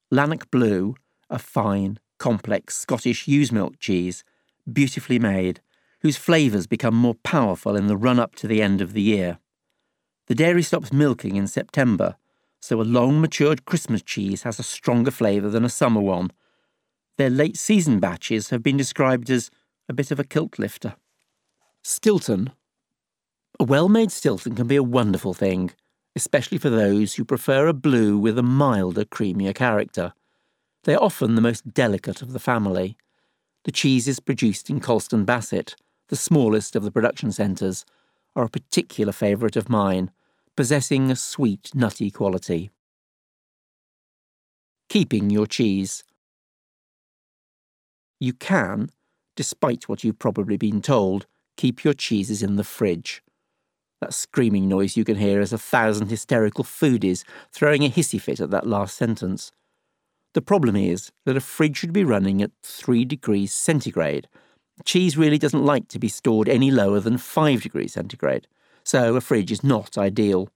Lanark 0.10 0.50
Blue, 0.50 0.96
a 1.30 1.38
fine, 1.38 2.00
complex 2.18 2.78
Scottish 2.78 3.28
ewe's 3.28 3.52
milk 3.52 3.78
cheese, 3.78 4.24
beautifully 4.72 5.20
made, 5.20 5.60
whose 6.02 6.18
flavours 6.18 6.68
become 6.68 6.96
more 6.96 7.16
powerful 7.16 7.76
in 7.76 7.88
the 7.88 7.98
run 7.98 8.20
up 8.20 8.36
to 8.36 8.48
the 8.48 8.62
end 8.62 8.82
of 8.82 8.94
the 8.94 9.02
year. 9.02 9.40
The 10.28 10.36
dairy 10.36 10.64
stops 10.64 10.94
milking 10.94 11.36
in 11.36 11.48
September, 11.48 12.18
so 12.60 12.82
a 12.82 12.84
long 12.84 13.22
matured 13.22 13.66
Christmas 13.66 14.02
cheese 14.02 14.44
has 14.44 14.60
a 14.60 14.64
stronger 14.64 15.12
flavour 15.12 15.50
than 15.50 15.64
a 15.64 15.70
summer 15.70 16.02
one. 16.02 16.32
Their 17.18 17.30
late 17.30 17.58
season 17.58 18.00
batches 18.00 18.50
have 18.50 18.62
been 18.62 18.78
described 18.78 19.30
as 19.30 19.50
a 19.90 19.94
bit 19.94 20.12
of 20.12 20.20
a 20.20 20.24
kilt 20.24 20.60
lifter. 20.60 20.96
Stilton. 21.84 22.52
A 23.60 23.64
well 23.64 23.90
made 23.90 24.12
Stilton 24.12 24.56
can 24.56 24.68
be 24.68 24.76
a 24.76 24.84
wonderful 24.84 25.34
thing, 25.34 25.72
especially 26.16 26.58
for 26.58 26.70
those 26.70 27.16
who 27.16 27.24
prefer 27.24 27.68
a 27.68 27.74
blue 27.74 28.18
with 28.18 28.38
a 28.38 28.44
milder, 28.44 29.06
creamier 29.06 29.56
character. 29.56 30.14
They 30.84 30.96
are 30.96 31.04
often 31.04 31.36
the 31.36 31.42
most 31.42 31.74
delicate 31.74 32.22
of 32.22 32.34
the 32.34 32.40
family. 32.40 32.98
The 33.64 33.72
cheeses 33.72 34.20
produced 34.20 34.70
in 34.70 34.80
Colston 34.80 35.26
Bassett, 35.26 35.76
the 36.10 36.16
smallest 36.16 36.76
of 36.76 36.84
the 36.84 36.92
production 36.92 37.32
centres, 37.32 37.86
are 38.36 38.46
a 38.46 38.50
particular 38.50 39.12
favourite 39.12 39.56
of 39.56 39.70
mine 39.70 40.12
possessing 40.56 41.12
a 41.12 41.16
sweet, 41.16 41.72
nutty 41.74 42.10
quality. 42.12 42.72
Keeping 44.90 45.30
your 45.30 45.46
cheese. 45.46 46.04
You 48.20 48.34
can, 48.34 48.90
despite 49.36 49.88
what 49.88 50.04
you've 50.04 50.20
probably 50.20 50.58
been 50.58 50.82
told, 50.82 51.28
keep 51.56 51.84
your 51.84 51.94
cheeses 51.94 52.42
in 52.42 52.56
the 52.56 52.64
fridge. 52.64 53.22
That 54.02 54.14
screaming 54.14 54.68
noise 54.68 54.96
you 54.96 55.04
can 55.04 55.18
hear 55.18 55.42
is 55.42 55.54
a 55.54 55.58
thousand 55.58 56.08
hysterical 56.08 56.64
foodies 56.64 57.24
throwing 57.52 57.84
a 57.84 57.90
hissy 57.90 58.22
fit 58.22 58.40
at 58.40 58.52
that 58.52 58.68
last 58.68 58.96
sentence. 58.96 59.52
The 60.34 60.42
problem 60.42 60.76
is 60.76 61.12
that 61.26 61.38
a 61.38 61.42
fridge 61.42 61.78
should 61.78 61.94
be 61.94 62.04
running 62.04 62.42
at 62.42 62.52
3 62.62 63.06
degrees 63.06 63.54
centigrade. 63.54 64.28
Cheese 64.86 65.18
really 65.18 65.38
doesn't 65.38 65.66
like 65.66 65.88
to 65.90 66.00
be 66.00 66.08
stored 66.08 66.48
any 66.48 66.72
lower 66.72 67.00
than 67.00 67.18
5 67.18 67.62
degrees 67.62 67.94
centigrade 67.94 68.48
so 68.88 69.18
a 69.18 69.22
fridge 69.22 69.52
is 69.52 69.66
not 69.66 69.98
ideal. 69.98 70.48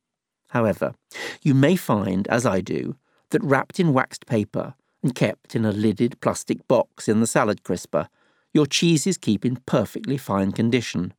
However, 0.51 0.95
you 1.41 1.53
may 1.53 1.76
find, 1.76 2.30
as 2.30 2.45
I 2.45 2.61
do, 2.61 2.95
that 3.32 3.43
wrapped 3.43 3.78
in 3.78 3.91
waxed 3.91 4.26
paper 4.26 4.76
and 5.03 5.13
kept 5.13 5.53
in 5.53 5.65
a 5.65 5.74
lidded 5.74 6.17
plastic 6.22 6.65
box 6.69 7.09
in 7.09 7.19
the 7.19 7.28
salad 7.28 7.63
crisper, 7.63 8.07
your 8.53 8.65
cheeses 8.65 9.17
keep 9.17 9.43
in 9.43 9.57
perfectly 9.65 10.15
fine 10.15 10.53
condition. 10.53 11.13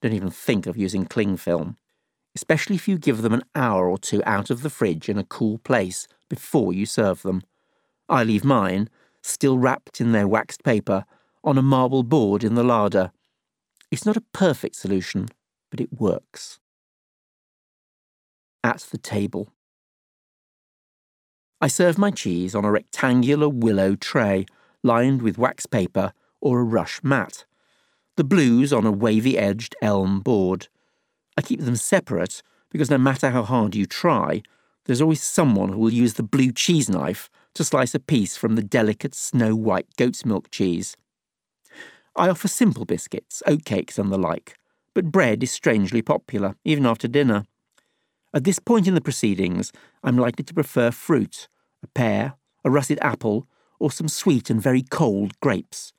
Don't 0.00 0.14
even 0.14 0.30
think 0.30 0.66
of 0.66 0.78
using 0.78 1.04
cling 1.04 1.36
film, 1.36 1.76
especially 2.34 2.76
if 2.76 2.88
you 2.88 2.96
give 2.96 3.20
them 3.20 3.34
an 3.34 3.44
hour 3.54 3.90
or 3.90 3.98
two 3.98 4.22
out 4.24 4.48
of 4.48 4.62
the 4.62 4.70
fridge 4.70 5.10
in 5.10 5.18
a 5.18 5.24
cool 5.24 5.58
place 5.58 6.08
before 6.30 6.72
you 6.72 6.86
serve 6.86 7.20
them. 7.20 7.42
I 8.08 8.24
leave 8.24 8.44
mine, 8.44 8.88
still 9.20 9.58
wrapped 9.58 10.00
in 10.00 10.12
their 10.12 10.26
waxed 10.26 10.64
paper, 10.64 11.04
on 11.46 11.56
a 11.56 11.62
marble 11.62 12.02
board 12.02 12.44
in 12.44 12.56
the 12.56 12.64
larder. 12.64 13.12
It's 13.90 14.04
not 14.04 14.16
a 14.16 14.24
perfect 14.32 14.76
solution, 14.76 15.28
but 15.70 15.80
it 15.80 15.92
works. 15.92 16.58
at 18.64 18.80
the 18.90 18.98
table. 18.98 19.52
I 21.60 21.68
serve 21.68 21.98
my 21.98 22.10
cheese 22.10 22.52
on 22.52 22.64
a 22.64 22.70
rectangular 22.72 23.48
willow 23.48 23.94
tray 23.94 24.44
lined 24.82 25.22
with 25.22 25.38
wax 25.38 25.66
paper 25.66 26.12
or 26.40 26.58
a 26.58 26.64
rush 26.64 27.00
mat. 27.04 27.44
The 28.16 28.24
blues 28.24 28.72
on 28.72 28.84
a 28.84 28.90
wavy 28.90 29.38
edged 29.38 29.76
elm 29.80 30.20
board. 30.20 30.66
I 31.38 31.42
keep 31.42 31.60
them 31.60 31.76
separate 31.76 32.42
because 32.70 32.90
no 32.90 32.98
matter 32.98 33.30
how 33.30 33.44
hard 33.44 33.76
you 33.76 33.86
try, 33.86 34.42
there's 34.86 35.00
always 35.00 35.22
someone 35.22 35.68
who 35.68 35.78
will 35.78 35.92
use 35.92 36.14
the 36.14 36.22
blue 36.24 36.50
cheese 36.50 36.88
knife 36.88 37.30
to 37.54 37.64
slice 37.64 37.94
a 37.94 38.00
piece 38.00 38.36
from 38.36 38.56
the 38.56 38.62
delicate 38.62 39.14
snow 39.14 39.54
white 39.54 39.86
goat's 39.96 40.24
milk 40.24 40.50
cheese. 40.50 40.96
I 42.16 42.30
offer 42.30 42.48
simple 42.48 42.86
biscuits, 42.86 43.42
oatcakes, 43.46 43.98
and 43.98 44.10
the 44.10 44.18
like, 44.18 44.56
but 44.94 45.12
bread 45.12 45.42
is 45.42 45.50
strangely 45.50 46.00
popular, 46.00 46.56
even 46.64 46.86
after 46.86 47.06
dinner. 47.06 47.44
At 48.32 48.44
this 48.44 48.58
point 48.58 48.88
in 48.88 48.94
the 48.94 49.02
proceedings, 49.02 49.70
I'm 50.02 50.16
likely 50.16 50.44
to 50.44 50.54
prefer 50.54 50.90
fruit 50.90 51.48
a 51.82 51.86
pear, 51.88 52.34
a 52.64 52.70
russet 52.70 52.98
apple, 53.02 53.46
or 53.78 53.90
some 53.90 54.08
sweet 54.08 54.48
and 54.48 54.62
very 54.62 54.80
cold 54.82 55.38
grapes. 55.40 55.92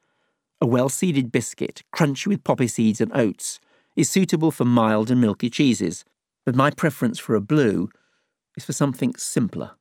A 0.60 0.66
well 0.66 0.90
seeded 0.90 1.32
biscuit, 1.32 1.84
crunchy 1.96 2.28
with 2.28 2.44
poppy 2.44 2.68
seeds 2.68 3.00
and 3.00 3.16
oats, 3.16 3.60
is 3.96 4.10
suitable 4.10 4.50
for 4.50 4.66
mild 4.66 5.12
and 5.12 5.22
milky 5.22 5.52
cheeses, 5.52 6.04
but 6.46 6.56
my 6.56 6.72
preference 6.72 7.20
for 7.20 7.36
a 7.36 7.42
blue 7.42 7.90
is 8.56 8.66
for 8.66 8.74
something 8.74 9.14
simpler. 9.16 9.72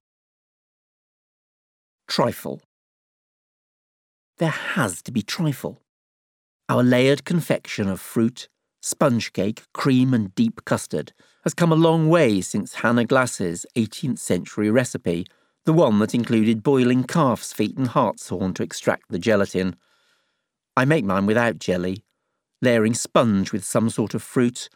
Trifle. 2.07 2.61
There 4.37 4.51
has 4.51 5.01
to 5.03 5.12
be 5.12 5.22
trifle. 5.22 5.80
Our 6.68 6.82
layered 6.82 7.24
confection 7.24 7.88
of 7.88 8.00
fruit, 8.00 8.48
sponge 8.82 9.32
cake, 9.32 9.62
cream, 9.72 10.12
and 10.12 10.34
deep 10.34 10.64
custard 10.64 11.12
has 11.44 11.54
come 11.54 11.70
a 11.70 11.76
long 11.76 12.08
way 12.08 12.40
since 12.40 12.74
Hannah 12.74 13.04
Glasse's 13.04 13.64
18th 13.76 14.18
century 14.18 14.68
recipe, 14.68 15.26
the 15.64 15.72
one 15.72 16.00
that 16.00 16.12
included 16.12 16.64
boiling 16.64 17.04
calf's 17.04 17.52
feet 17.52 17.76
and 17.76 17.86
hartshorn 17.86 18.52
to 18.54 18.64
extract 18.64 19.04
the 19.10 19.18
gelatin. 19.20 19.76
I 20.76 20.84
make 20.84 21.04
mine 21.04 21.24
without 21.26 21.60
jelly, 21.60 22.02
layering 22.60 22.94
sponge 22.94 23.52
with 23.52 23.64
some 23.64 23.88
sort 23.88 24.14
of 24.14 24.22
fruit, 24.22 24.68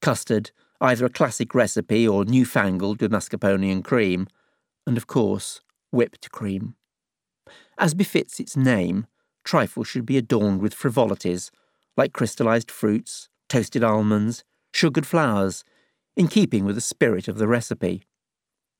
custard, 0.00 0.52
either 0.80 1.06
a 1.06 1.10
classic 1.10 1.56
recipe 1.56 2.06
or 2.06 2.24
newfangled 2.24 3.00
with 3.00 3.10
mascarpone 3.10 3.72
and 3.72 3.84
cream, 3.84 4.28
and 4.86 4.96
of 4.96 5.08
course, 5.08 5.60
whipped 5.90 6.30
cream. 6.30 6.76
As 7.78 7.94
befits 7.94 8.38
its 8.38 8.56
name, 8.56 9.08
trifle 9.44 9.84
should 9.84 10.06
be 10.06 10.16
adorned 10.16 10.60
with 10.60 10.74
frivolities, 10.74 11.50
like 11.96 12.12
crystallized 12.12 12.70
fruits, 12.70 13.28
toasted 13.48 13.84
almonds, 13.84 14.44
sugared 14.72 15.06
flowers, 15.06 15.64
in 16.16 16.28
keeping 16.28 16.64
with 16.64 16.74
the 16.74 16.80
spirit 16.80 17.28
of 17.28 17.38
the 17.38 17.48
recipe. 17.48 18.02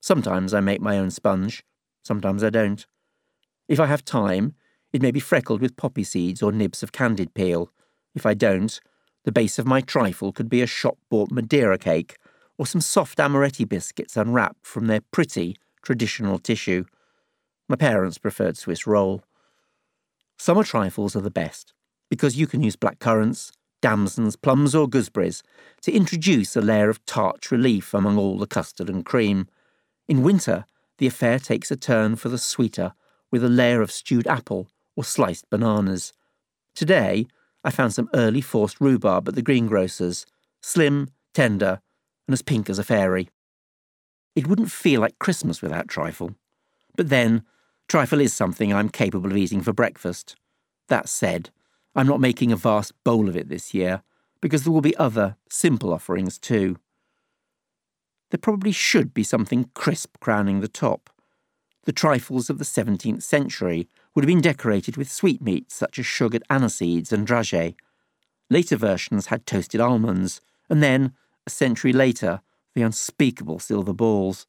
Sometimes 0.00 0.52
I 0.52 0.60
make 0.60 0.80
my 0.80 0.98
own 0.98 1.10
sponge, 1.10 1.64
sometimes 2.02 2.42
I 2.42 2.50
don't. 2.50 2.86
If 3.68 3.80
I 3.80 3.86
have 3.86 4.04
time, 4.04 4.54
it 4.92 5.02
may 5.02 5.10
be 5.10 5.20
freckled 5.20 5.60
with 5.60 5.76
poppy 5.76 6.04
seeds 6.04 6.42
or 6.42 6.52
nibs 6.52 6.82
of 6.82 6.92
candied 6.92 7.34
peel. 7.34 7.70
If 8.14 8.26
I 8.26 8.34
don't, 8.34 8.78
the 9.24 9.32
base 9.32 9.58
of 9.58 9.66
my 9.66 9.80
trifle 9.80 10.32
could 10.32 10.48
be 10.48 10.60
a 10.60 10.66
shop 10.66 10.98
bought 11.08 11.30
Madeira 11.30 11.78
cake 11.78 12.16
or 12.58 12.66
some 12.66 12.80
soft 12.80 13.18
amaretti 13.18 13.68
biscuits 13.68 14.16
unwrapped 14.16 14.66
from 14.66 14.86
their 14.86 15.00
pretty, 15.00 15.56
traditional 15.82 16.38
tissue. 16.38 16.84
My 17.68 17.76
parents 17.76 18.18
preferred 18.18 18.56
Swiss 18.56 18.86
roll. 18.86 19.22
Summer 20.43 20.64
trifles 20.64 21.14
are 21.14 21.20
the 21.20 21.30
best 21.30 21.72
because 22.11 22.36
you 22.36 22.49
can 22.49 22.64
use 22.64 22.74
black 22.74 22.99
currants, 22.99 23.53
damsons, 23.80 24.34
plums, 24.34 24.74
or 24.74 24.88
gooseberries 24.88 25.40
to 25.82 25.93
introduce 25.93 26.57
a 26.57 26.61
layer 26.61 26.90
of 26.90 27.07
tart 27.07 27.53
relief 27.53 27.95
among 27.95 28.18
all 28.18 28.36
the 28.36 28.49
custard 28.49 28.90
and 28.90 29.05
cream. 29.05 29.47
In 30.09 30.24
winter, 30.24 30.64
the 30.99 31.07
affair 31.07 31.38
takes 31.38 31.70
a 31.70 31.76
turn 31.76 32.16
for 32.16 32.28
the 32.28 32.38
sweeter 32.38 32.93
with 33.30 33.45
a 33.45 33.49
layer 33.49 33.80
of 33.82 33.93
stewed 33.93 34.26
apple 34.26 34.66
or 34.97 35.05
sliced 35.05 35.49
bananas. 35.49 36.12
Today, 36.74 37.28
I 37.62 37.70
found 37.70 37.95
some 37.95 38.11
early 38.12 38.40
forced 38.40 38.80
rhubarb 38.80 39.28
at 39.28 39.36
the 39.36 39.43
greengrocer's, 39.43 40.26
slim, 40.61 41.11
tender, 41.34 41.80
and 42.26 42.34
as 42.34 42.43
pink 42.43 42.68
as 42.68 42.80
a 42.80 42.82
fairy. 42.82 43.28
It 44.34 44.49
wouldn't 44.49 44.72
feel 44.72 45.03
like 45.03 45.20
Christmas 45.20 45.62
without 45.62 45.86
trifle. 45.86 46.34
But 46.97 47.11
then, 47.11 47.45
trifle 47.89 48.20
is 48.20 48.33
something 48.33 48.72
I'm 48.72 48.89
capable 48.89 49.30
of 49.30 49.37
eating 49.37 49.61
for 49.61 49.72
breakfast. 49.72 50.37
That 50.89 51.09
said, 51.09 51.51
I'm 51.95 52.07
not 52.07 52.20
making 52.20 52.53
a 52.53 52.57
vast 52.57 52.93
bowl 53.05 53.28
of 53.28 53.37
it 53.37 53.49
this 53.49 53.74
year, 53.74 54.03
because 54.41 54.64
there 54.64 54.72
will 54.72 54.80
be 54.80 54.97
other, 54.97 55.37
simple 55.49 55.93
offerings 55.93 56.39
too. 56.39 56.76
There 58.30 58.39
probably 58.39 58.72
should 58.72 59.12
be 59.12 59.22
something 59.22 59.70
crisp 59.74 60.16
crowning 60.20 60.61
the 60.61 60.68
top. 60.68 61.11
The 61.85 61.93
trifles 61.93 62.49
of 62.49 62.59
the 62.59 62.64
17th 62.64 63.22
century 63.22 63.89
would 64.14 64.24
have 64.24 64.28
been 64.28 64.41
decorated 64.41 64.97
with 64.97 65.11
sweetmeats 65.11 65.74
such 65.74 65.99
as 65.99 66.07
sugared 66.07 66.45
aniseeds 66.49 67.12
and 67.12 67.26
dragées. 67.26 67.74
Later 68.49 68.76
versions 68.76 69.26
had 69.26 69.47
toasted 69.47 69.80
almonds, 69.80 70.41
and 70.70 70.83
then, 70.83 71.12
a 71.47 71.51
century 71.51 71.93
later, 71.93 72.41
the 72.74 72.83
unspeakable 72.83 73.59
silver 73.59 73.93
balls. 73.93 74.47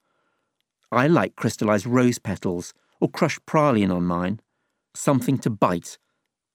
I 0.91 1.07
like 1.07 1.35
crystallized 1.35 1.87
rose 1.87 2.19
petals 2.19 2.73
or 3.03 3.09
crushed 3.09 3.45
praline 3.45 3.93
on 3.93 4.05
mine, 4.05 4.39
something 4.95 5.37
to 5.37 5.49
bite 5.49 5.97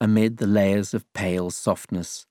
amid 0.01 0.39
the 0.39 0.47
layers 0.47 0.95
of 0.95 1.13
pale 1.13 1.51
softness. 1.51 2.25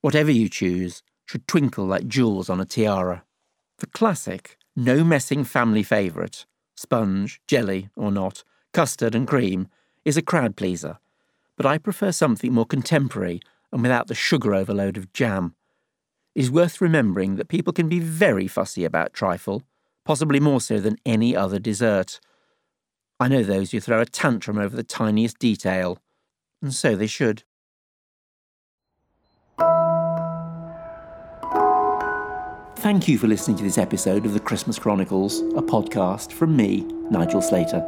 Whatever 0.00 0.30
you 0.30 0.48
choose 0.48 1.02
should 1.26 1.46
twinkle 1.46 1.84
like 1.84 2.08
jewels 2.08 2.48
on 2.48 2.58
a 2.58 2.64
tiara. 2.64 3.22
The 3.76 3.86
classic, 3.86 4.56
no 4.74 5.04
messing 5.04 5.44
family 5.44 5.82
favourite, 5.82 6.46
sponge, 6.74 7.42
jelly 7.46 7.90
or 7.96 8.10
not, 8.10 8.44
custard 8.72 9.14
and 9.14 9.28
cream, 9.28 9.68
is 10.06 10.16
a 10.16 10.22
crowd 10.22 10.56
pleaser, 10.56 10.96
but 11.58 11.66
I 11.66 11.76
prefer 11.76 12.12
something 12.12 12.54
more 12.54 12.64
contemporary 12.64 13.42
and 13.70 13.82
without 13.82 14.06
the 14.06 14.14
sugar 14.14 14.54
overload 14.54 14.96
of 14.96 15.12
jam. 15.12 15.54
It 16.34 16.44
is 16.44 16.50
worth 16.50 16.80
remembering 16.80 17.36
that 17.36 17.48
people 17.48 17.74
can 17.74 17.90
be 17.90 18.00
very 18.00 18.48
fussy 18.48 18.86
about 18.86 19.12
trifle, 19.12 19.64
possibly 20.06 20.40
more 20.40 20.62
so 20.62 20.80
than 20.80 20.96
any 21.04 21.36
other 21.36 21.58
dessert. 21.58 22.20
I 23.22 23.28
know 23.28 23.42
those 23.42 23.70
who 23.70 23.80
throw 23.80 24.00
a 24.00 24.06
tantrum 24.06 24.56
over 24.56 24.74
the 24.74 24.82
tiniest 24.82 25.38
detail, 25.38 25.98
and 26.62 26.72
so 26.72 26.96
they 26.96 27.06
should. 27.06 27.42
Thank 32.76 33.08
you 33.08 33.18
for 33.18 33.26
listening 33.26 33.58
to 33.58 33.62
this 33.62 33.76
episode 33.76 34.24
of 34.24 34.32
the 34.32 34.40
Christmas 34.40 34.78
Chronicles, 34.78 35.40
a 35.40 35.60
podcast 35.60 36.32
from 36.32 36.56
me, 36.56 36.80
Nigel 37.10 37.42
Slater. 37.42 37.86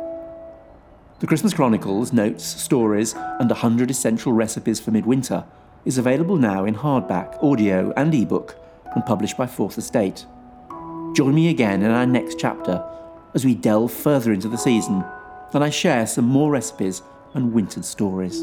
The 1.20 1.26
Christmas 1.26 1.54
Chronicles, 1.54 2.12
notes, 2.12 2.44
stories, 2.44 3.14
and 3.14 3.48
100 3.48 3.90
essential 3.90 4.34
recipes 4.34 4.80
for 4.80 4.90
midwinter 4.90 5.46
is 5.86 5.96
available 5.96 6.36
now 6.36 6.66
in 6.66 6.74
hardback, 6.74 7.42
audio, 7.42 7.90
and 7.96 8.14
ebook 8.14 8.54
and 8.94 9.06
published 9.06 9.38
by 9.38 9.46
Fourth 9.46 9.78
Estate. 9.78 10.26
Join 11.16 11.34
me 11.34 11.48
again 11.48 11.82
in 11.82 11.90
our 11.90 12.06
next 12.06 12.38
chapter 12.38 12.86
as 13.32 13.46
we 13.46 13.54
delve 13.54 13.94
further 13.94 14.30
into 14.30 14.48
the 14.48 14.58
season 14.58 15.02
and 15.52 15.62
I 15.62 15.70
share 15.70 16.06
some 16.06 16.24
more 16.24 16.50
recipes 16.50 17.02
and 17.34 17.52
wintered 17.52 17.84
stories. 17.84 18.42